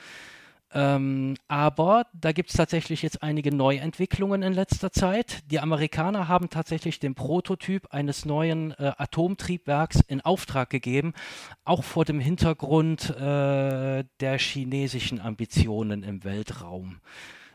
Ähm, 0.72 1.36
aber 1.48 2.06
da 2.12 2.30
gibt 2.32 2.50
es 2.50 2.56
tatsächlich 2.56 3.02
jetzt 3.02 3.22
einige 3.22 3.52
Neuentwicklungen 3.54 4.42
in 4.42 4.52
letzter 4.52 4.92
Zeit. 4.92 5.42
Die 5.50 5.58
Amerikaner 5.58 6.28
haben 6.28 6.48
tatsächlich 6.48 7.00
den 7.00 7.14
Prototyp 7.14 7.88
eines 7.92 8.24
neuen 8.24 8.72
äh, 8.72 8.92
Atomtriebwerks 8.96 10.00
in 10.06 10.20
Auftrag 10.20 10.70
gegeben, 10.70 11.14
auch 11.64 11.82
vor 11.82 12.04
dem 12.04 12.20
Hintergrund 12.20 13.10
äh, 13.10 14.04
der 14.20 14.38
chinesischen 14.38 15.20
Ambitionen 15.20 16.04
im 16.04 16.22
Weltraum. 16.22 17.00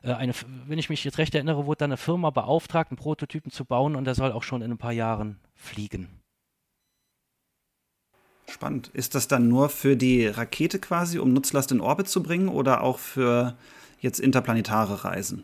Äh, 0.04 0.13
eine, 0.13 0.34
wenn 0.67 0.80
ich 0.80 0.89
mich 0.89 1.04
jetzt 1.06 1.17
recht 1.17 1.36
erinnere, 1.36 1.65
wurde 1.65 1.80
da 1.80 1.86
eine 1.86 1.97
Firma 1.97 2.32
beauftragt, 2.32 2.91
einen 2.91 2.97
Prototypen 2.97 3.51
zu 3.51 3.63
bauen 3.63 3.95
und 3.95 4.04
der 4.04 4.15
soll 4.15 4.34
auch 4.34 4.43
schon 4.43 4.62
in 4.62 4.71
ein 4.71 4.78
paar 4.78 4.91
Jahren 4.91 5.39
fliegen. 5.56 6.10
Spannend. 8.55 8.89
Ist 8.93 9.15
das 9.15 9.27
dann 9.27 9.49
nur 9.49 9.67
für 9.67 9.97
die 9.97 10.27
Rakete 10.27 10.79
quasi, 10.79 11.19
um 11.19 11.33
Nutzlast 11.33 11.73
in 11.73 11.81
Orbit 11.81 12.07
zu 12.07 12.23
bringen 12.23 12.47
oder 12.47 12.83
auch 12.83 12.99
für 12.99 13.57
jetzt 13.99 14.17
interplanetare 14.21 15.03
Reisen? 15.03 15.43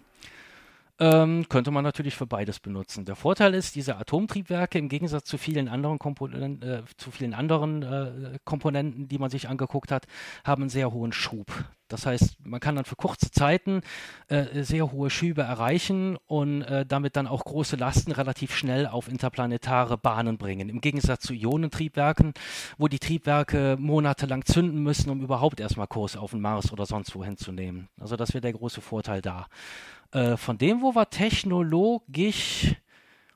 Ähm, 1.02 1.50
könnte 1.50 1.72
man 1.72 1.84
natürlich 1.84 2.16
für 2.16 2.28
beides 2.28 2.60
benutzen. 2.60 3.06
Der 3.06 3.16
Vorteil 3.16 3.56
ist, 3.56 3.74
diese 3.74 3.98
Atomtriebwerke 3.98 4.78
im 4.78 4.88
Gegensatz 4.88 5.24
zu 5.24 5.40
vielen 5.40 5.68
anderen, 5.68 5.98
Komponenten, 5.98 6.62
äh, 6.62 6.84
zu 6.96 7.10
vielen 7.10 7.34
anderen 7.34 7.82
äh, 7.82 8.38
Komponenten, 8.46 9.08
die 9.08 9.18
man 9.18 9.32
sich 9.32 9.50
angeguckt 9.50 9.92
hat, 9.92 10.06
haben 10.46 10.62
einen 10.62 10.70
sehr 10.70 10.92
hohen 10.92 11.12
Schub. 11.12 11.52
Das 11.88 12.06
heißt, 12.06 12.46
man 12.46 12.60
kann 12.60 12.76
dann 12.76 12.86
für 12.86 12.96
kurze 12.96 13.32
Zeiten 13.32 13.82
äh, 14.28 14.64
sehr 14.64 14.92
hohe 14.92 15.10
Schübe 15.10 15.42
erreichen 15.42 16.18
und 16.28 16.62
äh, 16.62 16.86
damit 16.86 17.16
dann 17.16 17.26
auch 17.26 17.44
große 17.46 17.78
Lasten 17.78 18.12
relativ 18.12 18.56
schnell 18.56 18.86
auf 18.86 19.08
interplanetare 19.08 19.98
Bahnen 19.98 20.38
bringen. 20.38 20.70
Im 20.70 20.82
Gegensatz 20.82 21.24
zu 21.24 21.34
Ionentriebwerken, 21.34 22.34
wo 22.78 22.88
die 22.88 23.00
Triebwerke 23.00 23.76
monatelang 23.80 24.46
zünden 24.46 24.84
müssen, 24.84 25.10
um 25.10 25.22
überhaupt 25.22 25.60
erstmal 25.60 25.88
Kurs 25.88 26.16
auf 26.16 26.32
den 26.32 26.42
Mars 26.42 26.72
oder 26.72 26.86
sonst 26.86 27.16
wohin 27.16 27.38
zu 27.38 27.52
nehmen. 27.52 27.90
Also 28.00 28.16
das 28.16 28.36
wäre 28.36 28.42
der 28.42 28.54
große 28.54 28.82
Vorteil 28.82 29.22
da. 29.22 29.48
Äh, 30.12 30.38
von 30.38 30.58
dem, 30.58 30.82
wo 30.82 30.94
wir 30.94 31.10
technologisch 31.10 32.76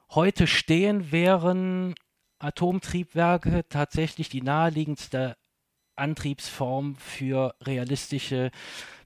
heute 0.10 0.48
stehen, 0.48 1.12
wären 1.12 1.96
Atomtriebwerke 2.40 3.66
tatsächlich 3.70 4.30
die 4.30 4.42
naheliegendste 4.42 5.38
Antriebsform 5.96 6.96
für 6.98 7.56
realistische 7.62 8.52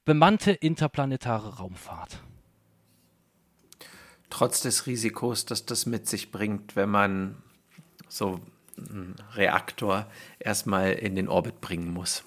bemannte 0.06 0.52
interplanetare 0.52 1.58
Raumfahrt. 1.58 2.24
Trotz 4.32 4.62
des 4.62 4.88
Risikos, 4.88 5.46
dass 5.46 5.66
das 5.66 5.86
mit 5.86 6.08
sich 6.08 6.32
bringt, 6.32 6.76
wenn 6.76 6.90
man 6.90 7.42
so 8.08 8.40
einen 8.78 9.16
Reaktor 9.34 10.08
erstmal 10.40 10.94
in 10.94 11.16
den 11.16 11.28
Orbit 11.28 11.62
bringen 11.62 11.94
muss. 11.94 12.24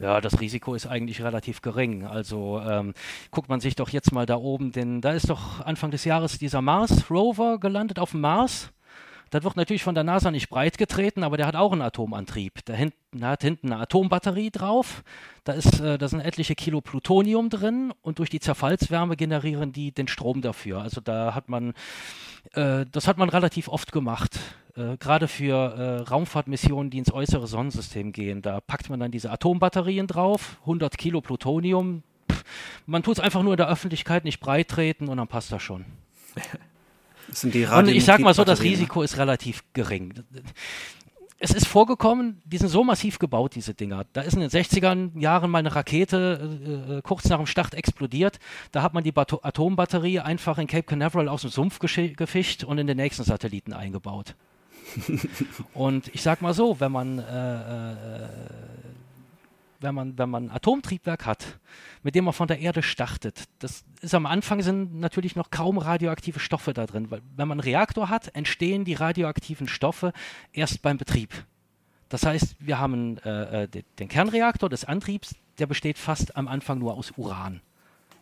Ja, 0.00 0.20
das 0.20 0.40
Risiko 0.40 0.74
ist 0.74 0.86
eigentlich 0.86 1.22
relativ 1.22 1.60
gering. 1.60 2.04
Also 2.04 2.60
ähm, 2.64 2.94
guckt 3.32 3.48
man 3.48 3.58
sich 3.58 3.74
doch 3.74 3.90
jetzt 3.90 4.12
mal 4.12 4.26
da 4.26 4.36
oben, 4.36 4.70
denn 4.70 5.00
da 5.00 5.12
ist 5.12 5.28
doch 5.28 5.60
Anfang 5.60 5.90
des 5.90 6.04
Jahres 6.04 6.38
dieser 6.38 6.62
Mars-Rover 6.62 7.58
gelandet 7.58 7.98
auf 7.98 8.12
dem 8.12 8.20
Mars. 8.20 8.70
Das 9.30 9.44
wird 9.44 9.56
natürlich 9.56 9.82
von 9.82 9.94
der 9.94 10.04
NASA 10.04 10.30
nicht 10.30 10.48
breit 10.48 10.78
getreten, 10.78 11.22
aber 11.22 11.36
der 11.36 11.46
hat 11.46 11.56
auch 11.56 11.72
einen 11.72 11.82
Atomantrieb. 11.82 12.64
Der, 12.64 12.76
hinten, 12.76 13.20
der 13.20 13.30
hat 13.30 13.42
hinten 13.42 13.72
eine 13.72 13.82
Atombatterie 13.82 14.50
drauf. 14.50 15.02
Da, 15.44 15.52
ist, 15.52 15.80
äh, 15.80 15.98
da 15.98 16.08
sind 16.08 16.20
etliche 16.20 16.54
Kilo 16.54 16.80
Plutonium 16.80 17.50
drin 17.50 17.92
und 18.02 18.18
durch 18.18 18.30
die 18.30 18.40
Zerfallswärme 18.40 19.16
generieren 19.16 19.72
die 19.72 19.92
den 19.92 20.08
Strom 20.08 20.40
dafür. 20.40 20.80
Also 20.80 21.00
da 21.00 21.34
hat 21.34 21.48
man, 21.48 21.74
äh, 22.52 22.86
das 22.90 23.06
hat 23.06 23.18
man 23.18 23.28
relativ 23.28 23.68
oft 23.68 23.92
gemacht. 23.92 24.38
Äh, 24.76 24.96
Gerade 24.96 25.28
für 25.28 25.54
äh, 25.54 26.08
Raumfahrtmissionen, 26.08 26.90
die 26.90 26.98
ins 26.98 27.12
äußere 27.12 27.46
Sonnensystem 27.46 28.12
gehen. 28.12 28.42
Da 28.42 28.60
packt 28.60 28.88
man 28.88 29.00
dann 29.00 29.10
diese 29.10 29.30
Atombatterien 29.30 30.06
drauf, 30.06 30.56
100 30.60 30.96
Kilo 30.96 31.20
Plutonium. 31.20 32.02
Pff, 32.30 32.44
man 32.86 33.02
tut 33.02 33.18
es 33.18 33.20
einfach 33.20 33.42
nur 33.42 33.52
in 33.52 33.58
der 33.58 33.68
Öffentlichkeit 33.68 34.24
nicht 34.24 34.40
breit 34.40 34.68
treten 34.68 35.08
und 35.08 35.18
dann 35.18 35.28
passt 35.28 35.52
das 35.52 35.62
schon. 35.62 35.84
Sind 37.40 37.54
die 37.54 37.66
Und 37.66 37.88
ich 37.88 38.04
sag 38.04 38.20
mal 38.20 38.34
so, 38.34 38.44
das 38.44 38.62
Risiko 38.62 39.02
ist 39.02 39.16
relativ 39.16 39.62
gering. 39.72 40.14
es 41.38 41.52
ist 41.52 41.66
vorgekommen, 41.66 42.42
die 42.44 42.58
sind 42.58 42.68
so 42.68 42.82
massiv 42.82 43.18
gebaut, 43.18 43.54
diese 43.54 43.74
Dinger. 43.74 44.04
Da 44.12 44.22
ist 44.22 44.34
in 44.34 44.40
den 44.40 44.50
60er 44.50 45.18
Jahren 45.20 45.50
mal 45.50 45.58
eine 45.58 45.74
Rakete 45.74 46.58
äh, 46.88 46.94
äh, 46.96 47.02
kurz 47.02 47.28
nach 47.28 47.36
dem 47.36 47.46
Start 47.46 47.74
explodiert. 47.74 48.40
Da 48.72 48.82
hat 48.82 48.92
man 48.94 49.04
die 49.04 49.12
Bat 49.12 49.44
Atombatterie 49.44 50.20
einfach 50.20 50.58
in 50.58 50.66
Cape 50.66 50.82
Canaveral 50.82 51.28
aus 51.28 51.42
dem 51.42 51.50
Sumpf 51.50 51.78
gefischt 51.78 52.64
und 52.64 52.78
in 52.78 52.86
den 52.86 52.96
nächsten 52.96 53.22
Satelliten 53.24 53.72
eingebaut. 53.72 54.34
und 55.74 56.08
ich 56.14 56.22
sag 56.22 56.42
mal 56.42 56.54
so, 56.54 56.80
wenn 56.80 56.92
man 56.92 57.18
äh, 57.18 58.22
äh 58.22 58.26
wenn 59.80 59.94
man, 59.94 60.18
wenn 60.18 60.28
man 60.28 60.46
ein 60.46 60.50
Atomtriebwerk 60.50 61.26
hat, 61.26 61.58
mit 62.02 62.14
dem 62.14 62.24
man 62.24 62.34
von 62.34 62.48
der 62.48 62.58
Erde 62.58 62.82
startet, 62.82 63.44
das 63.60 63.84
ist 64.00 64.14
am 64.14 64.26
Anfang 64.26 64.62
sind 64.62 64.98
natürlich 64.98 65.36
noch 65.36 65.50
kaum 65.50 65.78
radioaktive 65.78 66.40
Stoffe 66.40 66.72
da 66.72 66.86
drin, 66.86 67.10
weil 67.10 67.22
wenn 67.36 67.48
man 67.48 67.60
einen 67.60 67.68
Reaktor 67.68 68.08
hat, 68.08 68.34
entstehen 68.34 68.84
die 68.84 68.94
radioaktiven 68.94 69.68
Stoffe 69.68 70.12
erst 70.52 70.82
beim 70.82 70.98
Betrieb. 70.98 71.32
Das 72.08 72.24
heißt, 72.24 72.56
wir 72.58 72.78
haben 72.78 73.18
äh, 73.18 73.64
äh 73.64 73.68
den 73.98 74.08
Kernreaktor 74.08 74.68
des 74.68 74.84
Antriebs, 74.84 75.36
der 75.58 75.66
besteht 75.66 75.98
fast 75.98 76.36
am 76.36 76.48
Anfang 76.48 76.78
nur 76.78 76.94
aus 76.94 77.12
Uran. 77.16 77.60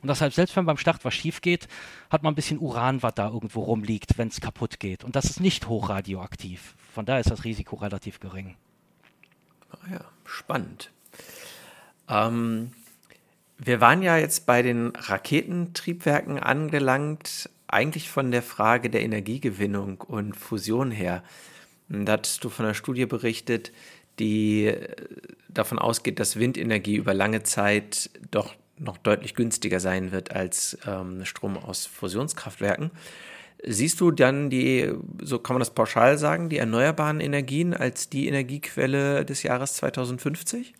Und 0.02 0.08
deshalb, 0.08 0.34
selbst 0.34 0.54
wenn 0.56 0.66
beim 0.66 0.76
Start 0.76 1.04
was 1.04 1.14
schief 1.14 1.40
geht, 1.40 1.68
hat 2.10 2.22
man 2.22 2.32
ein 2.32 2.36
bisschen 2.36 2.58
Uran, 2.58 3.02
was 3.02 3.14
da 3.14 3.28
irgendwo 3.28 3.62
rumliegt, 3.62 4.18
wenn 4.18 4.28
es 4.28 4.40
kaputt 4.40 4.78
geht. 4.78 5.04
Und 5.04 5.16
das 5.16 5.24
ist 5.24 5.40
nicht 5.40 5.68
hochradioaktiv. 5.68 6.74
Von 6.92 7.06
daher 7.06 7.20
ist 7.20 7.30
das 7.30 7.44
Risiko 7.44 7.76
relativ 7.76 8.20
gering. 8.20 8.56
Ah 9.70 9.90
ja, 9.90 10.04
spannend. 10.24 10.92
Ähm, 12.08 12.72
wir 13.58 13.80
waren 13.80 14.02
ja 14.02 14.18
jetzt 14.18 14.46
bei 14.46 14.62
den 14.62 14.92
Raketentriebwerken 14.94 16.38
angelangt, 16.38 17.48
eigentlich 17.68 18.10
von 18.10 18.30
der 18.30 18.42
Frage 18.42 18.90
der 18.90 19.02
Energiegewinnung 19.02 20.00
und 20.00 20.34
Fusion 20.34 20.90
her. 20.90 21.22
Da 21.88 22.12
hattest 22.12 22.44
du 22.44 22.48
von 22.48 22.66
einer 22.66 22.74
Studie 22.74 23.06
berichtet, 23.06 23.72
die 24.18 24.66
äh, 24.66 24.94
davon 25.48 25.78
ausgeht, 25.78 26.20
dass 26.20 26.38
Windenergie 26.38 26.96
über 26.96 27.14
lange 27.14 27.42
Zeit 27.42 28.10
doch 28.30 28.54
noch 28.78 28.98
deutlich 28.98 29.34
günstiger 29.34 29.80
sein 29.80 30.12
wird 30.12 30.32
als 30.32 30.76
ähm, 30.86 31.24
Strom 31.24 31.56
aus 31.56 31.86
Fusionskraftwerken. 31.86 32.90
Siehst 33.64 34.00
du 34.00 34.10
dann 34.10 34.50
die, 34.50 34.92
so 35.22 35.38
kann 35.38 35.54
man 35.54 35.60
das 35.60 35.70
pauschal 35.70 36.18
sagen, 36.18 36.50
die 36.50 36.58
erneuerbaren 36.58 37.20
Energien 37.20 37.72
als 37.72 38.10
die 38.10 38.28
Energiequelle 38.28 39.24
des 39.24 39.42
Jahres 39.42 39.74
2050? 39.74 40.74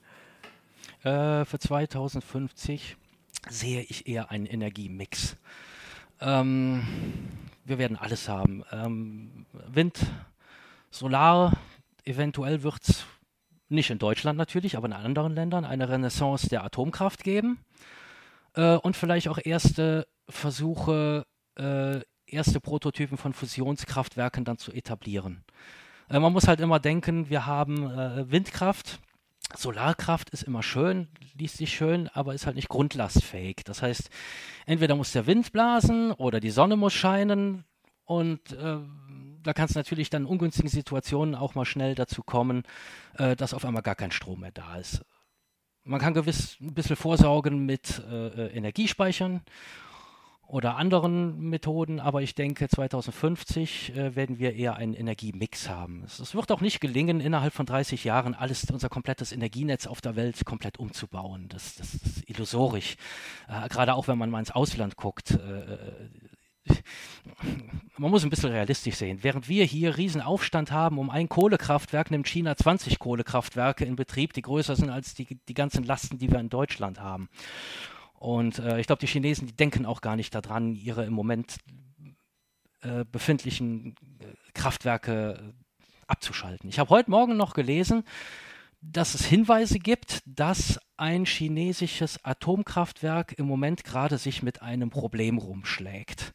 Äh, 1.07 1.45
für 1.45 1.61
2050 1.61 2.97
sehe 3.49 3.83
ich 3.83 4.09
eher 4.09 4.33
einen 4.33 4.45
Energiemix. 4.45 5.37
Ähm, 6.21 6.83
wir 7.65 7.79
werden 7.79 7.97
alles 7.97 8.29
haben. 8.29 8.65
Ähm, 8.73 9.47
Wind, 9.69 10.05
Solar, 10.91 11.53
eventuell 12.05 12.65
wird 12.65 12.89
es 12.89 13.07
nicht 13.69 13.91
in 13.91 14.01
Deutschland 14.01 14.37
natürlich, 14.37 14.77
aber 14.77 14.87
in 14.87 14.95
anderen 14.95 15.33
Ländern 15.33 15.65
eine 15.65 15.89
Renaissance 15.89 16.49
der 16.49 16.65
Atomkraft 16.65 17.23
geben 17.23 17.61
äh, 18.55 18.75
und 18.75 18.97
vielleicht 18.97 19.29
auch 19.29 19.39
erste 19.39 20.09
Versuche, 20.29 21.25
äh, 21.57 22.01
erste 22.27 22.59
Prototypen 22.59 23.17
von 23.17 23.33
Fusionskraftwerken 23.33 24.45
dann 24.45 24.59
zu 24.59 24.73
etablieren. 24.73 25.45
Äh, 26.09 26.19
man 26.19 26.33
muss 26.33 26.49
halt 26.49 26.59
immer 26.59 26.81
denken, 26.81 27.31
wir 27.31 27.47
haben 27.47 27.89
äh, 27.93 28.29
Windkraft, 28.29 28.99
Solarkraft 29.55 30.31
ist 30.31 30.43
immer 30.43 30.63
schön, 30.63 31.09
liest 31.35 31.59
sich 31.59 31.73
schön, 31.73 32.09
aber 32.09 32.35
ist 32.35 32.47
halt 32.47 32.57
nicht 32.57 32.69
grundlastfähig. 32.69 33.63
Das 33.65 33.83
heißt, 33.83 34.11
entweder 34.67 34.97
muss 34.97 35.13
der 35.13 35.27
Wind 35.27 35.53
blasen 35.53 36.13
oder 36.13 36.41
die 36.41 36.51
Sonne 36.51 36.77
muss 36.77 36.95
scheinen 36.95 37.65
und 38.05 38.53
äh, 38.53 38.79
da 39.43 39.53
kann 39.53 39.67
es 39.67 39.75
natürlich 39.75 40.11
dann 40.11 40.23
in 40.23 40.29
ungünstigen 40.29 40.71
Situationen 40.71 41.35
auch 41.35 41.55
mal 41.55 41.65
schnell 41.65 41.95
dazu 41.95 42.23
kommen, 42.23 42.65
äh, 43.19 43.37
dass 43.37 43.55
auf 43.55 43.65
einmal 43.65 43.83
gar 43.83 43.95
kein 43.95 44.11
Strom 44.11 44.41
mehr 44.41 44.53
da 44.53 44.77
ist. 44.77 45.03
Man 45.85 46.01
kann 46.01 46.15
gewiss 46.15 46.57
ein 46.61 46.75
bisschen 46.75 46.97
vorsorgen 46.97 47.65
mit 47.65 48.03
äh, 48.11 48.27
äh 48.27 48.57
Energiespeichern 48.57 49.43
oder 50.49 50.77
anderen 50.77 51.39
Methoden, 51.49 51.99
aber 51.99 52.23
ich 52.23 52.35
denke, 52.35 52.69
2050 52.69 53.97
äh, 53.97 54.15
werden 54.15 54.39
wir 54.39 54.55
eher 54.55 54.77
einen 54.77 54.95
Energiemix 54.95 55.69
haben. 55.69 56.05
Es, 56.07 56.21
es, 56.21 56.35
wird 56.35 56.53
auch 56.53 56.61
nicht 56.61 56.81
gelingen, 56.81 57.21
innerhalb 57.21 57.53
von 57.53 57.67
30 57.67 58.05
Jahren 58.05 58.35
alles, 58.35 58.65
unser 58.71 58.89
komplettes 58.89 59.33
Energienetz 59.33 59.87
auf 59.87 60.01
der 60.01 60.15
Welt 60.15 60.45
komplett 60.45 60.79
umzubauen. 60.79 61.49
Das, 61.49 61.75
das 61.75 61.95
ist 61.95 62.31
illusorisch. 62.31 62.97
Äh, 63.49 63.69
gerade 63.69 63.95
auch, 63.95 64.07
wenn 64.09 64.19
man 64.19 64.31
mal 64.31 64.41
ins 64.41 64.53
Ausland 64.53 64.97
guckt. 64.97 65.33
Äh, 65.33 65.75
äh 65.75 66.11
man 67.97 68.11
muss 68.11 68.25
ein 68.25 68.31
bisschen 68.31 68.51
realistisch 68.51 68.97
sehen. 68.97 69.23
Während 69.23 69.49
wir 69.49 69.65
hier 69.65 69.97
Riesenaufstand 69.97 70.73
haben 70.73 70.99
um 70.99 71.11
ein 71.11 71.29
Kohlekraftwerk, 71.29 72.11
nimmt 72.11 72.29
China 72.29 72.57
20 72.57 72.99
Kohlekraftwerke 72.99 73.85
in 73.85 73.95
Betrieb, 73.95 74.33
die 74.33 74.43
größer 74.43 74.75
sind 74.75 74.91
als 74.91 75.15
die, 75.15 75.39
die 75.49 75.55
ganzen 75.55 75.85
Lasten, 75.85 76.19
die 76.19 76.31
wir 76.31 76.41
in 76.41 76.49
Deutschland 76.49 77.01
haben. 77.01 77.29
Und 78.19 78.59
äh, 78.59 78.81
ich 78.81 78.87
glaube, 78.87 79.01
die 79.01 79.07
Chinesen, 79.07 79.47
die 79.47 79.57
denken 79.57 79.87
auch 79.87 80.01
gar 80.01 80.17
nicht 80.17 80.35
daran, 80.35 80.75
ihre 80.75 81.05
im 81.05 81.13
Moment 81.13 81.57
äh, 82.83 83.05
befindlichen 83.05 83.95
äh, 84.21 84.53
Kraftwerke 84.55 85.55
abzuschalten. 86.07 86.69
Ich 86.69 86.79
habe 86.79 86.91
heute 86.91 87.11
Morgen 87.11 87.37
noch 87.37 87.55
gelesen, 87.55 88.05
dass 88.81 89.15
es 89.15 89.25
Hinweise 89.25 89.79
gibt, 89.79 90.23
dass 90.27 90.79
ein 90.97 91.25
chinesisches 91.25 92.25
Atomkraftwerk 92.25 93.35
im 93.39 93.47
Moment 93.47 93.85
gerade 93.85 94.19
sich 94.19 94.43
mit 94.43 94.63
einem 94.63 94.91
Problem 94.91 95.39
rumschlägt. 95.39 96.33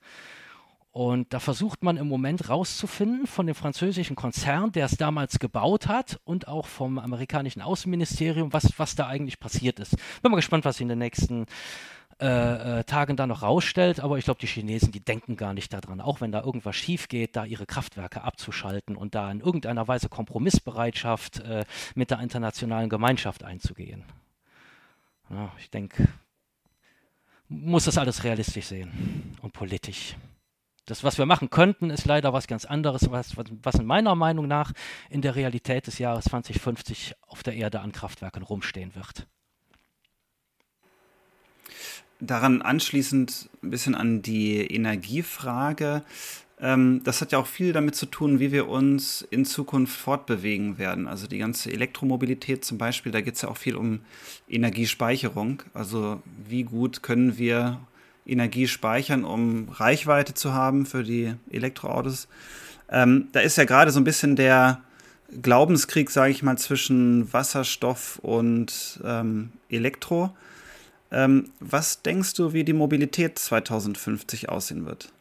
Und 0.91 1.31
da 1.33 1.39
versucht 1.39 1.83
man 1.83 1.95
im 1.95 2.09
Moment 2.09 2.49
rauszufinden 2.49 3.25
von 3.25 3.47
dem 3.47 3.55
französischen 3.55 4.17
Konzern, 4.17 4.73
der 4.73 4.87
es 4.87 4.97
damals 4.97 5.39
gebaut 5.39 5.87
hat, 5.87 6.19
und 6.25 6.49
auch 6.49 6.67
vom 6.67 6.99
amerikanischen 6.99 7.61
Außenministerium, 7.61 8.51
was, 8.51 8.77
was 8.77 8.95
da 8.95 9.07
eigentlich 9.07 9.39
passiert 9.39 9.79
ist. 9.79 9.95
Bin 10.21 10.31
mal 10.31 10.35
gespannt, 10.35 10.65
was 10.65 10.81
in 10.81 10.89
den 10.89 10.99
nächsten 10.99 11.45
äh, 12.19 12.79
äh, 12.79 12.83
Tagen 12.83 13.15
da 13.15 13.25
noch 13.25 13.41
rausstellt. 13.41 14.01
Aber 14.01 14.17
ich 14.17 14.25
glaube, 14.25 14.41
die 14.41 14.47
Chinesen, 14.47 14.91
die 14.91 14.99
denken 14.99 15.37
gar 15.37 15.53
nicht 15.53 15.71
daran, 15.71 16.01
auch 16.01 16.19
wenn 16.19 16.33
da 16.33 16.43
irgendwas 16.43 16.75
schief 16.75 17.07
geht, 17.07 17.37
da 17.37 17.45
ihre 17.45 17.65
Kraftwerke 17.65 18.23
abzuschalten 18.23 18.97
und 18.97 19.15
da 19.15 19.31
in 19.31 19.39
irgendeiner 19.39 19.87
Weise 19.87 20.09
Kompromissbereitschaft 20.09 21.39
äh, 21.39 21.63
mit 21.95 22.11
der 22.11 22.19
internationalen 22.19 22.89
Gemeinschaft 22.89 23.45
einzugehen. 23.45 24.03
Ja, 25.29 25.53
ich 25.57 25.69
denke, 25.69 26.09
muss 27.47 27.85
das 27.85 27.97
alles 27.97 28.25
realistisch 28.25 28.65
sehen 28.65 29.37
und 29.41 29.53
politisch. 29.53 30.15
Das, 30.91 31.05
was 31.05 31.17
wir 31.17 31.25
machen 31.25 31.49
könnten, 31.49 31.89
ist 31.89 32.03
leider 32.03 32.33
was 32.33 32.47
ganz 32.47 32.65
anderes, 32.65 33.09
was, 33.09 33.37
was 33.37 33.75
in 33.75 33.85
meiner 33.85 34.13
Meinung 34.13 34.45
nach 34.45 34.73
in 35.09 35.21
der 35.21 35.35
Realität 35.35 35.87
des 35.87 35.99
Jahres 35.99 36.25
2050 36.25 37.13
auf 37.27 37.43
der 37.43 37.53
Erde 37.53 37.79
an 37.79 37.93
Kraftwerken 37.93 38.43
rumstehen 38.43 38.93
wird. 38.93 39.25
Daran 42.19 42.61
anschließend 42.61 43.49
ein 43.63 43.69
bisschen 43.69 43.95
an 43.95 44.21
die 44.21 44.57
Energiefrage. 44.67 46.03
Ähm, 46.59 46.99
das 47.05 47.21
hat 47.21 47.31
ja 47.31 47.39
auch 47.39 47.47
viel 47.47 47.71
damit 47.71 47.95
zu 47.95 48.05
tun, 48.07 48.41
wie 48.41 48.51
wir 48.51 48.67
uns 48.67 49.21
in 49.21 49.45
Zukunft 49.45 49.97
fortbewegen 49.97 50.77
werden. 50.77 51.07
Also 51.07 51.25
die 51.25 51.37
ganze 51.37 51.71
Elektromobilität 51.71 52.65
zum 52.65 52.77
Beispiel, 52.77 53.13
da 53.13 53.21
geht 53.21 53.35
es 53.35 53.43
ja 53.43 53.47
auch 53.47 53.55
viel 53.55 53.77
um 53.77 54.01
Energiespeicherung. 54.49 55.63
Also 55.73 56.21
wie 56.49 56.63
gut 56.63 57.01
können 57.01 57.37
wir 57.37 57.79
Energie 58.25 58.67
speichern, 58.67 59.23
um 59.23 59.69
Reichweite 59.69 60.33
zu 60.33 60.53
haben 60.53 60.85
für 60.85 61.03
die 61.03 61.33
Elektroautos. 61.49 62.27
Ähm, 62.89 63.29
da 63.31 63.39
ist 63.39 63.57
ja 63.57 63.65
gerade 63.65 63.91
so 63.91 63.99
ein 63.99 64.03
bisschen 64.03 64.35
der 64.35 64.81
Glaubenskrieg, 65.41 66.09
sage 66.09 66.31
ich 66.31 66.43
mal, 66.43 66.57
zwischen 66.57 67.31
Wasserstoff 67.33 68.19
und 68.19 68.99
ähm, 69.03 69.51
Elektro. 69.69 70.35
Ähm, 71.11 71.49
was 71.59 72.01
denkst 72.01 72.33
du, 72.35 72.53
wie 72.53 72.63
die 72.63 72.73
Mobilität 72.73 73.39
2050 73.39 74.49
aussehen 74.49 74.85
wird? 74.85 75.11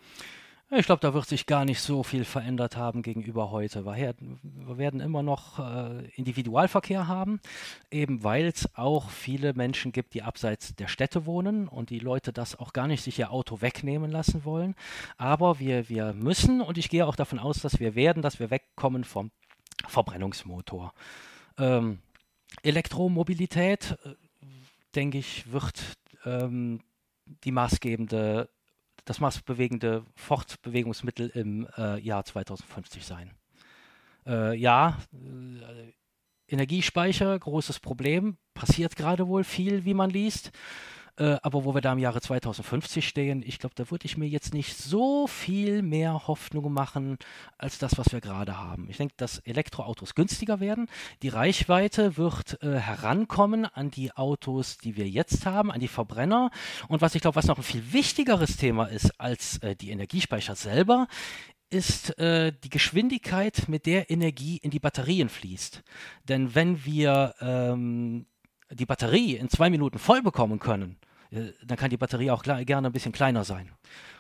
Ich 0.73 0.87
glaube, 0.87 1.01
da 1.01 1.13
wird 1.15 1.27
sich 1.27 1.47
gar 1.47 1.65
nicht 1.65 1.81
so 1.81 2.05
viel 2.05 2.25
verändert 2.25 2.77
haben 2.77 3.03
gegenüber 3.03 3.51
heute. 3.51 3.85
Wir 3.85 4.79
werden 4.79 5.01
immer 5.01 5.21
noch 5.25 5.59
äh, 5.59 6.07
Individualverkehr 6.11 7.09
haben, 7.09 7.41
eben 7.91 8.23
weil 8.23 8.47
es 8.47 8.73
auch 8.77 9.11
viele 9.11 9.53
Menschen 9.53 9.91
gibt, 9.91 10.15
die 10.15 10.23
abseits 10.23 10.77
der 10.77 10.87
Städte 10.87 11.27
wohnen 11.27 11.67
und 11.67 11.91
die 11.91 11.99
Leute 11.99 12.33
das 12.33 12.57
auch 12.57 12.73
gar 12.73 12.87
nicht 12.87 13.03
sich 13.03 13.19
ihr 13.19 13.33
Auto 13.33 13.63
wegnehmen 13.63 14.13
lassen 14.13 14.45
wollen. 14.45 14.77
Aber 15.17 15.59
wir, 15.59 15.89
wir 15.89 16.13
müssen, 16.13 16.61
und 16.61 16.79
ich 16.79 16.89
gehe 16.89 17.05
auch 17.05 17.17
davon 17.17 17.41
aus, 17.41 17.59
dass 17.59 17.81
wir 17.81 17.97
werden, 17.97 18.23
dass 18.23 18.39
wir 18.39 18.51
wegkommen 18.53 19.03
vom 19.03 19.33
Verbrennungsmotor. 19.89 20.95
Ähm, 21.59 21.99
Elektromobilität, 22.63 23.99
äh, 24.05 24.15
denke 24.95 25.19
ich, 25.19 25.51
wird 25.51 25.97
ähm, 26.25 26.81
die 27.43 27.51
maßgebende 27.51 28.49
das 29.11 29.19
maßbewegende 29.19 30.05
Fortbewegungsmittel 30.15 31.31
im 31.31 31.67
äh, 31.77 31.99
Jahr 31.99 32.25
2050 32.25 33.05
sein. 33.05 33.33
Äh, 34.25 34.57
ja, 34.57 34.99
äh, 35.13 35.93
Energiespeicher, 36.47 37.37
großes 37.37 37.81
Problem, 37.81 38.37
passiert 38.55 38.95
gerade 38.95 39.27
wohl 39.27 39.43
viel, 39.43 39.85
wie 39.85 39.95
man 39.95 40.11
liest. 40.11 40.53
Äh, 41.21 41.37
aber 41.43 41.65
wo 41.67 41.75
wir 41.75 41.83
da 41.83 41.93
im 41.93 41.99
Jahre 41.99 42.23
2050 42.23 43.07
stehen, 43.07 43.43
ich 43.47 43.59
glaube, 43.59 43.75
da 43.75 43.91
würde 43.91 44.07
ich 44.07 44.17
mir 44.17 44.27
jetzt 44.27 44.55
nicht 44.55 44.79
so 44.79 45.27
viel 45.27 45.83
mehr 45.83 46.27
Hoffnung 46.27 46.73
machen 46.73 47.19
als 47.59 47.77
das, 47.77 47.99
was 47.99 48.11
wir 48.11 48.23
gerade 48.23 48.57
haben. 48.57 48.89
Ich 48.89 48.97
denke, 48.97 49.15
dass 49.19 49.39
Elektroautos 49.41 50.15
günstiger 50.15 50.61
werden. 50.61 50.89
Die 51.23 51.29
Reichweite 51.29 52.17
wird 52.17 52.63
äh, 52.63 52.79
herankommen 52.79 53.67
an 53.67 53.91
die 53.91 54.13
Autos, 54.13 54.79
die 54.79 54.97
wir 54.97 55.09
jetzt 55.11 55.45
haben, 55.45 55.71
an 55.71 55.81
die 55.81 55.89
Verbrenner. 55.89 56.51
Und 56.89 57.03
was 57.03 57.15
ich 57.15 57.21
glaube, 57.21 57.37
was 57.37 57.47
noch 57.47 57.59
ein 57.59 57.65
viel 57.65 57.93
wichtigeres 57.93 58.57
Thema 58.57 58.87
ist 58.87 59.21
als 59.21 59.59
äh, 59.59 59.77
die 59.77 59.91
Energiespeicher 59.91 60.55
selber, 60.55 61.07
ist 61.69 62.19
äh, 62.19 62.55
die 62.65 62.71
Geschwindigkeit, 62.71 63.69
mit 63.69 63.85
der 63.85 64.11
Energie 64.11 64.57
in 64.57 64.71
die 64.71 64.81
Batterien 64.81 65.29
fließt. 65.29 65.83
Denn 66.29 66.55
wenn 66.55 66.83
wir 66.87 67.35
ähm, 67.43 68.25
die 68.71 68.87
Batterie 68.87 69.37
in 69.37 69.51
zwei 69.51 69.69
Minuten 69.69 69.99
voll 69.99 70.23
bekommen 70.23 70.59
können, 70.59 70.97
dann 71.31 71.79
kann 71.79 71.91
die 71.91 71.97
Batterie 71.97 72.31
auch 72.31 72.43
gerne 72.43 72.89
ein 72.89 72.93
bisschen 72.93 73.13
kleiner 73.13 73.45
sein. 73.45 73.71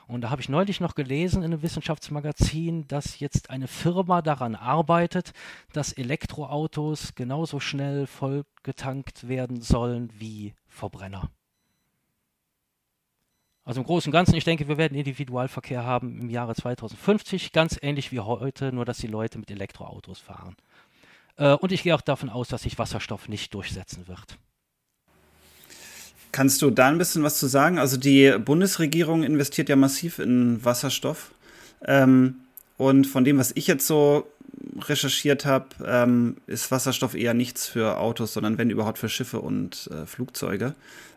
Und 0.06 0.22
da 0.22 0.30
habe 0.30 0.40
ich 0.40 0.48
neulich 0.48 0.80
noch 0.80 0.94
gelesen 0.94 1.42
in 1.42 1.52
einem 1.52 1.62
Wissenschaftsmagazin, 1.62 2.88
dass 2.88 3.20
jetzt 3.20 3.50
eine 3.50 3.68
Firma 3.68 4.22
daran 4.22 4.54
arbeitet, 4.54 5.32
dass 5.72 5.92
Elektroautos 5.92 7.14
genauso 7.14 7.60
schnell 7.60 8.06
vollgetankt 8.06 9.28
werden 9.28 9.60
sollen 9.60 10.10
wie 10.18 10.54
Verbrenner. 10.66 11.30
Also 13.64 13.80
im 13.80 13.86
Großen 13.86 14.10
und 14.10 14.12
Ganzen, 14.12 14.34
ich 14.34 14.44
denke, 14.44 14.66
wir 14.66 14.78
werden 14.78 14.98
Individualverkehr 14.98 15.84
haben 15.84 16.20
im 16.20 16.30
Jahre 16.30 16.54
2050, 16.54 17.52
ganz 17.52 17.78
ähnlich 17.80 18.10
wie 18.10 18.20
heute, 18.20 18.72
nur 18.72 18.84
dass 18.84 18.98
die 18.98 19.06
Leute 19.06 19.38
mit 19.38 19.50
Elektroautos 19.50 20.18
fahren. 20.18 20.56
Äh, 21.36 21.54
und 21.54 21.70
ich 21.70 21.84
gehe 21.84 21.94
auch 21.94 22.00
davon 22.00 22.30
aus, 22.30 22.48
dass 22.48 22.62
sich 22.62 22.78
Wasserstoff 22.78 23.28
nicht 23.28 23.54
durchsetzen 23.54 24.08
wird. 24.08 24.38
Kannst 26.32 26.62
du 26.62 26.70
da 26.70 26.88
ein 26.88 26.98
bisschen 26.98 27.22
was 27.22 27.38
zu 27.38 27.46
sagen? 27.46 27.78
Also 27.78 27.96
die 27.96 28.36
Bundesregierung 28.38 29.22
investiert 29.22 29.68
ja 29.68 29.76
massiv 29.76 30.18
in 30.18 30.64
Wasserstoff. 30.64 31.32
Ähm, 31.84 32.36
und 32.76 33.06
von 33.06 33.24
dem, 33.24 33.38
was 33.38 33.52
ich 33.54 33.66
jetzt 33.66 33.86
so 33.86 34.26
recherchiert 34.80 35.44
habe, 35.44 35.66
ähm, 35.84 36.36
ist 36.46 36.70
Wasserstoff 36.70 37.14
eher 37.14 37.34
nichts 37.34 37.66
für 37.66 37.98
Autos, 37.98 38.32
sondern 38.32 38.58
wenn 38.58 38.70
überhaupt 38.70 38.98
für 38.98 39.08
Schiffe 39.08 39.40
und 39.40 39.90
äh, 39.92 40.06
Flugzeuge. 40.06 40.74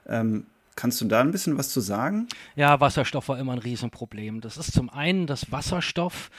Ähm, 0.08 0.46
Kannst 0.76 1.02
du 1.02 1.06
da 1.06 1.22
ein 1.22 1.32
bisschen 1.32 1.58
was 1.58 1.70
zu 1.70 1.82
sagen? 1.82 2.28
Ja, 2.56 2.80
Wasserstoff 2.80 3.30
war 3.30 3.38
immer 3.38 3.54
ein 3.54 3.60
Riesenproblem. 3.60 4.42
Das 4.42 4.58
ist 4.58 4.74
zum 4.74 4.90
einen, 4.90 5.28
dass 5.28 5.52
Wasserstoff 5.52 6.32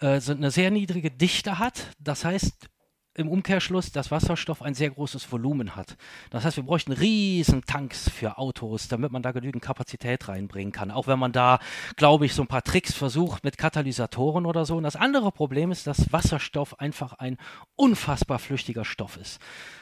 äh, 0.00 0.20
eine 0.28 0.50
sehr 0.50 0.70
niedrige 0.70 1.10
Dichte 1.10 1.58
hat. 1.58 1.86
Das 2.00 2.24
heißt, 2.24 2.52
im 3.16 3.28
Umkehrschluss, 3.28 3.92
dass 3.92 4.10
Wasserstoff 4.10 4.62
ein 4.62 4.74
sehr 4.74 4.90
großes 4.90 5.30
Volumen 5.32 5.74
hat. 5.74 5.96
Das 6.30 6.44
heißt, 6.44 6.56
wir 6.56 6.64
bräuchten 6.64 6.92
riesen 6.92 7.64
Tanks 7.64 8.10
für 8.10 8.38
Autos, 8.38 8.88
damit 8.88 9.12
man 9.12 9.22
da 9.22 9.32
genügend 9.32 9.62
Kapazität 9.62 10.28
reinbringen 10.28 10.72
kann. 10.72 10.90
Auch 10.90 11.06
wenn 11.06 11.18
man 11.18 11.32
da, 11.32 11.58
glaube 11.96 12.26
ich, 12.26 12.34
so 12.34 12.42
ein 12.42 12.48
paar 12.48 12.62
Tricks 12.62 12.92
versucht 12.92 13.44
mit 13.44 13.58
Katalysatoren 13.58 14.46
oder 14.46 14.64
so. 14.64 14.76
Und 14.76 14.82
das 14.82 14.96
andere 14.96 15.32
Problem 15.32 15.72
ist, 15.72 15.86
dass 15.86 16.12
Wasserstoff 16.12 16.78
einfach 16.78 17.14
ein 17.14 17.38
unfassbar 17.74 18.38
flüchtiger 18.38 18.84
Stoff 18.84 19.16
ist. 19.16 19.40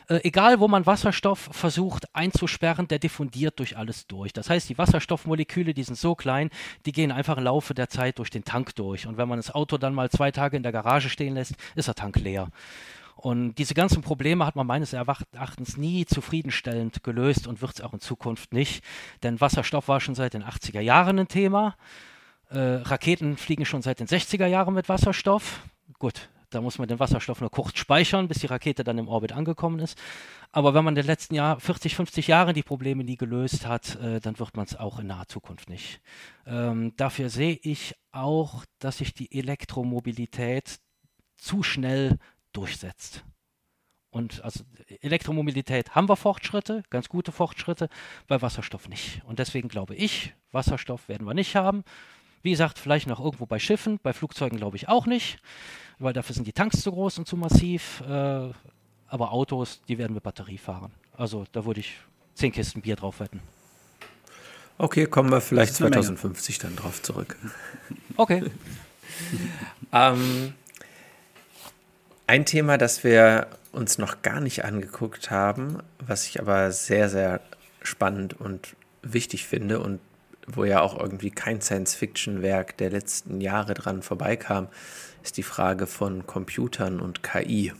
Äh, 0.08 0.20
egal, 0.22 0.60
wo 0.60 0.68
man 0.68 0.86
Wasserstoff 0.86 1.48
versucht 1.52 2.14
einzusperren, 2.14 2.88
der 2.88 2.98
diffundiert 2.98 3.58
durch 3.58 3.76
alles 3.76 4.06
durch. 4.06 4.32
Das 4.32 4.50
heißt, 4.50 4.68
die 4.68 4.78
Wasserstoffmoleküle, 4.78 5.74
die 5.74 5.82
sind 5.82 5.96
so 5.96 6.14
klein, 6.14 6.50
die 6.86 6.92
gehen 6.92 7.10
einfach 7.10 7.36
im 7.36 7.44
Laufe 7.44 7.74
der 7.74 7.88
Zeit 7.88 8.18
durch 8.18 8.30
den 8.30 8.44
Tank 8.44 8.74
durch. 8.76 9.06
Und 9.06 9.16
wenn 9.16 9.28
man 9.28 9.38
das 9.38 9.50
Auto 9.50 9.78
dann 9.78 9.94
mal 9.94 10.10
zwei 10.10 10.30
Tage 10.30 10.56
in 10.56 10.62
der 10.62 10.72
Garage 10.72 11.08
stehen 11.08 11.34
lässt, 11.34 11.54
ist 11.74 11.88
der 11.88 11.94
Tank 11.94 12.16
leer. 12.16 12.48
Und 13.24 13.54
diese 13.54 13.72
ganzen 13.72 14.02
Probleme 14.02 14.44
hat 14.44 14.54
man 14.54 14.66
meines 14.66 14.92
Erachtens 14.92 15.78
nie 15.78 16.04
zufriedenstellend 16.04 17.02
gelöst 17.02 17.46
und 17.46 17.62
wird 17.62 17.72
es 17.72 17.80
auch 17.80 17.94
in 17.94 18.00
Zukunft 18.00 18.52
nicht. 18.52 18.84
Denn 19.22 19.40
Wasserstoff 19.40 19.88
war 19.88 19.98
schon 20.00 20.14
seit 20.14 20.34
den 20.34 20.44
80er 20.44 20.80
Jahren 20.80 21.18
ein 21.18 21.26
Thema. 21.26 21.74
Äh, 22.50 22.58
Raketen 22.58 23.38
fliegen 23.38 23.64
schon 23.64 23.80
seit 23.80 24.00
den 24.00 24.08
60er 24.08 24.44
Jahren 24.44 24.74
mit 24.74 24.90
Wasserstoff. 24.90 25.62
Gut, 25.98 26.28
da 26.50 26.60
muss 26.60 26.78
man 26.78 26.86
den 26.86 27.00
Wasserstoff 27.00 27.40
nur 27.40 27.50
kurz 27.50 27.78
speichern, 27.78 28.28
bis 28.28 28.40
die 28.40 28.46
Rakete 28.46 28.84
dann 28.84 28.98
im 28.98 29.08
Orbit 29.08 29.32
angekommen 29.32 29.78
ist. 29.78 29.96
Aber 30.52 30.74
wenn 30.74 30.84
man 30.84 30.92
in 30.92 31.02
den 31.02 31.06
letzten 31.06 31.34
Jahr, 31.34 31.58
40, 31.58 31.96
50 31.96 32.26
Jahren 32.26 32.52
die 32.52 32.62
Probleme 32.62 33.04
nie 33.04 33.16
gelöst 33.16 33.66
hat, 33.66 33.96
äh, 34.02 34.20
dann 34.20 34.38
wird 34.38 34.54
man 34.54 34.66
es 34.66 34.76
auch 34.76 34.98
in 34.98 35.06
naher 35.06 35.28
Zukunft 35.28 35.70
nicht. 35.70 36.02
Ähm, 36.46 36.92
dafür 36.98 37.30
sehe 37.30 37.58
ich 37.62 37.94
auch, 38.12 38.66
dass 38.80 38.98
sich 38.98 39.14
die 39.14 39.34
Elektromobilität 39.34 40.78
zu 41.38 41.62
schnell 41.62 42.18
durchsetzt. 42.54 43.24
Und 44.10 44.44
also 44.44 44.64
Elektromobilität 45.00 45.94
haben 45.94 46.08
wir 46.08 46.16
Fortschritte, 46.16 46.84
ganz 46.88 47.08
gute 47.08 47.32
Fortschritte, 47.32 47.88
bei 48.28 48.40
Wasserstoff 48.40 48.88
nicht. 48.88 49.22
Und 49.26 49.40
deswegen 49.40 49.68
glaube 49.68 49.96
ich, 49.96 50.34
Wasserstoff 50.52 51.08
werden 51.08 51.26
wir 51.26 51.34
nicht 51.34 51.56
haben. 51.56 51.82
Wie 52.42 52.52
gesagt, 52.52 52.78
vielleicht 52.78 53.08
noch 53.08 53.18
irgendwo 53.18 53.46
bei 53.46 53.58
Schiffen, 53.58 53.98
bei 54.02 54.12
Flugzeugen 54.12 54.56
glaube 54.56 54.76
ich 54.76 54.88
auch 54.88 55.06
nicht, 55.06 55.38
weil 55.98 56.12
dafür 56.12 56.34
sind 56.34 56.46
die 56.46 56.52
Tanks 56.52 56.80
zu 56.82 56.92
groß 56.92 57.18
und 57.18 57.26
zu 57.26 57.36
massiv. 57.36 58.02
Äh, 58.02 58.50
aber 59.08 59.32
Autos, 59.32 59.82
die 59.88 59.98
werden 59.98 60.14
mit 60.14 60.22
Batterie 60.22 60.58
fahren. 60.58 60.92
Also 61.16 61.44
da 61.52 61.64
würde 61.64 61.80
ich 61.80 61.96
zehn 62.34 62.52
Kisten 62.52 62.82
Bier 62.82 62.96
drauf 62.96 63.20
wetten. 63.20 63.40
Okay, 64.78 65.06
kommen 65.06 65.30
wir 65.30 65.40
vielleicht 65.40 65.74
2050 65.74 66.58
dann 66.58 66.76
drauf 66.76 67.02
zurück. 67.02 67.36
Okay. 68.16 68.44
ähm, 69.92 70.54
ein 72.26 72.44
Thema, 72.46 72.78
das 72.78 73.04
wir 73.04 73.48
uns 73.72 73.98
noch 73.98 74.22
gar 74.22 74.40
nicht 74.40 74.64
angeguckt 74.64 75.30
haben, 75.30 75.78
was 75.98 76.26
ich 76.26 76.40
aber 76.40 76.72
sehr, 76.72 77.08
sehr 77.08 77.40
spannend 77.82 78.34
und 78.40 78.76
wichtig 79.02 79.46
finde 79.46 79.80
und 79.80 80.00
wo 80.46 80.64
ja 80.64 80.80
auch 80.80 80.98
irgendwie 80.98 81.30
kein 81.30 81.60
Science-Fiction-Werk 81.60 82.76
der 82.76 82.90
letzten 82.90 83.40
Jahre 83.40 83.74
dran 83.74 84.02
vorbeikam, 84.02 84.68
ist 85.22 85.36
die 85.36 85.42
Frage 85.42 85.86
von 85.86 86.26
Computern 86.26 87.00
und 87.00 87.22
KI. 87.22 87.72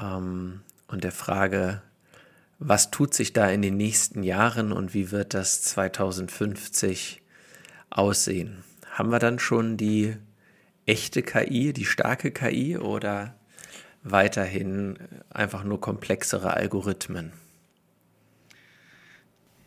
Ähm, 0.00 0.60
und 0.86 1.04
der 1.04 1.12
Frage, 1.12 1.82
was 2.58 2.90
tut 2.90 3.14
sich 3.14 3.32
da 3.32 3.48
in 3.48 3.62
den 3.62 3.76
nächsten 3.76 4.22
Jahren 4.22 4.72
und 4.72 4.92
wie 4.94 5.10
wird 5.10 5.34
das 5.34 5.62
2050 5.62 7.22
aussehen? 7.90 8.64
Haben 8.90 9.10
wir 9.10 9.18
dann 9.18 9.38
schon 9.38 9.76
die 9.76 10.16
echte 10.88 11.22
KI, 11.22 11.72
die 11.72 11.84
starke 11.84 12.30
KI 12.30 12.78
oder 12.78 13.34
weiterhin 14.02 14.98
einfach 15.30 15.64
nur 15.64 15.80
komplexere 15.80 16.54
Algorithmen? 16.54 17.32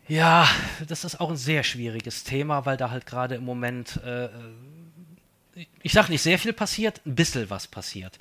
Ja, 0.08 0.48
das 0.88 1.06
ist 1.06 1.22
auch 1.22 1.30
ein 1.30 1.38
sehr 1.38 1.64
schwieriges 1.64 2.24
Thema, 2.24 2.66
weil 2.66 2.76
da 2.76 2.90
halt 2.92 3.06
gerade 3.06 3.36
im 3.36 3.46
Moment, 3.46 3.98
äh, 4.04 4.30
ich 5.84 5.94
sage 5.94 6.12
nicht 6.12 6.22
sehr 6.22 6.40
viel 6.40 6.54
passiert, 6.54 7.02
ein 7.06 7.16
bisschen 7.16 7.50
was 7.50 7.68
passiert. 7.68 8.20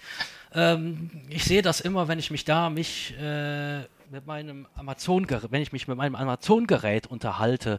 Ähm, 0.55 1.11
ich 1.29 1.45
sehe 1.45 1.63
das 1.63 1.81
immer, 1.81 2.07
wenn 2.07 2.19
ich 2.19 2.31
mich 2.31 2.45
da 2.45 2.71
mich 2.71 3.15
äh, 3.19 3.81
mit 4.11 4.27
meinem 4.27 4.67
Amazon, 4.75 5.25
wenn 5.29 5.63
ich 5.63 5.73
mich 5.73 5.87
mit 5.87 5.97
meinem 5.97 6.17
Amazon-Gerät 6.17 7.07
unterhalte, 7.07 7.79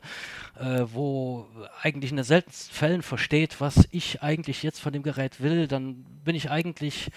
äh, 0.58 0.84
wo 0.86 1.46
eigentlich 1.82 2.12
in 2.12 2.18
den 2.18 2.24
seltensten 2.24 2.74
Fällen 2.74 3.02
versteht, 3.02 3.60
was 3.60 3.88
ich 3.92 4.24
eigentlich 4.24 4.64
jetzt 4.64 4.80
von 4.80 4.94
dem 4.94 5.04
Gerät 5.04 5.42
will, 5.42 5.68
dann 5.68 6.06
bin 6.24 6.36
ich 6.36 6.50
eigentlich 6.50 7.12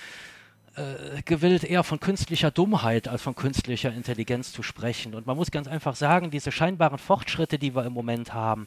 äh, 0.75 1.23
gewillt, 1.25 1.63
eher 1.63 1.85
von 1.85 2.01
künstlicher 2.01 2.51
Dummheit 2.51 3.07
als 3.07 3.23
von 3.23 3.37
künstlicher 3.37 3.93
Intelligenz 3.93 4.53
zu 4.53 4.65
sprechen. 4.65 5.15
Und 5.15 5.27
man 5.27 5.37
muss 5.37 5.53
ganz 5.53 5.69
einfach 5.69 5.95
sagen, 5.95 6.33
diese 6.33 6.51
scheinbaren 6.51 6.99
Fortschritte, 6.99 7.57
die 7.57 7.77
wir 7.77 7.85
im 7.85 7.93
Moment 7.93 8.35
haben, 8.35 8.67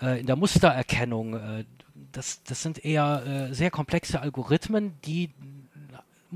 äh, 0.00 0.18
in 0.18 0.26
der 0.26 0.36
Mustererkennung, 0.36 1.34
äh, 1.34 1.64
das, 2.12 2.42
das 2.44 2.62
sind 2.62 2.82
eher 2.82 3.48
äh, 3.50 3.54
sehr 3.54 3.70
komplexe 3.70 4.20
Algorithmen, 4.22 4.94
die 5.04 5.34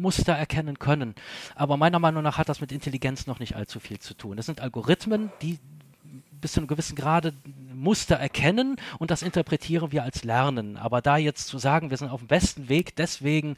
Muster 0.01 0.32
erkennen 0.32 0.78
können. 0.78 1.14
Aber 1.55 1.76
meiner 1.76 1.98
Meinung 1.98 2.22
nach 2.22 2.38
hat 2.38 2.48
das 2.48 2.61
mit 2.61 2.72
Intelligenz 2.72 3.26
noch 3.26 3.38
nicht 3.38 3.57
allzu 3.57 3.80
viel 3.80 3.98
zu 3.98 4.14
tun. 4.14 4.36
Das 4.36 4.46
sind 4.46 4.61
Algorithmen, 4.61 5.30
die 5.42 5.59
bis 6.40 6.53
zu 6.53 6.61
einem 6.61 6.68
gewissen 6.68 6.96
Grade 6.96 7.34
Muster 7.74 8.16
erkennen 8.16 8.76
und 8.98 9.11
das 9.11 9.22
interpretieren 9.22 9.92
wir 9.92 10.03
als 10.03 10.24
Lernen. 10.24 10.76
Aber 10.76 11.01
da 11.03 11.16
jetzt 11.16 11.46
zu 11.46 11.59
sagen, 11.59 11.90
wir 11.90 11.96
sind 11.96 12.11
auf 12.11 12.20
dem 12.20 12.28
besten 12.28 12.68
Weg, 12.68 12.96
deswegen 12.96 13.57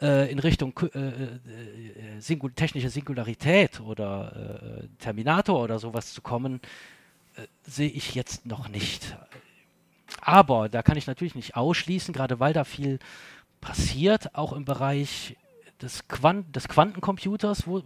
äh, 0.00 0.30
in 0.30 0.38
Richtung 0.38 0.78
äh, 0.94 0.98
äh, 0.98 2.20
Singul 2.20 2.52
technische 2.52 2.90
Singularität 2.90 3.80
oder 3.80 4.80
äh, 4.82 4.88
Terminator 4.98 5.62
oder 5.62 5.78
sowas 5.78 6.12
zu 6.12 6.20
kommen, 6.20 6.60
äh, 7.36 7.46
sehe 7.62 7.90
ich 7.90 8.14
jetzt 8.14 8.46
noch 8.46 8.68
nicht. 8.68 9.16
Aber 10.20 10.68
da 10.68 10.82
kann 10.82 10.96
ich 10.96 11.06
natürlich 11.06 11.34
nicht 11.34 11.56
ausschließen, 11.56 12.12
gerade 12.12 12.40
weil 12.40 12.52
da 12.52 12.64
viel 12.64 12.98
passiert, 13.60 14.34
auch 14.34 14.52
im 14.52 14.64
Bereich 14.64 15.36
des, 15.82 16.06
Quant 16.08 16.54
des 16.54 16.68
Quantencomputers, 16.68 17.66
wo 17.66 17.82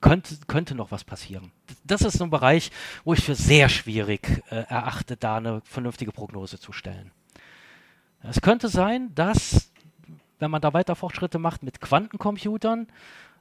könnte, 0.00 0.36
könnte 0.46 0.74
noch 0.74 0.90
was 0.90 1.04
passieren. 1.04 1.52
Das 1.84 2.02
ist 2.02 2.18
so 2.18 2.24
ein 2.24 2.30
Bereich, 2.30 2.70
wo 3.04 3.14
ich 3.14 3.24
für 3.24 3.34
sehr 3.34 3.68
schwierig 3.68 4.42
äh, 4.50 4.56
erachte, 4.68 5.16
da 5.16 5.36
eine 5.38 5.62
vernünftige 5.64 6.12
Prognose 6.12 6.58
zu 6.58 6.72
stellen. 6.72 7.10
Es 8.22 8.40
könnte 8.40 8.68
sein, 8.68 9.14
dass, 9.14 9.72
wenn 10.38 10.50
man 10.50 10.60
da 10.60 10.72
weiter 10.72 10.94
Fortschritte 10.94 11.38
macht 11.38 11.62
mit 11.62 11.80
Quantencomputern, 11.80 12.88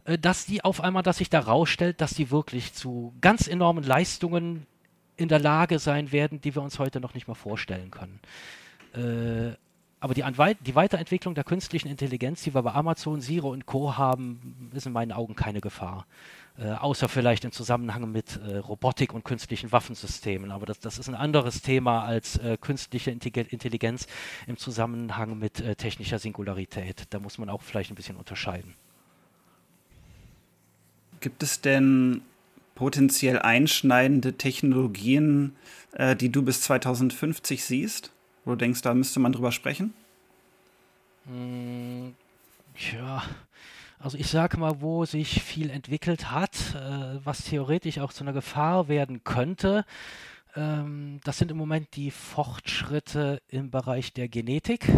äh, 0.06 0.18
dass 0.18 0.46
die 0.46 0.64
auf 0.64 0.82
einmal, 0.82 1.04
dass 1.04 1.18
sich 1.18 1.30
da 1.30 1.40
rausstellt, 1.40 2.00
dass 2.00 2.14
die 2.14 2.32
wirklich 2.32 2.74
zu 2.74 3.14
ganz 3.22 3.48
enormen 3.48 3.84
Leistungen 3.84 4.66
in 5.18 5.28
der 5.28 5.40
Lage 5.40 5.80
sein 5.80 6.12
werden, 6.12 6.42
die 6.42 6.56
wir 6.56 6.62
uns 6.62 6.80
heute 6.80 7.00
noch 7.00 7.14
nicht 7.14 7.28
mal 7.28 7.36
vorstellen 7.36 7.92
können. 7.92 8.20
Äh, 8.94 9.56
aber 10.02 10.16
die, 10.16 10.24
die, 10.66 10.76
Weiterentwicklung 10.76 11.36
der 11.36 11.44
künstlichen 11.44 11.88
Intelligenz, 11.88 12.42
die 12.42 12.56
wir 12.56 12.64
bei 12.64 12.74
Amazon, 12.74 13.22
Zero 13.22 13.52
und 13.52 13.68
Co. 13.68 13.98
haben, 13.98 14.72
ist 14.74 14.88
in 14.88 14.94
meinen 14.94 15.12
Augen 15.12 15.36
keine 15.36 15.62
Gefahr. 15.62 16.08
Äh, 16.58 16.72
außer 16.72 17.08
vielleicht 17.08 17.46
im 17.46 17.52
Zusammenhang 17.52 18.12
mit 18.12 18.38
äh, 18.38 18.58
Robotik 18.58 19.14
und 19.14 19.24
künstlichen 19.24 19.72
Waffensystemen. 19.72 20.52
Aber 20.52 20.66
das, 20.66 20.80
das 20.80 20.98
ist 20.98 21.08
ein 21.08 21.14
anderes 21.14 21.62
Thema 21.62 22.04
als 22.04 22.38
äh, 22.38 22.58
künstliche 22.60 23.12
Intelligenz 23.12 24.08
im 24.48 24.58
Zusammenhang 24.58 25.38
mit 25.38 25.62
äh, 25.62 25.76
technischer 25.76 26.18
Singularität. 26.18 27.04
Da 27.12 27.20
muss 27.20 27.38
man 27.38 27.50
auch 27.50 27.62
vielleicht 27.62 27.92
ein 27.92 27.96
bisschen 27.96 28.18
unterscheiden. 28.18 28.74
Gibt 31.20 31.44
es 31.44 31.62
denn 31.62 32.24
potenziell 32.74 33.38
einschneidende 33.38 34.34
Technologien, 34.34 35.56
äh, 35.94 36.16
die 36.16 36.32
du 36.32 36.42
bis 36.42 36.62
2050 36.62 37.64
siehst? 37.64 38.12
Wo 38.46 38.52
du 38.52 38.58
denkst, 38.58 38.82
da 38.82 38.94
müsste 38.94 39.20
man 39.20 39.34
drüber 39.34 39.52
sprechen? 39.52 39.94
Hm, 41.26 42.16
ja, 42.94 43.24
also 44.00 44.18
ich 44.18 44.28
sage 44.28 44.58
mal, 44.58 44.82
wo 44.82 45.06
sich 45.06 45.44
viel 45.44 45.70
entwickelt 45.70 46.32
hat, 46.32 46.76
äh, 46.76 47.24
was 47.24 47.44
theoretisch 47.44 48.00
auch 48.00 48.12
zu 48.12 48.24
einer 48.24 48.34
Gefahr 48.34 48.88
werden 48.88 49.24
könnte. 49.24 49.86
Ähm, 50.56 51.20
das 51.24 51.38
sind 51.38 51.52
im 51.52 51.58
Moment 51.58 51.96
die 51.96 52.10
Fortschritte 52.10 53.42
im 53.48 53.70
Bereich 53.70 54.14
der 54.14 54.28
Genetik 54.28 54.92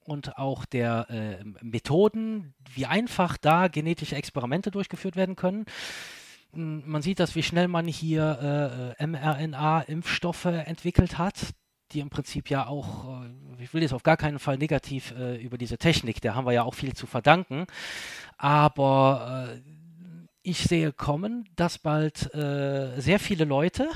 und 0.00 0.36
auch 0.36 0.64
der 0.64 1.06
äh, 1.08 1.44
Methoden, 1.62 2.54
wie 2.74 2.86
einfach 2.86 3.36
da 3.36 3.68
genetische 3.68 4.16
Experimente 4.16 4.72
durchgeführt 4.72 5.14
werden 5.14 5.36
können. 5.36 5.66
Hm, 6.52 6.82
man 6.84 7.02
sieht 7.02 7.20
das, 7.20 7.36
wie 7.36 7.44
schnell 7.44 7.68
man 7.68 7.86
hier 7.86 8.94
äh, 8.98 9.06
mRNA-Impfstoffe 9.06 10.46
entwickelt 10.46 11.16
hat 11.16 11.54
die 11.92 12.00
im 12.00 12.10
Prinzip 12.10 12.50
ja 12.50 12.66
auch, 12.66 13.22
äh, 13.22 13.62
ich 13.62 13.72
will 13.74 13.82
jetzt 13.82 13.92
auf 13.92 14.02
gar 14.02 14.16
keinen 14.16 14.38
Fall 14.38 14.58
negativ 14.58 15.12
äh, 15.12 15.36
über 15.36 15.58
diese 15.58 15.78
Technik, 15.78 16.20
der 16.20 16.34
haben 16.34 16.46
wir 16.46 16.52
ja 16.52 16.62
auch 16.62 16.74
viel 16.74 16.94
zu 16.94 17.06
verdanken, 17.06 17.66
aber 18.36 19.48
äh, 19.54 19.60
ich 20.42 20.58
sehe 20.58 20.92
kommen, 20.92 21.48
dass 21.56 21.78
bald 21.78 22.32
äh, 22.34 23.00
sehr 23.00 23.18
viele 23.18 23.44
Leute 23.44 23.88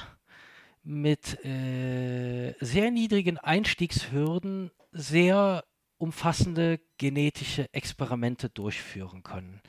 mit 0.82 1.44
äh, 1.44 2.54
sehr 2.60 2.90
niedrigen 2.90 3.38
Einstiegshürden 3.38 4.70
sehr 4.92 5.64
umfassende 5.98 6.80
genetische 6.96 7.72
Experimente 7.72 8.48
durchführen 8.48 9.22
können 9.22 9.60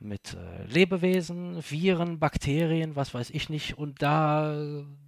mit 0.00 0.34
äh, 0.34 0.64
Lebewesen, 0.66 1.62
Viren, 1.62 2.18
Bakterien, 2.18 2.96
was 2.96 3.14
weiß 3.14 3.30
ich 3.30 3.48
nicht. 3.48 3.78
Und 3.78 4.02
da 4.02 4.56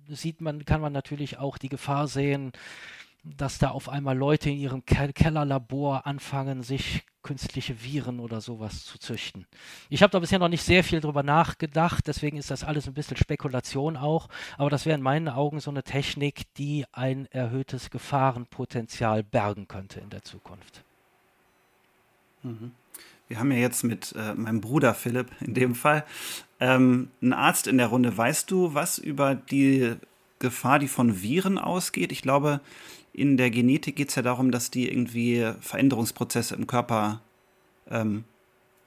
sieht 0.09 0.41
man, 0.41 0.65
kann 0.65 0.81
man 0.81 0.93
natürlich 0.93 1.39
auch 1.39 1.59
die 1.59 1.69
Gefahr 1.69 2.07
sehen, 2.07 2.53
dass 3.25 3.59
da 3.59 3.71
auf 3.71 3.89
einmal 3.89 4.17
Leute 4.17 4.51
in 4.51 4.59
ihrem 4.59 4.85
Ke 4.85 5.13
Kellerlabor 5.13 6.07
anfangen, 6.07 6.63
sich 6.63 7.05
künstliche 7.23 7.85
Viren 7.85 8.19
oder 8.19 8.41
sowas 8.41 8.85
zu 8.85 8.99
züchten. 8.99 9.47
Ich 9.89 10.03
habe 10.03 10.11
da 10.11 10.19
bisher 10.19 10.41
noch 10.41 10.49
nicht 10.49 10.65
sehr 10.65 10.83
viel 10.83 11.01
drüber 11.01 11.23
nachgedacht, 11.23 12.09
deswegen 12.09 12.37
ist 12.37 12.51
das 12.51 12.65
alles 12.65 12.89
ein 12.89 12.95
bisschen 12.95 13.17
Spekulation 13.17 13.97
auch, 13.97 14.29
aber 14.59 14.71
das 14.71 14.87
wäre 14.87 14.97
in 14.97 15.03
meinen 15.03 15.29
Augen 15.29 15.61
so 15.61 15.71
eine 15.71 15.85
Technik, 15.85 16.53
die 16.55 16.85
ein 16.91 17.27
erhöhtes 17.27 17.91
Gefahrenpotenzial 17.91 19.23
bergen 19.23 19.69
könnte 19.69 20.01
in 20.01 20.11
der 20.11 20.23
Zukunft. 20.23 20.83
Mhm 22.43 22.73
wir 23.33 23.39
haben 23.39 23.51
ja 23.51 23.57
jetzt 23.57 23.83
mit 23.83 24.15
äh, 24.15 24.35
meinem 24.35 24.61
Bruder 24.61 24.93
Philipp 24.93 25.29
in 25.41 25.55
dem 25.55 25.75
Fall 25.75 26.05
ähm, 26.61 27.09
einen 27.23 27.33
Arzt 27.33 27.67
in 27.67 27.79
der 27.79 27.87
Runde. 27.87 28.15
Weißt 28.15 28.51
du 28.51 28.75
was 28.75 28.99
über 28.99 29.35
die 29.35 29.95
Gefahr, 30.39 30.79
die 30.79 30.87
von 30.87 31.23
Viren 31.23 31.57
ausgeht? 31.57 32.13
Ich 32.13 32.21
glaube, 32.21 32.61
in 33.15 33.39
der 33.39 33.51
Genetik 33.51 33.97
geht 33.97 34.11
es 34.11 34.17
ja 34.17 34.23
darum, 34.23 34.51
dass 34.51 34.71
die 34.71 34.87
irgendwie 34.87 35.51
Veränderungsprozesse 35.61 36.55
im 36.55 36.67
Körper 36.67 37.23
ähm, 37.91 38.25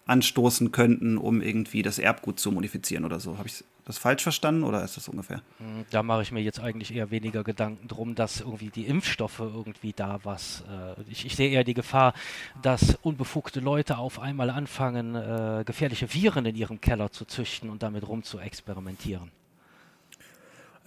anstoßen 0.05 0.71
könnten, 0.71 1.17
um 1.17 1.41
irgendwie 1.41 1.81
das 1.81 1.97
Erbgut 1.97 2.39
zu 2.39 2.51
modifizieren 2.51 3.03
oder 3.03 3.19
so. 3.19 3.39
Habe 3.39 3.47
ich 3.47 3.63
das 3.85 3.99
falsch 3.99 4.23
verstanden 4.23 4.63
oder 4.63 4.83
ist 4.83 4.97
das 4.97 5.07
ungefähr? 5.07 5.41
Hm, 5.59 5.85
da 5.91 6.01
mache 6.01 6.23
ich 6.23 6.31
mir 6.31 6.41
jetzt 6.41 6.59
eigentlich 6.59 6.93
eher 6.93 7.11
weniger 7.11 7.43
Gedanken 7.43 7.87
drum, 7.87 8.15
dass 8.15 8.41
irgendwie 8.41 8.69
die 8.69 8.87
Impfstoffe 8.87 9.39
irgendwie 9.39 9.93
da 9.93 10.19
was. 10.23 10.63
Äh, 10.67 10.99
ich, 11.09 11.25
ich, 11.25 11.35
sehe 11.35 11.51
eher 11.51 11.63
die 11.63 11.75
Gefahr, 11.75 12.13
dass 12.61 12.97
unbefugte 13.03 13.59
Leute 13.59 13.99
auf 13.99 14.19
einmal 14.19 14.49
anfangen, 14.49 15.15
äh, 15.15 15.63
gefährliche 15.65 16.11
Viren 16.11 16.47
in 16.47 16.55
ihrem 16.55 16.81
Keller 16.81 17.11
zu 17.11 17.25
züchten 17.25 17.69
und 17.69 17.83
damit 17.83 18.07
rum 18.07 18.23
zu 18.23 18.39
experimentieren. 18.39 19.29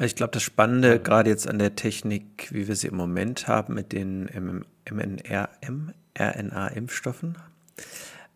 Ich 0.00 0.16
glaube, 0.16 0.32
das 0.32 0.42
Spannende 0.42 1.00
gerade 1.00 1.30
jetzt 1.30 1.48
an 1.48 1.58
der 1.58 1.76
Technik, 1.76 2.48
wie 2.52 2.68
wir 2.68 2.76
sie 2.76 2.88
im 2.88 2.96
Moment 2.96 3.48
haben 3.48 3.74
mit 3.74 3.92
den 3.92 4.28
mRNA-Impfstoffen, 4.84 7.36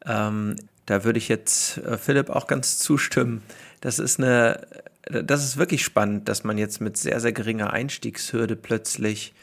ähm, 0.05 0.57
da 0.87 1.05
würde 1.05 1.19
ich 1.19 1.29
jetzt 1.29 1.79
äh, 1.79 1.97
Philipp 1.97 2.31
auch 2.31 2.49
ganz 2.49 2.79
zustimmen. 2.79 3.43
Das 3.83 3.99
ist 3.99 4.21
eine, 4.21 4.67
das 5.11 5.45
ist 5.45 5.57
wirklich 5.57 5.85
spannend, 5.85 6.29
dass 6.29 6.45
man 6.45 6.57
jetzt 6.57 6.81
mit 6.81 6.97
sehr, 6.97 7.21
sehr 7.21 7.33
geringer 7.33 7.73
Einstiegshürde 7.73 8.55
plötzlich 8.57 9.35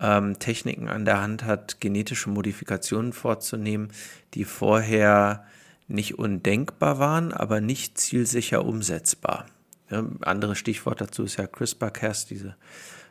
ähm, 0.00 0.38
Techniken 0.40 0.88
an 0.88 1.04
der 1.04 1.22
Hand 1.22 1.44
hat, 1.44 1.80
genetische 1.80 2.28
Modifikationen 2.28 3.12
vorzunehmen, 3.12 3.92
die 4.34 4.44
vorher 4.44 5.46
nicht 5.86 6.18
undenkbar 6.18 6.98
waren, 6.98 7.32
aber 7.32 7.60
nicht 7.60 7.96
zielsicher 7.96 8.64
umsetzbar. 8.64 9.46
Ja, 9.88 10.04
anderes 10.22 10.58
Stichwort 10.58 11.00
dazu 11.00 11.22
ist 11.22 11.36
ja 11.36 11.46
CRISPR-Cas, 11.46 12.26
diese 12.26 12.56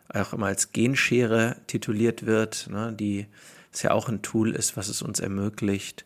auch 0.09 0.33
immer 0.33 0.47
als 0.47 0.73
Genschere 0.73 1.55
tituliert 1.67 2.25
wird, 2.25 2.67
ne, 2.69 2.93
die 2.93 3.27
ist 3.71 3.83
ja 3.83 3.91
auch 3.91 4.09
ein 4.09 4.21
Tool 4.21 4.51
ist, 4.51 4.75
was 4.75 4.89
es 4.89 5.01
uns 5.01 5.21
ermöglicht, 5.21 6.05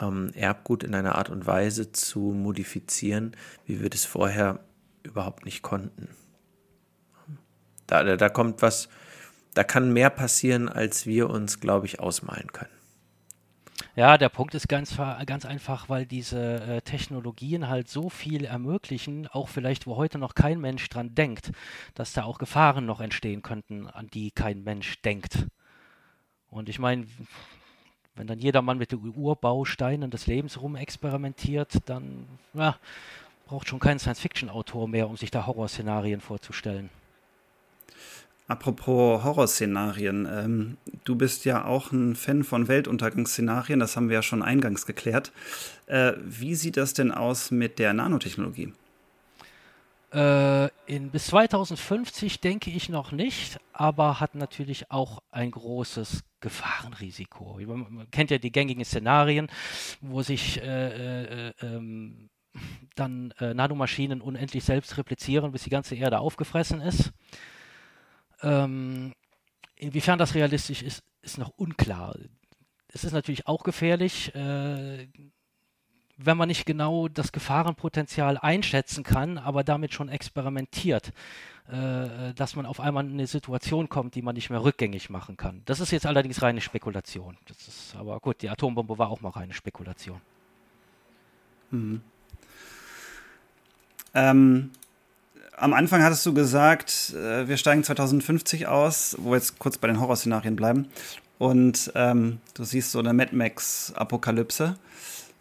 ähm, 0.00 0.30
Erbgut 0.34 0.84
in 0.84 0.94
einer 0.94 1.16
Art 1.16 1.30
und 1.30 1.46
Weise 1.46 1.92
zu 1.92 2.20
modifizieren, 2.20 3.36
wie 3.66 3.80
wir 3.80 3.90
das 3.90 4.04
vorher 4.04 4.60
überhaupt 5.02 5.44
nicht 5.44 5.62
konnten. 5.62 6.08
Da, 7.86 8.04
da, 8.04 8.16
da 8.16 8.28
kommt 8.28 8.62
was, 8.62 8.88
da 9.54 9.64
kann 9.64 9.92
mehr 9.92 10.10
passieren, 10.10 10.68
als 10.68 11.06
wir 11.06 11.28
uns, 11.28 11.60
glaube 11.60 11.86
ich, 11.86 12.00
ausmalen 12.00 12.52
können. 12.52 12.70
Ja, 13.94 14.16
der 14.16 14.30
Punkt 14.30 14.54
ist 14.54 14.68
ganz, 14.68 14.96
ganz 15.26 15.44
einfach, 15.44 15.90
weil 15.90 16.06
diese 16.06 16.60
äh, 16.62 16.80
Technologien 16.80 17.68
halt 17.68 17.88
so 17.88 18.08
viel 18.08 18.44
ermöglichen, 18.44 19.26
auch 19.26 19.48
vielleicht, 19.48 19.86
wo 19.86 19.96
heute 19.96 20.18
noch 20.18 20.34
kein 20.34 20.60
Mensch 20.60 20.88
dran 20.88 21.14
denkt, 21.14 21.52
dass 21.94 22.14
da 22.14 22.24
auch 22.24 22.38
Gefahren 22.38 22.86
noch 22.86 23.00
entstehen 23.00 23.42
könnten, 23.42 23.86
an 23.86 24.08
die 24.08 24.30
kein 24.30 24.62
Mensch 24.62 25.02
denkt. 25.02 25.46
Und 26.48 26.68
ich 26.68 26.78
meine, 26.78 27.06
wenn 28.16 28.26
dann 28.26 28.38
jedermann 28.38 28.78
mit 28.78 28.92
den 28.92 29.14
Urbausteinen 29.16 30.10
des 30.10 30.26
Lebens 30.26 30.60
rumexperimentiert, 30.60 31.78
dann 31.86 32.26
ja, 32.54 32.76
braucht 33.46 33.68
schon 33.68 33.80
kein 33.80 33.98
Science-Fiction-Autor 33.98 34.88
mehr, 34.88 35.08
um 35.08 35.16
sich 35.16 35.30
da 35.30 35.46
Horrorszenarien 35.46 36.20
vorzustellen. 36.20 36.90
Apropos 38.48 39.24
Horrorszenarien, 39.24 40.28
ähm, 40.30 40.76
du 41.04 41.16
bist 41.16 41.44
ja 41.46 41.64
auch 41.64 41.92
ein 41.92 42.16
Fan 42.16 42.44
von 42.44 42.68
Weltuntergangsszenarien, 42.68 43.80
das 43.80 43.96
haben 43.96 44.08
wir 44.08 44.16
ja 44.16 44.22
schon 44.22 44.42
eingangs 44.42 44.84
geklärt. 44.84 45.32
Äh, 45.86 46.12
wie 46.22 46.54
sieht 46.54 46.76
das 46.76 46.92
denn 46.92 47.12
aus 47.12 47.50
mit 47.50 47.78
der 47.78 47.94
Nanotechnologie? 47.94 48.72
Äh, 50.12 50.68
in, 50.84 51.10
bis 51.10 51.26
2050 51.26 52.40
denke 52.40 52.70
ich 52.70 52.90
noch 52.90 53.12
nicht, 53.12 53.58
aber 53.72 54.20
hat 54.20 54.34
natürlich 54.34 54.90
auch 54.90 55.22
ein 55.30 55.50
großes 55.50 56.22
Gefahrenrisiko. 56.40 57.58
Man 57.64 58.10
kennt 58.10 58.30
ja 58.30 58.36
die 58.36 58.52
gängigen 58.52 58.84
Szenarien, 58.84 59.48
wo 60.02 60.20
sich 60.20 60.60
äh, 60.60 61.48
äh, 61.48 61.52
ähm, 61.62 62.28
dann 62.94 63.32
äh, 63.38 63.54
Nanomaschinen 63.54 64.20
unendlich 64.20 64.64
selbst 64.64 64.98
replizieren, 64.98 65.52
bis 65.52 65.62
die 65.62 65.70
ganze 65.70 65.94
Erde 65.94 66.18
aufgefressen 66.18 66.82
ist. 66.82 67.12
Ähm, 68.42 69.14
inwiefern 69.76 70.18
das 70.18 70.34
realistisch 70.34 70.82
ist, 70.82 71.02
ist 71.22 71.38
noch 71.38 71.50
unklar. 71.56 72.16
Es 72.88 73.04
ist 73.04 73.12
natürlich 73.12 73.46
auch 73.46 73.62
gefährlich, 73.62 74.34
äh, 74.34 75.08
wenn 76.24 76.36
man 76.36 76.48
nicht 76.48 76.66
genau 76.66 77.08
das 77.08 77.32
Gefahrenpotenzial 77.32 78.38
einschätzen 78.38 79.04
kann, 79.04 79.38
aber 79.38 79.64
damit 79.64 79.94
schon 79.94 80.08
experimentiert, 80.08 81.12
äh, 81.68 82.34
dass 82.34 82.56
man 82.56 82.66
auf 82.66 82.80
einmal 82.80 83.04
in 83.04 83.12
eine 83.12 83.26
Situation 83.26 83.88
kommt, 83.88 84.14
die 84.14 84.22
man 84.22 84.34
nicht 84.34 84.50
mehr 84.50 84.62
rückgängig 84.62 85.10
machen 85.10 85.36
kann. 85.36 85.62
Das 85.64 85.80
ist 85.80 85.92
jetzt 85.92 86.06
allerdings 86.06 86.42
reine 86.42 86.60
Spekulation. 86.60 87.36
Das 87.46 87.68
ist, 87.68 87.94
aber 87.96 88.20
gut, 88.20 88.42
die 88.42 88.50
Atombombe 88.50 88.98
war 88.98 89.10
auch 89.10 89.20
mal 89.20 89.30
reine 89.30 89.54
Spekulation. 89.54 90.20
Mhm. 91.70 92.00
Ähm, 94.14 94.70
am 95.56 95.72
Anfang 95.72 96.02
hattest 96.02 96.26
du 96.26 96.34
gesagt, 96.34 97.14
äh, 97.14 97.46
wir 97.48 97.56
steigen 97.56 97.84
2050 97.84 98.66
aus, 98.66 99.16
wo 99.18 99.30
wir 99.30 99.36
jetzt 99.36 99.58
kurz 99.58 99.78
bei 99.78 99.86
den 99.86 100.00
Horrorszenarien 100.00 100.56
bleiben. 100.56 100.88
Und 101.38 101.90
ähm, 101.94 102.40
du 102.54 102.64
siehst 102.64 102.92
so 102.92 102.98
eine 102.98 103.12
Mad 103.12 103.34
Max-Apokalypse. 103.34 104.76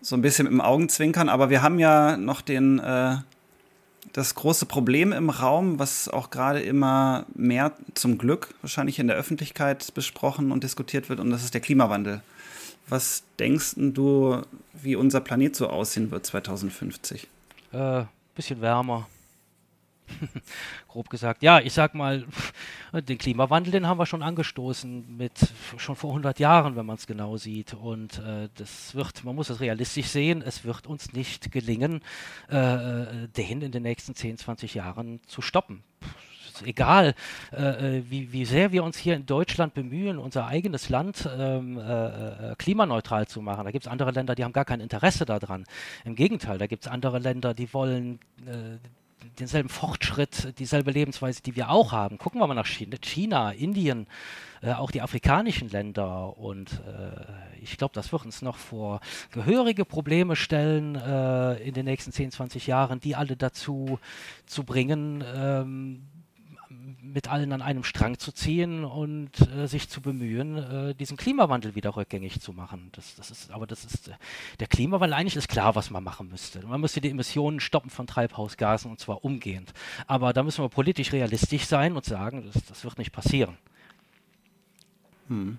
So 0.02 0.16
ein 0.16 0.22
bisschen 0.22 0.48
im 0.48 0.62
Augenzwinkern, 0.62 1.30
aber 1.30 1.50
wir 1.50 1.62
haben 1.62 1.80
ja 1.80 2.18
noch 2.18 2.42
den, 2.42 2.80
äh, 2.80 3.18
das 4.14 4.36
große 4.36 4.66
Problem 4.66 5.14
im 5.14 5.30
Raum, 5.30 5.80
was 5.80 6.10
auch 6.10 6.30
gerade 6.30 6.62
immer 6.62 7.26
mehr 7.36 7.74
zum 7.94 8.18
Glück 8.18 8.54
wahrscheinlich 8.62 9.00
in 9.00 9.08
der 9.08 9.16
Öffentlichkeit 9.16 9.94
besprochen 9.94 10.52
und 10.52 10.64
diskutiert 10.64 11.10
wird, 11.10 11.20
und 11.20 11.30
das 11.30 11.44
ist 11.44 11.54
der 11.54 11.62
Klimawandel. 11.62 12.22
Was 12.88 13.24
denkst 13.40 13.76
du, 13.78 14.42
wie 14.74 14.96
unser 14.96 15.22
Planet 15.22 15.56
so 15.56 15.68
aussehen 15.68 16.12
wird 16.12 16.26
2050? 16.26 17.28
Äh, 17.72 18.04
bisschen 18.36 18.60
wärmer, 18.60 19.08
grob 20.88 21.10
gesagt. 21.10 21.44
Ja, 21.44 21.60
ich 21.60 21.74
sag 21.74 21.96
mal, 21.96 22.26
den 22.94 23.18
Klimawandel, 23.18 23.72
den 23.72 23.88
haben 23.88 23.98
wir 23.98 24.06
schon 24.06 24.24
angestoßen 24.24 25.18
mit 25.18 25.34
schon 25.78 25.96
vor 25.96 26.12
100 26.12 26.40
Jahren, 26.40 26.76
wenn 26.76 26.86
man 26.86 26.98
es 26.98 27.08
genau 27.08 27.38
sieht. 27.38 27.74
Und 27.74 28.20
äh, 28.20 28.50
das 28.56 28.96
wird, 28.96 29.24
man 29.24 29.36
muss 29.36 29.50
es 29.50 29.60
realistisch 29.60 30.08
sehen, 30.08 30.42
es 30.42 30.64
wird 30.64 30.88
uns 30.88 31.14
nicht 31.14 31.52
gelingen, 31.52 32.02
äh, 32.50 33.28
den 33.38 33.62
in 33.62 33.72
den 33.72 33.84
nächsten 33.84 34.16
10, 34.16 34.38
20 34.38 34.74
Jahren 34.76 35.22
zu 35.26 35.42
stoppen 35.42 35.84
egal, 36.66 37.16
äh, 37.52 37.98
äh, 37.98 38.04
wie, 38.10 38.32
wie 38.32 38.46
sehr 38.46 38.72
wir 38.72 38.84
uns 38.84 38.98
hier 38.98 39.16
in 39.16 39.26
Deutschland 39.26 39.74
bemühen, 39.74 40.18
unser 40.18 40.48
eigenes 40.48 40.90
Land 40.90 41.28
ähm, 41.38 41.78
äh, 41.78 42.52
äh 42.52 42.56
klimaneutral 42.58 43.28
zu 43.28 43.42
machen. 43.42 43.66
Da 43.66 43.72
gibt 43.72 43.86
es 43.86 43.92
andere 43.92 44.12
Länder, 44.12 44.36
die 44.36 44.44
haben 44.44 44.54
gar 44.54 44.66
kein 44.66 44.80
Interesse 44.80 45.26
daran. 45.26 45.66
Im 46.06 46.16
Gegenteil, 46.16 46.58
da 46.58 46.68
gibt 46.68 46.86
es 46.86 46.92
andere 46.92 47.20
Länder, 47.20 47.54
die 47.54 47.74
wollen 47.74 48.20
äh, 48.46 48.78
denselben 49.40 49.70
Fortschritt, 49.70 50.58
dieselbe 50.60 50.92
Lebensweise, 50.92 51.42
die 51.42 51.56
wir 51.56 51.70
auch 51.70 51.92
haben. 51.92 52.18
Gucken 52.18 52.40
wir 52.40 52.48
mal 52.48 52.54
nach 52.54 52.66
China, 52.66 52.98
China 53.02 53.52
Indien, 53.52 54.08
äh, 54.62 54.74
auch 54.74 54.92
die 54.92 55.02
afrikanischen 55.02 55.70
Länder. 55.70 56.38
Und 56.38 56.82
äh, 56.86 57.62
ich 57.62 57.78
glaube, 57.78 57.94
das 57.94 58.12
wird 58.12 58.26
uns 58.26 58.42
noch 58.42 58.58
vor 58.58 59.00
gehörige 59.32 59.86
Probleme 59.86 60.36
stellen 60.36 60.96
äh, 60.96 61.56
in 61.58 61.74
den 61.74 61.86
nächsten 61.86 62.12
10, 62.12 62.32
20 62.32 62.68
Jahren, 62.68 63.00
die 63.00 63.16
alle 63.16 63.36
dazu 63.36 64.00
zu 64.46 64.64
bringen, 64.64 65.24
ähm, 65.36 66.08
mit 67.14 67.30
allen 67.30 67.52
an 67.54 67.62
einem 67.62 67.84
Strang 67.84 68.18
zu 68.18 68.32
ziehen 68.32 68.84
und 68.84 69.32
äh, 69.56 69.68
sich 69.68 69.90
zu 69.90 70.02
bemühen, 70.02 70.58
äh, 70.58 70.96
diesen 70.96 71.18
Klimawandel 71.18 71.76
wieder 71.76 71.96
rückgängig 71.96 72.42
zu 72.42 72.54
machen. 72.54 72.90
Das, 72.94 73.16
das 73.16 73.32
ist, 73.32 73.52
aber 73.52 73.68
das 73.68 73.86
ist 73.86 74.12
der 74.60 74.68
Klimawandel 74.68 75.14
eigentlich 75.14 75.36
ist 75.36 75.48
klar, 75.48 75.76
was 75.76 75.90
man 75.90 76.04
machen 76.04 76.30
müsste. 76.30 76.66
Man 76.66 76.82
müsste 76.82 77.02
die 77.02 77.10
Emissionen 77.10 77.60
stoppen 77.60 77.90
von 77.90 78.08
Treibhausgasen 78.08 78.92
und 78.92 79.00
zwar 79.00 79.24
umgehend. 79.24 79.74
Aber 80.08 80.34
da 80.34 80.44
müssen 80.44 80.64
wir 80.64 80.70
politisch 80.70 81.12
realistisch 81.12 81.66
sein 81.66 81.96
und 81.96 82.06
sagen, 82.06 82.50
das, 82.54 82.64
das 82.66 82.84
wird 82.84 82.98
nicht 82.98 83.12
passieren. 83.12 83.58
Hm. 85.28 85.58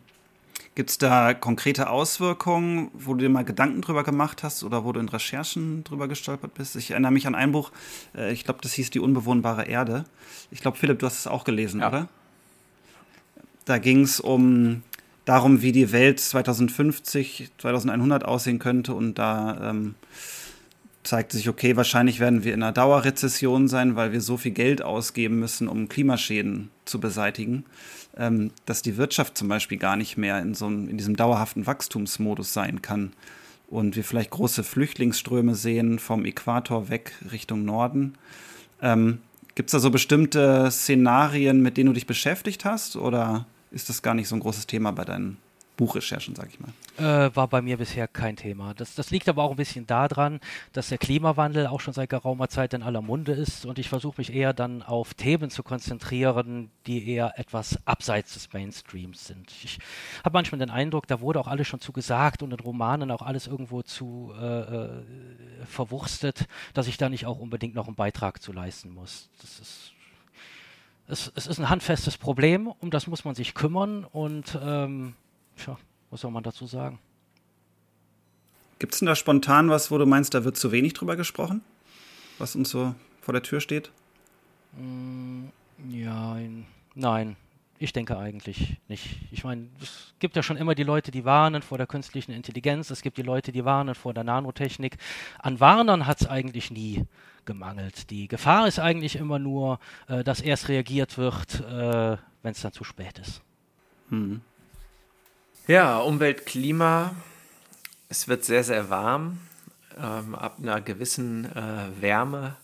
Gibt 0.74 0.88
es 0.88 0.96
da 0.96 1.34
konkrete 1.34 1.90
Auswirkungen, 1.90 2.90
wo 2.94 3.12
du 3.12 3.20
dir 3.20 3.28
mal 3.28 3.44
Gedanken 3.44 3.82
drüber 3.82 4.04
gemacht 4.04 4.42
hast 4.42 4.64
oder 4.64 4.84
wo 4.84 4.92
du 4.92 5.00
in 5.00 5.08
Recherchen 5.10 5.84
drüber 5.84 6.08
gestolpert 6.08 6.54
bist? 6.54 6.76
Ich 6.76 6.92
erinnere 6.92 7.12
mich 7.12 7.26
an 7.26 7.34
ein 7.34 7.52
Buch, 7.52 7.72
äh, 8.16 8.32
ich 8.32 8.44
glaube, 8.44 8.60
das 8.62 8.72
hieß 8.72 8.88
Die 8.88 9.00
unbewohnbare 9.00 9.66
Erde. 9.66 10.04
Ich 10.50 10.62
glaube, 10.62 10.78
Philipp, 10.78 11.00
du 11.00 11.06
hast 11.06 11.18
es 11.18 11.26
auch 11.26 11.44
gelesen, 11.44 11.80
ja. 11.80 11.88
oder? 11.88 12.08
Da 13.66 13.76
ging 13.76 14.00
es 14.00 14.18
um 14.18 14.82
darum, 15.26 15.60
wie 15.60 15.72
die 15.72 15.92
Welt 15.92 16.18
2050, 16.20 17.50
2100 17.58 18.24
aussehen 18.24 18.58
könnte 18.58 18.94
und 18.94 19.18
da 19.18 19.70
ähm, 19.70 19.94
zeigt 21.02 21.32
sich, 21.32 21.50
okay, 21.50 21.76
wahrscheinlich 21.76 22.18
werden 22.18 22.44
wir 22.44 22.54
in 22.54 22.62
einer 22.62 22.72
Dauerrezession 22.72 23.68
sein, 23.68 23.94
weil 23.94 24.12
wir 24.12 24.22
so 24.22 24.38
viel 24.38 24.52
Geld 24.52 24.82
ausgeben 24.82 25.38
müssen, 25.38 25.68
um 25.68 25.90
Klimaschäden 25.90 26.70
zu 26.86 26.98
beseitigen 26.98 27.66
dass 28.14 28.82
die 28.82 28.96
Wirtschaft 28.96 29.38
zum 29.38 29.48
Beispiel 29.48 29.78
gar 29.78 29.96
nicht 29.96 30.18
mehr 30.18 30.40
in, 30.40 30.54
so 30.54 30.66
einem, 30.66 30.88
in 30.88 30.98
diesem 30.98 31.16
dauerhaften 31.16 31.66
Wachstumsmodus 31.66 32.52
sein 32.52 32.82
kann. 32.82 33.12
Und 33.68 33.96
wir 33.96 34.04
vielleicht 34.04 34.30
große 34.30 34.64
Flüchtlingsströme 34.64 35.54
sehen 35.54 35.98
vom 35.98 36.26
Äquator 36.26 36.90
weg 36.90 37.12
Richtung 37.32 37.64
Norden. 37.64 38.14
Ähm, 38.82 39.18
Gibt 39.54 39.68
es 39.68 39.72
da 39.72 39.78
so 39.78 39.90
bestimmte 39.90 40.70
Szenarien, 40.70 41.62
mit 41.62 41.76
denen 41.76 41.88
du 41.88 41.92
dich 41.94 42.06
beschäftigt 42.06 42.64
hast? 42.66 42.96
Oder 42.96 43.46
ist 43.70 43.88
das 43.88 44.02
gar 44.02 44.14
nicht 44.14 44.28
so 44.28 44.36
ein 44.36 44.40
großes 44.40 44.66
Thema 44.66 44.92
bei 44.92 45.04
deinen 45.04 45.38
Buchrecherchen, 45.76 46.34
sage 46.34 46.50
ich 46.52 46.60
mal? 46.60 46.72
Äh, 46.98 47.34
war 47.34 47.48
bei 47.48 47.62
mir 47.62 47.78
bisher 47.78 48.06
kein 48.06 48.36
Thema. 48.36 48.74
Das, 48.74 48.94
das 48.94 49.10
liegt 49.10 49.28
aber 49.28 49.42
auch 49.42 49.52
ein 49.52 49.56
bisschen 49.56 49.86
daran, 49.86 50.40
dass 50.72 50.90
der 50.90 50.98
Klimawandel 50.98 51.66
auch 51.66 51.80
schon 51.80 51.94
seit 51.94 52.10
geraumer 52.10 52.48
Zeit 52.48 52.74
in 52.74 52.82
aller 52.82 53.00
Munde 53.00 53.32
ist 53.32 53.64
und 53.64 53.78
ich 53.78 53.88
versuche 53.88 54.16
mich 54.18 54.32
eher 54.32 54.52
dann 54.52 54.82
auf 54.82 55.14
Themen 55.14 55.50
zu 55.50 55.62
konzentrieren, 55.62 56.70
die 56.86 57.08
eher 57.08 57.38
etwas 57.38 57.78
abseits 57.86 58.34
des 58.34 58.52
Mainstreams 58.52 59.26
sind. 59.26 59.50
Ich 59.64 59.78
habe 60.22 60.34
manchmal 60.34 60.58
den 60.58 60.70
Eindruck, 60.70 61.06
da 61.06 61.20
wurde 61.20 61.40
auch 61.40 61.48
alles 61.48 61.66
schon 61.66 61.80
zu 61.80 61.92
gesagt 61.92 62.42
und 62.42 62.52
in 62.52 62.60
Romanen 62.60 63.10
auch 63.10 63.22
alles 63.22 63.46
irgendwo 63.46 63.82
zu 63.82 64.32
äh, 64.38 64.60
äh, 64.60 65.02
verwurstet, 65.64 66.46
dass 66.74 66.86
ich 66.86 66.98
da 66.98 67.08
nicht 67.08 67.24
auch 67.24 67.38
unbedingt 67.38 67.74
noch 67.74 67.86
einen 67.86 67.96
Beitrag 67.96 68.42
zu 68.42 68.52
leisten 68.52 68.92
muss. 68.92 69.30
Das 69.40 69.58
ist 69.58 69.92
es, 71.08 71.32
es 71.34 71.46
ist 71.46 71.58
ein 71.58 71.68
handfestes 71.68 72.16
Problem, 72.16 72.68
um 72.68 72.90
das 72.90 73.06
muss 73.06 73.24
man 73.24 73.34
sich 73.34 73.54
kümmern 73.54 74.04
und 74.04 74.58
ähm, 74.62 75.14
Tja, 75.62 75.78
was 76.10 76.20
soll 76.20 76.32
man 76.32 76.42
dazu 76.42 76.66
sagen? 76.66 76.98
Gibt 78.80 78.94
es 78.94 78.98
denn 78.98 79.06
da 79.06 79.14
spontan 79.14 79.70
was, 79.70 79.92
wo 79.92 79.98
du 79.98 80.06
meinst, 80.06 80.34
da 80.34 80.42
wird 80.42 80.56
zu 80.56 80.72
wenig 80.72 80.92
drüber 80.94 81.14
gesprochen? 81.14 81.62
Was 82.38 82.56
uns 82.56 82.70
so 82.70 82.96
vor 83.20 83.32
der 83.32 83.44
Tür 83.44 83.60
steht? 83.60 83.92
Mm, 84.76 85.44
ja, 85.88 86.36
nein. 86.96 87.36
Ich 87.78 87.92
denke 87.92 88.18
eigentlich 88.18 88.76
nicht. 88.88 89.20
Ich 89.30 89.44
meine, 89.44 89.68
es 89.80 90.14
gibt 90.18 90.34
ja 90.34 90.42
schon 90.42 90.56
immer 90.56 90.74
die 90.74 90.82
Leute, 90.82 91.12
die 91.12 91.24
warnen 91.24 91.62
vor 91.62 91.78
der 91.78 91.86
künstlichen 91.86 92.32
Intelligenz. 92.32 92.90
Es 92.90 93.02
gibt 93.02 93.16
die 93.16 93.22
Leute, 93.22 93.52
die 93.52 93.64
warnen 93.64 93.94
vor 93.94 94.14
der 94.14 94.24
Nanotechnik. 94.24 94.96
An 95.38 95.60
Warnern 95.60 96.06
hat 96.06 96.22
es 96.22 96.26
eigentlich 96.28 96.72
nie 96.72 97.04
gemangelt. 97.44 98.10
Die 98.10 98.26
Gefahr 98.26 98.66
ist 98.66 98.80
eigentlich 98.80 99.14
immer 99.14 99.38
nur, 99.38 99.78
äh, 100.08 100.24
dass 100.24 100.40
erst 100.40 100.68
reagiert 100.68 101.18
wird, 101.18 101.60
äh, 101.60 102.16
wenn 102.42 102.52
es 102.52 102.62
dann 102.62 102.72
zu 102.72 102.82
spät 102.82 103.20
ist. 103.20 103.42
Hm. 104.08 104.40
Ja, 105.68 106.00
Umwelt, 106.00 106.44
Klima. 106.44 107.14
Es 108.08 108.26
wird 108.26 108.44
sehr, 108.44 108.64
sehr 108.64 108.90
warm. 108.90 109.38
Ähm, 109.96 110.34
ab 110.34 110.56
einer 110.60 110.80
gewissen 110.80 111.44
äh, 111.44 112.00
Wärme 112.00 112.56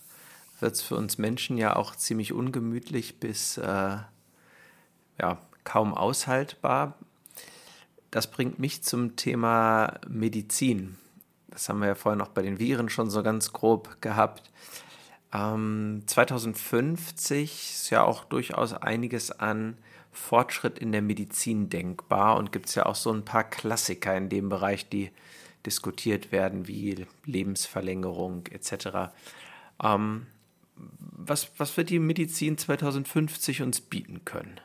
wird 0.59 0.75
es 0.75 0.81
für 0.81 0.97
uns 0.97 1.17
Menschen 1.17 1.57
ja 1.57 1.77
auch 1.77 1.95
ziemlich 1.95 2.33
ungemütlich 2.33 3.21
bis 3.21 3.57
äh, 3.57 3.63
ja, 5.17 5.37
kaum 5.63 5.93
aushaltbar. 5.93 6.95
Das 8.11 8.29
bringt 8.29 8.59
mich 8.59 8.83
zum 8.83 9.15
Thema 9.15 9.93
Medizin. 10.05 10.97
Das 11.47 11.69
haben 11.69 11.79
wir 11.79 11.87
ja 11.87 11.95
vorher 11.95 12.17
noch 12.17 12.27
bei 12.27 12.41
den 12.41 12.59
Viren 12.59 12.89
schon 12.89 13.09
so 13.09 13.23
ganz 13.23 13.53
grob 13.53 14.01
gehabt. 14.01 14.51
Ähm, 15.31 16.03
2050 16.05 17.71
ist 17.75 17.89
ja 17.91 18.03
auch 18.03 18.25
durchaus 18.25 18.73
einiges 18.73 19.31
an 19.31 19.77
Fortschritt 20.11 20.79
in 20.79 20.91
der 20.91 21.01
Medizin 21.01 21.69
denkbar 21.69 22.37
und 22.37 22.51
gibt 22.51 22.67
es 22.67 22.75
ja 22.75 22.85
auch 22.85 22.95
so 22.95 23.11
ein 23.11 23.25
paar 23.25 23.43
Klassiker 23.43 24.15
in 24.15 24.29
dem 24.29 24.49
Bereich, 24.49 24.89
die 24.89 25.11
diskutiert 25.65 26.31
werden, 26.31 26.67
wie 26.67 27.05
Lebensverlängerung 27.25 28.47
etc. 28.47 29.11
Ähm, 29.83 30.27
was, 30.75 31.51
was 31.57 31.75
wird 31.77 31.89
die 31.89 31.99
Medizin 31.99 32.57
2050 32.57 33.61
uns 33.61 33.81
bieten 33.81 34.23
können? 34.25 34.59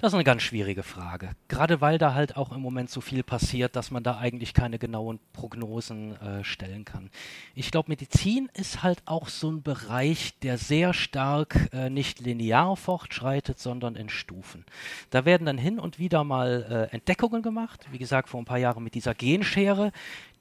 Das 0.00 0.12
ist 0.12 0.14
eine 0.14 0.24
ganz 0.24 0.40
schwierige 0.40 0.82
Frage. 0.82 1.32
Gerade 1.48 1.82
weil 1.82 1.98
da 1.98 2.14
halt 2.14 2.38
auch 2.38 2.52
im 2.52 2.62
Moment 2.62 2.88
so 2.88 3.02
viel 3.02 3.22
passiert, 3.22 3.76
dass 3.76 3.90
man 3.90 4.02
da 4.02 4.16
eigentlich 4.16 4.54
keine 4.54 4.78
genauen 4.78 5.20
Prognosen 5.34 6.18
äh, 6.22 6.42
stellen 6.42 6.86
kann. 6.86 7.10
Ich 7.54 7.70
glaube, 7.70 7.90
Medizin 7.90 8.48
ist 8.54 8.82
halt 8.82 9.02
auch 9.04 9.28
so 9.28 9.50
ein 9.50 9.62
Bereich, 9.62 10.38
der 10.38 10.56
sehr 10.56 10.94
stark 10.94 11.68
äh, 11.74 11.90
nicht 11.90 12.18
linear 12.18 12.78
fortschreitet, 12.78 13.58
sondern 13.58 13.94
in 13.94 14.08
Stufen. 14.08 14.64
Da 15.10 15.26
werden 15.26 15.44
dann 15.44 15.58
hin 15.58 15.78
und 15.78 15.98
wieder 15.98 16.24
mal 16.24 16.88
äh, 16.90 16.94
Entdeckungen 16.94 17.42
gemacht. 17.42 17.86
Wie 17.90 17.98
gesagt, 17.98 18.30
vor 18.30 18.40
ein 18.40 18.46
paar 18.46 18.56
Jahren 18.56 18.82
mit 18.82 18.94
dieser 18.94 19.14
Genschere, 19.14 19.92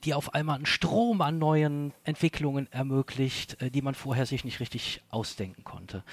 die 0.05 0.13
auf 0.13 0.33
einmal 0.33 0.55
einen 0.55 0.67
Strom 0.67 1.19
an 1.19 1.37
neuen 1.37 1.91
Entwicklungen 2.05 2.71
ermöglicht, 2.71 3.61
äh, 3.61 3.69
die 3.69 3.81
man 3.81 3.93
vorher 3.93 4.25
sich 4.25 4.45
nicht 4.45 4.61
richtig 4.61 5.01
ausdenken 5.09 5.65
konnte. 5.65 6.05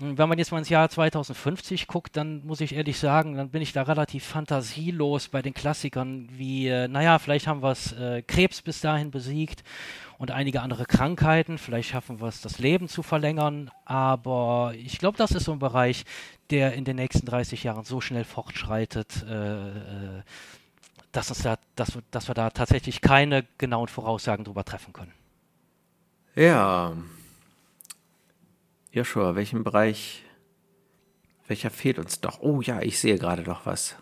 Wenn 0.00 0.28
man 0.28 0.38
jetzt 0.38 0.52
mal 0.52 0.58
ins 0.58 0.68
Jahr 0.68 0.88
2050 0.88 1.88
guckt, 1.88 2.16
dann 2.16 2.46
muss 2.46 2.60
ich 2.60 2.74
ehrlich 2.74 3.00
sagen, 3.00 3.36
dann 3.36 3.50
bin 3.50 3.62
ich 3.62 3.72
da 3.72 3.82
relativ 3.82 4.24
fantasielos 4.24 5.28
bei 5.28 5.42
den 5.42 5.54
Klassikern 5.54 6.28
wie, 6.30 6.68
äh, 6.68 6.86
naja, 6.86 7.18
vielleicht 7.18 7.48
haben 7.48 7.62
wir 7.62 7.72
es 7.72 7.92
äh, 7.94 8.22
Krebs 8.22 8.62
bis 8.62 8.80
dahin 8.80 9.10
besiegt 9.10 9.64
und 10.16 10.30
einige 10.30 10.62
andere 10.62 10.84
Krankheiten, 10.86 11.58
vielleicht 11.58 11.90
schaffen 11.90 12.20
wir 12.20 12.28
es, 12.28 12.40
das 12.40 12.60
Leben 12.60 12.88
zu 12.88 13.02
verlängern, 13.02 13.72
aber 13.84 14.72
ich 14.76 14.98
glaube, 14.98 15.18
das 15.18 15.32
ist 15.32 15.44
so 15.44 15.52
ein 15.52 15.58
Bereich, 15.58 16.04
der 16.50 16.74
in 16.74 16.84
den 16.84 16.96
nächsten 16.96 17.26
30 17.26 17.64
Jahren 17.64 17.84
so 17.84 18.00
schnell 18.00 18.24
fortschreitet, 18.24 19.24
äh, 19.28 19.68
äh, 19.68 20.22
dass, 21.10 21.30
uns 21.30 21.42
da, 21.42 21.58
dass, 21.74 21.98
dass 22.12 22.28
wir 22.28 22.34
da 22.34 22.50
tatsächlich 22.50 23.00
keine 23.00 23.44
genauen 23.58 23.88
Voraussagen 23.88 24.44
drüber 24.44 24.64
treffen 24.64 24.92
können. 24.92 25.12
Ja, 26.36 26.94
Joshua, 28.98 29.36
welchen 29.36 29.62
Bereich, 29.62 30.24
welcher 31.46 31.70
fehlt 31.70 32.00
uns 32.00 32.20
doch? 32.20 32.40
Oh 32.40 32.60
ja, 32.62 32.82
ich 32.82 32.98
sehe 32.98 33.16
gerade 33.16 33.44
doch 33.44 33.64
was. 33.64 33.94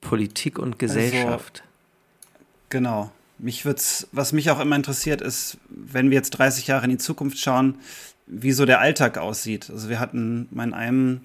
Politik 0.00 0.58
und 0.58 0.76
Gesellschaft. 0.80 1.62
Also, 1.62 2.44
genau. 2.68 3.12
Mich 3.38 3.64
wird's, 3.64 4.08
was 4.10 4.32
mich 4.32 4.50
auch 4.50 4.58
immer 4.58 4.74
interessiert, 4.74 5.20
ist, 5.20 5.58
wenn 5.68 6.10
wir 6.10 6.16
jetzt 6.16 6.30
30 6.30 6.66
Jahre 6.66 6.86
in 6.86 6.90
die 6.90 6.98
Zukunft 6.98 7.38
schauen, 7.38 7.76
wie 8.26 8.50
so 8.50 8.66
der 8.66 8.80
Alltag 8.80 9.18
aussieht. 9.18 9.70
Also 9.70 9.88
wir 9.88 10.00
hatten 10.00 10.48
in 10.52 10.74
einem 10.74 11.20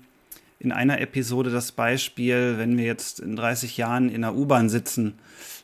in 0.59 0.71
einer 0.71 1.01
Episode 1.01 1.49
das 1.49 1.71
Beispiel, 1.71 2.59
wenn 2.59 2.77
wir 2.77 2.85
jetzt 2.85 3.19
in 3.19 3.35
30 3.35 3.75
Jahren 3.75 4.07
in 4.07 4.21
der 4.21 4.35
U-Bahn 4.35 4.69
sitzen, 4.69 5.15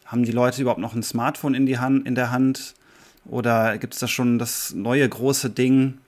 haben 0.03 0.23
die 0.23 0.31
Leute 0.31 0.63
überhaupt 0.63 0.81
noch 0.81 0.95
ein 0.95 1.03
Smartphone 1.03 1.53
in, 1.53 1.67
die 1.67 1.77
Hand, 1.77 2.07
in 2.07 2.15
der 2.15 2.31
Hand? 2.31 2.73
Oder 3.25 3.77
gibt 3.77 3.93
es 3.93 3.99
da 3.99 4.07
schon 4.07 4.39
das 4.39 4.73
neue 4.73 5.07
große 5.07 5.51
Ding? 5.51 5.99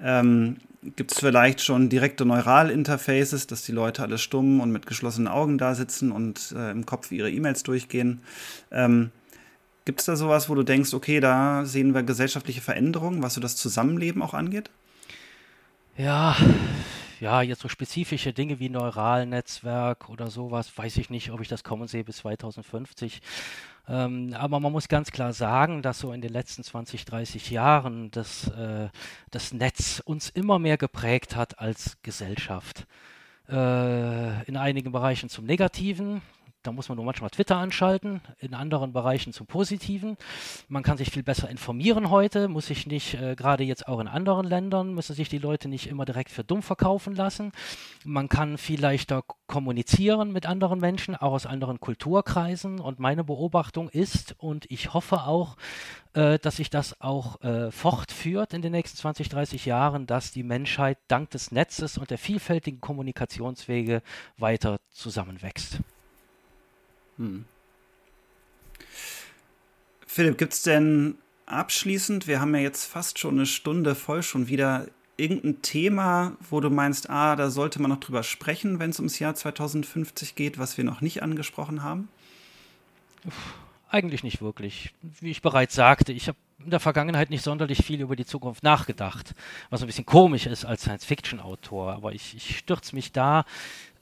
Ähm, 0.00 0.56
gibt 0.96 1.12
es 1.12 1.20
vielleicht 1.20 1.60
schon 1.60 1.88
direkte 1.88 2.24
Neuralinterfaces, 2.24 3.46
dass 3.46 3.62
die 3.62 3.72
Leute 3.72 4.02
alle 4.02 4.18
stumm 4.18 4.60
und 4.60 4.72
mit 4.72 4.86
geschlossenen 4.86 5.28
Augen 5.28 5.58
da 5.58 5.74
sitzen 5.74 6.12
und 6.12 6.54
äh, 6.56 6.70
im 6.70 6.86
Kopf 6.86 7.12
ihre 7.12 7.30
E-Mails 7.30 7.62
durchgehen? 7.62 8.20
Ähm, 8.70 9.10
Gibt 9.84 10.00
es 10.00 10.06
da 10.06 10.14
sowas, 10.14 10.48
wo 10.48 10.54
du 10.54 10.62
denkst, 10.62 10.94
okay, 10.94 11.18
da 11.18 11.64
sehen 11.64 11.94
wir 11.94 12.04
gesellschaftliche 12.04 12.60
Veränderungen, 12.60 13.22
was 13.22 13.34
so 13.34 13.40
das 13.40 13.56
Zusammenleben 13.56 14.22
auch 14.22 14.34
angeht? 14.34 14.70
Ja, 15.96 16.36
ja, 17.22 17.40
jetzt 17.40 17.62
so 17.62 17.68
spezifische 17.68 18.32
Dinge 18.32 18.58
wie 18.58 18.68
Neuralnetzwerk 18.68 20.08
oder 20.08 20.28
sowas, 20.28 20.76
weiß 20.76 20.96
ich 20.96 21.08
nicht, 21.08 21.30
ob 21.30 21.40
ich 21.40 21.46
das 21.46 21.62
kommen 21.62 21.86
sehe 21.86 22.02
bis 22.02 22.16
2050. 22.16 23.22
Ähm, 23.88 24.34
aber 24.36 24.58
man 24.58 24.72
muss 24.72 24.88
ganz 24.88 25.12
klar 25.12 25.32
sagen, 25.32 25.82
dass 25.82 26.00
so 26.00 26.12
in 26.12 26.20
den 26.20 26.32
letzten 26.32 26.64
20, 26.64 27.04
30 27.04 27.50
Jahren 27.52 28.10
das, 28.10 28.48
äh, 28.48 28.88
das 29.30 29.52
Netz 29.52 30.02
uns 30.04 30.30
immer 30.30 30.58
mehr 30.58 30.76
geprägt 30.76 31.36
hat 31.36 31.60
als 31.60 31.96
Gesellschaft. 32.02 32.88
Äh, 33.48 34.42
in 34.48 34.56
einigen 34.56 34.90
Bereichen 34.90 35.28
zum 35.28 35.44
Negativen, 35.44 36.22
da 36.62 36.72
muss 36.72 36.88
man 36.88 36.96
nur 36.96 37.04
manchmal 37.04 37.30
Twitter 37.30 37.56
anschalten, 37.56 38.20
in 38.38 38.54
anderen 38.54 38.92
Bereichen 38.92 39.32
zum 39.32 39.46
Positiven. 39.46 40.16
Man 40.68 40.82
kann 40.82 40.96
sich 40.96 41.10
viel 41.10 41.22
besser 41.22 41.48
informieren 41.48 42.10
heute, 42.10 42.48
muss 42.48 42.66
sich 42.66 42.86
nicht, 42.86 43.14
äh, 43.14 43.34
gerade 43.34 43.64
jetzt 43.64 43.88
auch 43.88 44.00
in 44.00 44.08
anderen 44.08 44.46
Ländern, 44.46 44.94
müssen 44.94 45.14
sich 45.14 45.28
die 45.28 45.38
Leute 45.38 45.68
nicht 45.68 45.88
immer 45.88 46.04
direkt 46.04 46.30
für 46.30 46.44
dumm 46.44 46.62
verkaufen 46.62 47.14
lassen. 47.14 47.52
Man 48.04 48.28
kann 48.28 48.58
viel 48.58 48.80
leichter 48.80 49.22
kommunizieren 49.46 50.32
mit 50.32 50.46
anderen 50.46 50.80
Menschen, 50.80 51.16
auch 51.16 51.32
aus 51.32 51.46
anderen 51.46 51.80
Kulturkreisen. 51.80 52.80
Und 52.80 52.98
meine 52.98 53.24
Beobachtung 53.24 53.88
ist, 53.88 54.34
und 54.38 54.70
ich 54.70 54.94
hoffe 54.94 55.24
auch, 55.24 55.56
äh, 56.14 56.38
dass 56.38 56.56
sich 56.56 56.70
das 56.70 57.00
auch 57.00 57.40
äh, 57.42 57.70
fortführt 57.70 58.54
in 58.54 58.62
den 58.62 58.72
nächsten 58.72 58.98
20, 58.98 59.28
30 59.28 59.66
Jahren, 59.66 60.06
dass 60.06 60.30
die 60.30 60.42
Menschheit 60.42 60.98
dank 61.08 61.30
des 61.30 61.52
Netzes 61.52 61.98
und 61.98 62.10
der 62.10 62.18
vielfältigen 62.18 62.80
Kommunikationswege 62.80 64.02
weiter 64.36 64.78
zusammenwächst. 64.90 65.80
Hm. 67.18 67.44
Philipp, 70.06 70.38
gibt 70.38 70.52
es 70.52 70.62
denn 70.62 71.16
abschließend, 71.46 72.26
wir 72.26 72.40
haben 72.40 72.54
ja 72.54 72.60
jetzt 72.60 72.84
fast 72.84 73.18
schon 73.18 73.34
eine 73.34 73.46
Stunde 73.46 73.94
voll 73.94 74.22
schon 74.22 74.48
wieder, 74.48 74.86
irgendein 75.16 75.62
Thema, 75.62 76.36
wo 76.50 76.60
du 76.60 76.70
meinst, 76.70 77.10
ah, 77.10 77.36
da 77.36 77.50
sollte 77.50 77.80
man 77.80 77.90
noch 77.90 78.00
drüber 78.00 78.22
sprechen, 78.22 78.78
wenn 78.78 78.90
es 78.90 78.98
ums 78.98 79.18
Jahr 79.18 79.34
2050 79.34 80.34
geht, 80.34 80.58
was 80.58 80.76
wir 80.76 80.84
noch 80.84 81.00
nicht 81.00 81.22
angesprochen 81.22 81.82
haben? 81.82 82.08
Eigentlich 83.88 84.24
nicht 84.24 84.40
wirklich. 84.40 84.94
Wie 85.02 85.30
ich 85.30 85.42
bereits 85.42 85.74
sagte, 85.74 86.12
ich 86.12 86.28
habe 86.28 86.38
in 86.64 86.70
der 86.70 86.80
Vergangenheit 86.80 87.30
nicht 87.30 87.42
sonderlich 87.42 87.84
viel 87.84 88.00
über 88.00 88.16
die 88.16 88.26
Zukunft 88.26 88.62
nachgedacht, 88.62 89.34
was 89.70 89.82
ein 89.82 89.86
bisschen 89.86 90.06
komisch 90.06 90.46
ist 90.46 90.64
als 90.64 90.82
Science-Fiction-Autor. 90.82 91.92
Aber 91.92 92.12
ich, 92.12 92.34
ich 92.34 92.58
stürze 92.58 92.94
mich 92.94 93.12
da 93.12 93.44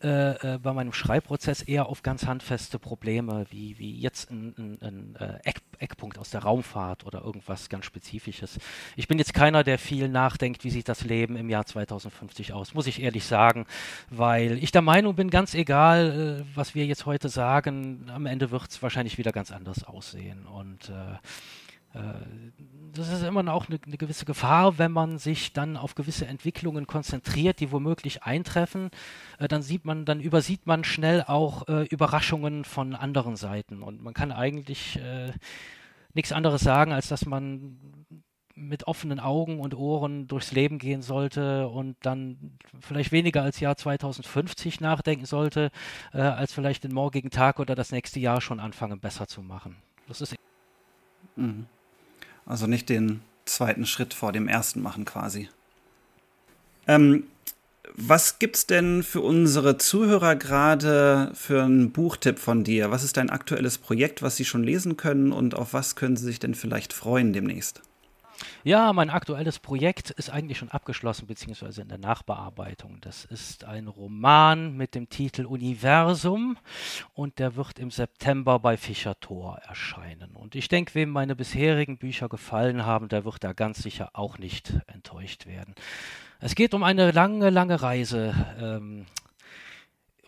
äh, 0.03 0.55
äh, 0.55 0.59
bei 0.59 0.73
meinem 0.73 0.95
Schreibprozess 0.95 1.61
eher 1.61 1.87
auf 1.87 2.03
ganz 2.03 2.25
handfeste 2.25 2.79
Probleme, 2.79 3.45
wie, 3.51 3.79
wie 3.79 4.01
jetzt 4.01 4.31
ein, 4.31 4.55
ein, 4.57 4.79
ein 4.81 5.17
äh, 5.17 5.39
Eck, 5.45 5.61
Eckpunkt 5.79 6.17
aus 6.17 6.31
der 6.31 6.41
Raumfahrt 6.41 7.05
oder 7.05 7.23
irgendwas 7.23 7.69
ganz 7.69 7.85
Spezifisches. 7.85 8.59
Ich 8.97 9.09
bin 9.09 9.19
jetzt 9.19 9.35
keiner, 9.35 9.63
der 9.63 9.79
viel 9.79 10.09
nachdenkt, 10.09 10.65
wie 10.65 10.71
sieht 10.71 10.89
das 10.89 11.05
Leben 11.05 11.37
im 11.37 11.51
Jahr 11.51 11.67
2050 11.67 12.55
aus, 12.55 12.73
muss 12.73 12.87
ich 12.87 13.03
ehrlich 13.03 13.25
sagen, 13.25 13.67
weil 14.09 14.57
ich 14.63 14.73
der 14.73 14.81
Meinung 14.81 15.17
bin, 15.17 15.29
ganz 15.29 15.53
egal, 15.53 16.45
äh, 16.49 16.57
was 16.57 16.75
wir 16.75 16.87
jetzt 16.87 17.05
heute 17.05 17.29
sagen, 17.29 18.07
am 18.11 18.25
Ende 18.25 18.51
wird 18.51 18.71
es 18.71 18.83
wahrscheinlich 18.83 19.19
wieder 19.19 19.33
ganz 19.33 19.51
anders 19.51 19.85
aussehen. 19.85 20.47
Und 20.47 20.89
äh, 20.89 21.19
das 21.93 23.09
ist 23.09 23.23
immer 23.23 23.53
auch 23.53 23.69
eine, 23.69 23.79
eine, 23.85 23.97
gewisse 23.97 24.25
Gefahr, 24.25 24.79
wenn 24.79 24.93
man 24.93 25.19
sich 25.19 25.53
dann 25.53 25.77
auf 25.77 25.95
gewisse 25.95 26.27
Entwicklungen 26.27 26.87
konzentriert, 26.87 27.61
die 27.61 27.73
womöglich 27.73 28.23
eintreffen, 28.23 28.91
äh, 29.39 29.49
dann 29.49 29.63
sieht 29.63 29.85
man, 29.85 30.05
dann 30.05 30.21
übersieht 30.21 30.67
man 30.67 30.85
schnell 30.85 31.25
auch 31.27 31.69
äh, 31.69 31.85
Überraschungen 31.85 32.65
von 32.65 32.95
anderen 32.95 33.37
Seiten. 33.37 33.83
Und 33.83 34.03
man 34.03 34.15
kann 34.15 34.33
eigentlich 34.33 34.97
äh, 35.01 35.33
nichts 36.15 36.33
anderes 36.33 36.61
sagen, 36.61 36.93
als 36.93 37.09
dass 37.09 37.27
man 37.27 37.79
mit 38.55 38.87
offenen 38.87 39.21
Augen 39.21 39.59
und 39.59 39.75
Ohren 39.75 40.27
durchs 40.27 40.53
Leben 40.53 40.79
gehen 40.79 41.03
sollte 41.03 41.67
und 41.69 41.97
dann 42.03 42.59
vielleicht 42.81 43.11
weniger 43.11 43.43
als 43.43 43.59
Jahr 43.59 43.77
2050 43.77 44.81
nachdenken 44.81 45.25
sollte, 45.25 45.71
äh, 46.13 46.21
als 46.21 46.53
vielleicht 46.53 46.85
den 46.85 46.93
morgigen 46.93 47.31
Tag 47.31 47.59
oder 47.59 47.75
das 47.75 47.91
nächste 47.91 48.21
Jahr 48.21 48.41
schon 48.41 48.61
anfangen 48.61 49.01
besser 49.01 49.27
zu 49.27 49.43
machen. 49.43 49.77
Das 50.09 50.21
ist 50.21 50.37
mhm. 51.37 51.67
Also 52.51 52.67
nicht 52.67 52.89
den 52.89 53.21
zweiten 53.45 53.87
Schritt 53.87 54.13
vor 54.13 54.33
dem 54.33 54.49
ersten 54.49 54.83
machen 54.83 55.05
quasi. 55.05 55.49
Ähm, 56.89 57.23
was 57.95 58.41
gibt's 58.41 58.67
denn 58.67 59.05
für 59.05 59.21
unsere 59.21 59.79
Zuhörer 59.79 60.35
gerade 60.35 61.31
für 61.35 61.63
einen 61.63 61.93
Buchtipp 61.93 62.41
von 62.41 62.65
dir? 62.65 62.91
Was 62.91 63.05
ist 63.05 63.17
dein 63.17 63.31
aktuelles 63.31 63.79
Projekt, 63.79 64.21
was 64.21 64.35
sie 64.35 64.45
schon 64.45 64.65
lesen 64.65 64.97
können 64.97 65.31
und 65.31 65.55
auf 65.55 65.75
was 65.75 65.95
können 65.95 66.17
sie 66.17 66.25
sich 66.25 66.41
denn 66.41 66.57
vielleicht 66.57 66.93
freuen 66.93 67.33
demnächst? 67.33 67.83
Ja, 68.63 68.93
mein 68.93 69.11
aktuelles 69.11 69.59
Projekt 69.59 70.11
ist 70.11 70.31
eigentlich 70.31 70.59
schon 70.59 70.71
abgeschlossen, 70.71 71.27
beziehungsweise 71.27 71.83
in 71.83 71.89
der 71.89 71.99
Nachbearbeitung. 71.99 72.99
Das 73.01 73.25
ist 73.25 73.65
ein 73.65 73.89
Roman 73.89 74.77
mit 74.77 74.95
dem 74.95 75.09
Titel 75.09 75.47
Universum 75.47 76.57
und 77.15 77.39
der 77.39 77.57
wird 77.57 77.79
im 77.79 77.91
September 77.91 78.59
bei 78.59 78.77
Fischer 78.77 79.19
Thor 79.19 79.59
erscheinen. 79.67 80.37
Und 80.37 80.55
ich 80.55 80.69
denke, 80.69 80.95
wem 80.95 81.11
meine 81.11 81.37
bisherigen 81.37 81.99
Bücher 81.99 82.29
gefallen 82.29 82.85
haben, 82.85 83.09
der 83.09 83.25
wird 83.25 83.43
da 83.45 83.53
ganz 83.53 83.83
sicher 83.83 84.11
auch 84.13 84.39
nicht 84.39 84.75
enttäuscht 84.87 85.47
werden. 85.47 85.75
Es 86.39 86.55
geht 86.55 86.73
um 86.73 86.83
eine 86.83 87.11
lange, 87.11 87.51
lange 87.51 87.83
Reise 87.83 88.35
ähm, 88.59 89.07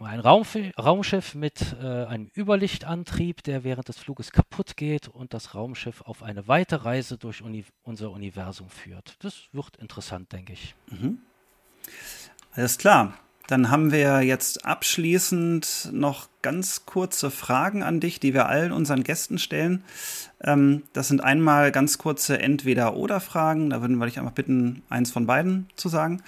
ein 0.05 0.21
Raumschiff 0.21 1.35
mit 1.35 1.77
äh, 1.81 2.05
einem 2.05 2.31
Überlichtantrieb, 2.37 3.43
der 3.43 3.65
während 3.65 3.89
des 3.89 3.99
Fluges 3.99 4.33
kaputt 4.33 4.77
geht 4.77 5.09
und 5.09 5.35
das 5.35 5.55
Raumschiff 5.55 6.03
auf 6.03 6.23
eine 6.23 6.49
weite 6.49 6.85
Reise 6.85 7.19
durch 7.19 7.43
Uni 7.43 7.65
unser 7.83 8.11
Universum 8.11 8.69
führt. 8.69 9.17
Das 9.21 9.49
wird 9.53 9.77
interessant, 9.77 10.33
denke 10.33 10.53
ich. 10.53 10.75
Mhm. 10.91 11.19
Alles 12.55 12.79
klar. 12.79 13.15
Dann 13.49 13.71
haben 13.71 13.91
wir 13.91 14.23
jetzt 14.23 14.65
abschließend 14.65 15.91
noch 15.93 16.29
ganz 16.43 16.87
kurze 16.87 17.31
Fragen 17.31 17.83
an 17.83 17.99
dich, 17.99 18.21
die 18.21 18.35
wir 18.35 18.47
allen 18.47 18.73
unseren 18.73 19.03
Gästen 19.03 19.39
stellen. 19.39 19.83
Ähm, 20.41 20.85
das 20.93 21.09
sind 21.09 21.23
einmal 21.23 21.73
ganz 21.73 21.99
kurze 21.99 22.39
Entweder-Oder-Fragen. 22.39 23.71
Da 23.71 23.81
würden 23.81 23.99
wir 23.99 24.07
dich 24.07 24.19
einfach 24.19 24.33
bitten, 24.33 24.83
eins 24.89 25.11
von 25.11 25.27
beiden 25.27 25.69
zu 25.75 25.89
sagen. 25.89 26.23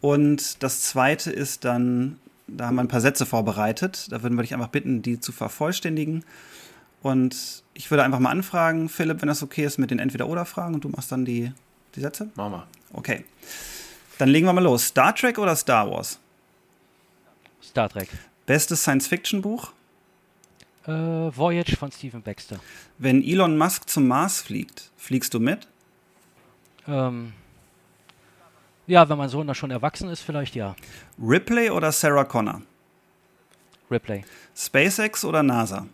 Und 0.00 0.62
das 0.62 0.80
zweite 0.82 1.30
ist 1.30 1.64
dann 1.64 2.18
da 2.48 2.66
haben 2.66 2.76
wir 2.76 2.82
ein 2.82 2.88
paar 2.88 3.00
Sätze 3.00 3.26
vorbereitet. 3.26 4.10
Da 4.10 4.22
würden 4.22 4.34
wir 4.34 4.42
dich 4.42 4.54
einfach 4.54 4.68
bitten, 4.68 5.02
die 5.02 5.20
zu 5.20 5.32
vervollständigen. 5.32 6.24
Und 7.02 7.62
ich 7.74 7.90
würde 7.90 8.02
einfach 8.02 8.18
mal 8.18 8.30
anfragen, 8.30 8.88
Philipp, 8.88 9.22
wenn 9.22 9.28
das 9.28 9.42
okay 9.42 9.64
ist, 9.64 9.78
mit 9.78 9.90
den 9.90 9.98
Entweder-Oder-Fragen 9.98 10.74
und 10.74 10.84
du 10.84 10.88
machst 10.88 11.12
dann 11.12 11.24
die, 11.24 11.52
die 11.94 12.00
Sätze? 12.00 12.30
Machen 12.34 12.52
wir. 12.52 12.66
Okay. 12.92 13.24
Dann 14.18 14.28
legen 14.28 14.46
wir 14.46 14.52
mal 14.52 14.64
los. 14.64 14.86
Star 14.86 15.14
Trek 15.14 15.38
oder 15.38 15.54
Star 15.54 15.88
Wars? 15.90 16.18
Star 17.62 17.88
Trek. 17.88 18.08
Bestes 18.46 18.82
Science-Fiction-Buch? 18.82 19.72
Äh, 20.86 20.90
Voyage 20.90 21.76
von 21.76 21.92
Stephen 21.92 22.22
Baxter. 22.22 22.58
Wenn 22.96 23.22
Elon 23.22 23.56
Musk 23.58 23.88
zum 23.88 24.08
Mars 24.08 24.40
fliegt, 24.40 24.90
fliegst 24.96 25.34
du 25.34 25.38
mit? 25.38 25.68
Ähm, 26.88 27.34
ja, 28.88 29.08
wenn 29.08 29.18
mein 29.18 29.28
Sohn 29.28 29.46
da 29.46 29.54
schon 29.54 29.70
erwachsen 29.70 30.08
ist, 30.08 30.22
vielleicht 30.22 30.54
ja. 30.56 30.74
Ripley 31.22 31.70
oder 31.70 31.92
Sarah 31.92 32.24
Connor? 32.24 32.62
Ripley. 33.90 34.24
SpaceX 34.56 35.24
oder 35.24 35.42
NASA? 35.42 35.86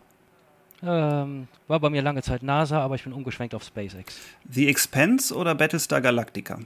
Ähm, 0.81 1.47
war 1.67 1.79
bei 1.79 1.89
mir 1.89 2.01
lange 2.01 2.21
Zeit 2.21 2.43
NASA, 2.43 2.79
aber 2.79 2.95
ich 2.95 3.03
bin 3.03 3.13
umgeschwenkt 3.13 3.53
auf 3.53 3.63
SpaceX. 3.63 4.17
The 4.49 4.67
Expense 4.67 5.33
oder 5.35 5.55
Battlestar 5.55 6.01
Galactica? 6.01 6.59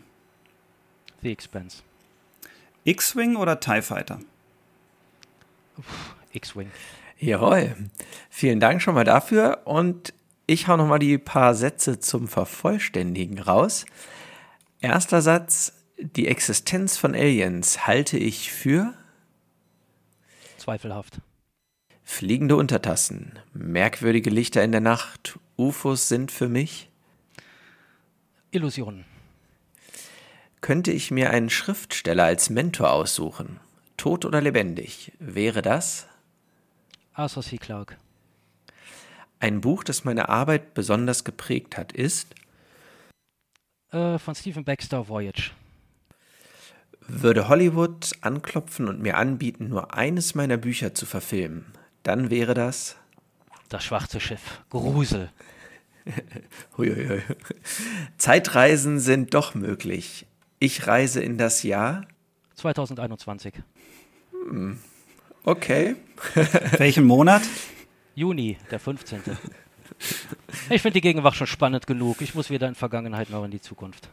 The 1.22 1.32
Expense. 1.32 1.84
X-Wing 2.84 3.36
oder 3.36 3.60
TIE 3.60 3.82
Fighter? 3.82 4.20
X-Wing. 6.32 6.72
Jawohl. 7.20 7.76
Vielen 8.30 8.60
Dank 8.60 8.82
schon 8.82 8.96
mal 8.96 9.04
dafür. 9.04 9.62
Und 9.66 10.14
ich 10.48 10.68
hau 10.68 10.78
noch 10.78 10.88
mal 10.88 11.00
die 11.00 11.18
paar 11.18 11.54
Sätze 11.54 12.00
zum 12.00 12.28
Vervollständigen 12.28 13.40
raus. 13.40 13.86
Erster 14.82 15.22
Satz: 15.22 15.74
die 16.00 16.28
Existenz 16.28 16.98
von 16.98 17.14
Aliens 17.14 17.86
halte 17.86 18.18
ich 18.18 18.52
für 18.52 18.94
zweifelhaft. 20.58 21.20
Fliegende 22.04 22.56
Untertassen, 22.56 23.38
merkwürdige 23.54 24.30
Lichter 24.30 24.64
in 24.64 24.72
der 24.72 24.82
Nacht 24.82 25.40
UFOs 25.58 26.08
sind 26.08 26.32
für 26.32 26.50
mich 26.50 26.90
Illusionen. 28.52 29.06
Könnte 30.62 30.92
ich 30.92 31.12
mir 31.12 31.30
einen 31.30 31.50
Schriftsteller 31.50 32.24
als 32.26 32.50
Mentor 32.50 32.92
aussuchen, 32.92 33.60
tot 33.96 34.26
oder 34.26 34.42
lebendig, 34.42 35.12
wäre 35.20 35.62
das 35.62 36.08
Arthur 37.14 37.44
C. 37.44 37.58
Clarke. 37.58 37.98
ein 39.40 39.62
Buch, 39.62 39.84
das 39.84 40.04
meine 40.04 40.30
Arbeit 40.30 40.74
besonders 40.74 41.24
geprägt 41.24 41.78
hat, 41.78 41.92
ist 41.92 42.34
Äh, 43.92 44.20
von 44.20 44.36
Stephen 44.36 44.64
Baxter, 44.64 45.08
Voyage. 45.08 45.52
Würde 47.10 47.48
Hollywood 47.48 48.12
anklopfen 48.22 48.88
und 48.88 49.02
mir 49.02 49.18
anbieten, 49.18 49.68
nur 49.68 49.94
eines 49.94 50.36
meiner 50.36 50.58
Bücher 50.58 50.94
zu 50.94 51.06
verfilmen, 51.06 51.66
dann 52.04 52.30
wäre 52.30 52.54
das 52.54 52.98
Das 53.70 53.84
schwarze 53.84 54.20
Schiff. 54.20 54.62
Grusel. 54.70 55.30
Huiuiui. 56.78 57.22
Zeitreisen 58.18 59.00
sind 59.00 59.34
doch 59.34 59.56
möglich. 59.56 60.26
Ich 60.60 60.88
reise 60.88 61.22
in 61.22 61.38
das 61.38 61.64
Jahr. 61.64 62.06
2021. 62.56 63.54
Okay. 65.44 65.96
Welchen 66.78 67.06
Monat? 67.06 67.42
Juni, 68.16 68.58
der 68.70 68.80
15. 68.80 69.22
Ich 70.70 70.82
finde 70.82 70.94
die 70.94 71.02
Gegenwart 71.02 71.36
schon 71.36 71.48
spannend 71.48 71.88
genug. 71.88 72.22
Ich 72.22 72.36
muss 72.36 72.50
weder 72.50 72.68
in 72.68 72.76
Vergangenheit 72.76 73.30
noch 73.30 73.44
in 73.46 73.52
die 73.52 73.62
Zukunft. 73.62 74.10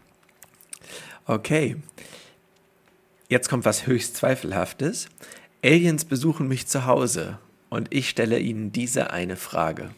Okay. 1.27 1.77
Jetzt 3.29 3.49
kommt 3.49 3.65
was 3.65 3.87
höchst 3.87 4.17
Zweifelhaftes. 4.17 5.09
Aliens 5.65 6.05
besuchen 6.05 6.47
mich 6.47 6.69
zu 6.69 6.87
Hause 6.87 7.39
und 7.71 7.93
ich 7.93 8.09
stelle 8.09 8.39
ihnen 8.39 8.71
diese 8.71 9.11
eine 9.11 9.37
Frage. 9.37 9.91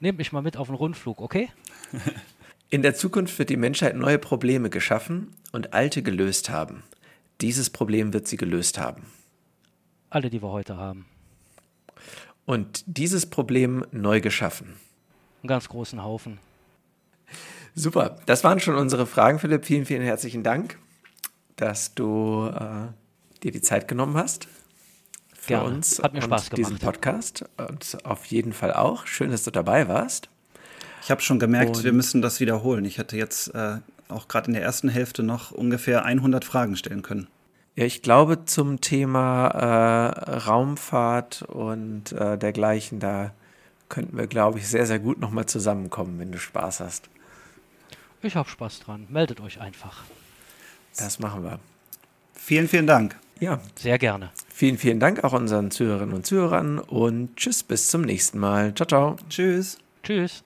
Nehmt 0.00 0.16
mich 0.16 0.32
mal 0.32 0.40
mit 0.40 0.56
auf 0.56 0.68
den 0.68 0.76
Rundflug, 0.76 1.20
okay? 1.20 1.50
In 2.70 2.80
der 2.80 2.94
Zukunft 2.94 3.38
wird 3.38 3.50
die 3.50 3.58
Menschheit 3.58 3.96
neue 3.96 4.18
Probleme 4.18 4.70
geschaffen 4.70 5.34
und 5.52 5.74
alte 5.74 6.02
gelöst 6.02 6.48
haben. 6.48 6.82
Dieses 7.42 7.68
Problem 7.68 8.14
wird 8.14 8.28
sie 8.28 8.38
gelöst 8.38 8.78
haben. 8.78 9.02
Alle, 10.08 10.30
die 10.30 10.42
wir 10.42 10.50
heute 10.50 10.76
haben. 10.76 11.04
Und 12.46 12.82
dieses 12.86 13.26
Problem 13.26 13.84
neu 13.90 14.20
geschaffen. 14.20 14.76
Einen 15.42 15.48
ganz 15.48 15.68
großen 15.68 16.02
Haufen. 16.02 16.38
Super, 17.74 18.18
das 18.26 18.42
waren 18.42 18.60
schon 18.60 18.74
unsere 18.74 19.06
Fragen, 19.06 19.38
Philipp. 19.38 19.64
Vielen, 19.66 19.84
vielen 19.84 20.02
herzlichen 20.02 20.42
Dank, 20.42 20.78
dass 21.60 21.94
du 21.94 22.50
äh, 22.54 23.42
dir 23.42 23.52
die 23.52 23.60
Zeit 23.60 23.88
genommen 23.88 24.16
hast 24.16 24.48
für 25.34 25.48
Gerne. 25.54 25.68
uns 25.74 26.02
Hat 26.02 26.12
mir 26.12 26.18
und 26.20 26.24
Spaß 26.24 26.50
diesen 26.50 26.78
gemacht. 26.78 27.00
Podcast. 27.00 27.44
Und 27.56 27.98
auf 28.04 28.24
jeden 28.26 28.52
Fall 28.52 28.72
auch. 28.74 29.06
Schön, 29.06 29.30
dass 29.30 29.44
du 29.44 29.50
dabei 29.50 29.88
warst. 29.88 30.28
Ich 31.02 31.10
habe 31.10 31.22
schon 31.22 31.38
gemerkt, 31.38 31.76
Und- 31.78 31.84
wir 31.84 31.92
müssen 31.92 32.20
das 32.22 32.40
wiederholen. 32.40 32.84
Ich 32.84 32.98
hätte 32.98 33.16
jetzt 33.16 33.54
äh, 33.54 33.78
auch 34.08 34.28
gerade 34.28 34.48
in 34.48 34.54
der 34.54 34.62
ersten 34.62 34.88
Hälfte 34.88 35.22
noch 35.22 35.50
ungefähr 35.50 36.04
100 36.04 36.44
Fragen 36.44 36.76
stellen 36.76 37.02
können. 37.02 37.26
Ja, 37.76 37.84
ich 37.84 38.02
glaube, 38.02 38.44
zum 38.44 38.80
Thema 38.80 39.46
äh, 39.48 40.30
Raumfahrt 40.38 41.42
und 41.42 42.12
äh, 42.12 42.36
dergleichen, 42.36 42.98
da 43.00 43.32
könnten 43.88 44.18
wir, 44.18 44.26
glaube 44.26 44.58
ich, 44.58 44.68
sehr, 44.68 44.86
sehr 44.86 44.98
gut 44.98 45.20
nochmal 45.20 45.46
zusammenkommen, 45.46 46.18
wenn 46.18 46.32
du 46.32 46.38
Spaß 46.38 46.80
hast. 46.80 47.08
Ich 48.22 48.36
habe 48.36 48.48
Spaß 48.48 48.80
dran. 48.80 49.06
Meldet 49.08 49.40
euch 49.40 49.60
einfach. 49.60 50.02
Das 50.98 51.18
machen 51.18 51.42
wir. 51.44 51.58
Vielen, 52.34 52.68
vielen 52.68 52.86
Dank. 52.86 53.16
Ja, 53.38 53.60
Sehr 53.74 53.98
gerne. 53.98 54.30
vielen, 54.52 54.76
vielen 54.76 55.00
Dank 55.00 55.24
auch 55.24 55.32
unseren 55.32 55.70
Zuhörerinnen 55.70 56.14
und 56.14 56.26
Zuhörern 56.26 56.78
und 56.78 57.36
tschüss, 57.36 57.62
bis 57.62 57.88
zum 57.88 58.02
nächsten 58.02 58.38
Mal. 58.38 58.74
Ciao, 58.74 58.86
ciao. 58.86 59.16
Tschüss. 59.30 59.78
Tschüss. 60.02 60.42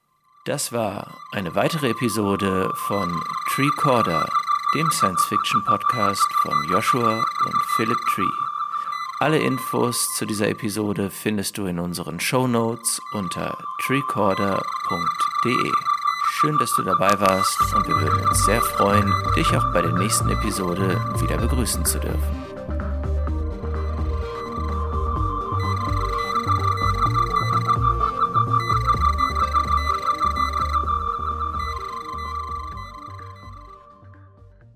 Das 0.46 0.72
war 0.72 1.16
eine 1.32 1.54
weitere 1.54 1.90
Episode 1.90 2.70
von 2.86 3.20
Treecorder, 3.50 4.28
dem 4.76 4.90
Science-Fiction-Podcast 4.90 6.26
von 6.42 6.52
Joshua 6.70 7.24
und 7.46 7.54
Philip 7.76 7.98
Tree. 8.14 8.22
Alle 9.20 9.38
Infos 9.38 10.14
zu 10.16 10.26
dieser 10.26 10.48
Episode 10.48 11.08
findest 11.10 11.56
du 11.56 11.66
in 11.66 11.78
unseren 11.78 12.20
Shownotes 12.20 13.00
unter 13.12 13.56
treecorder.de. 13.86 15.72
Schön, 16.30 16.58
dass 16.58 16.74
du 16.74 16.82
dabei 16.82 17.20
warst 17.20 17.60
und 17.74 17.86
wir 17.86 17.94
würden 17.94 18.26
uns 18.26 18.44
sehr 18.44 18.60
freuen, 18.60 19.12
dich 19.36 19.46
auch 19.56 19.72
bei 19.72 19.82
der 19.82 19.92
nächsten 19.92 20.28
Episode 20.30 21.00
wieder 21.20 21.38
begrüßen 21.38 21.84
zu 21.84 22.00
dürfen. 22.00 22.43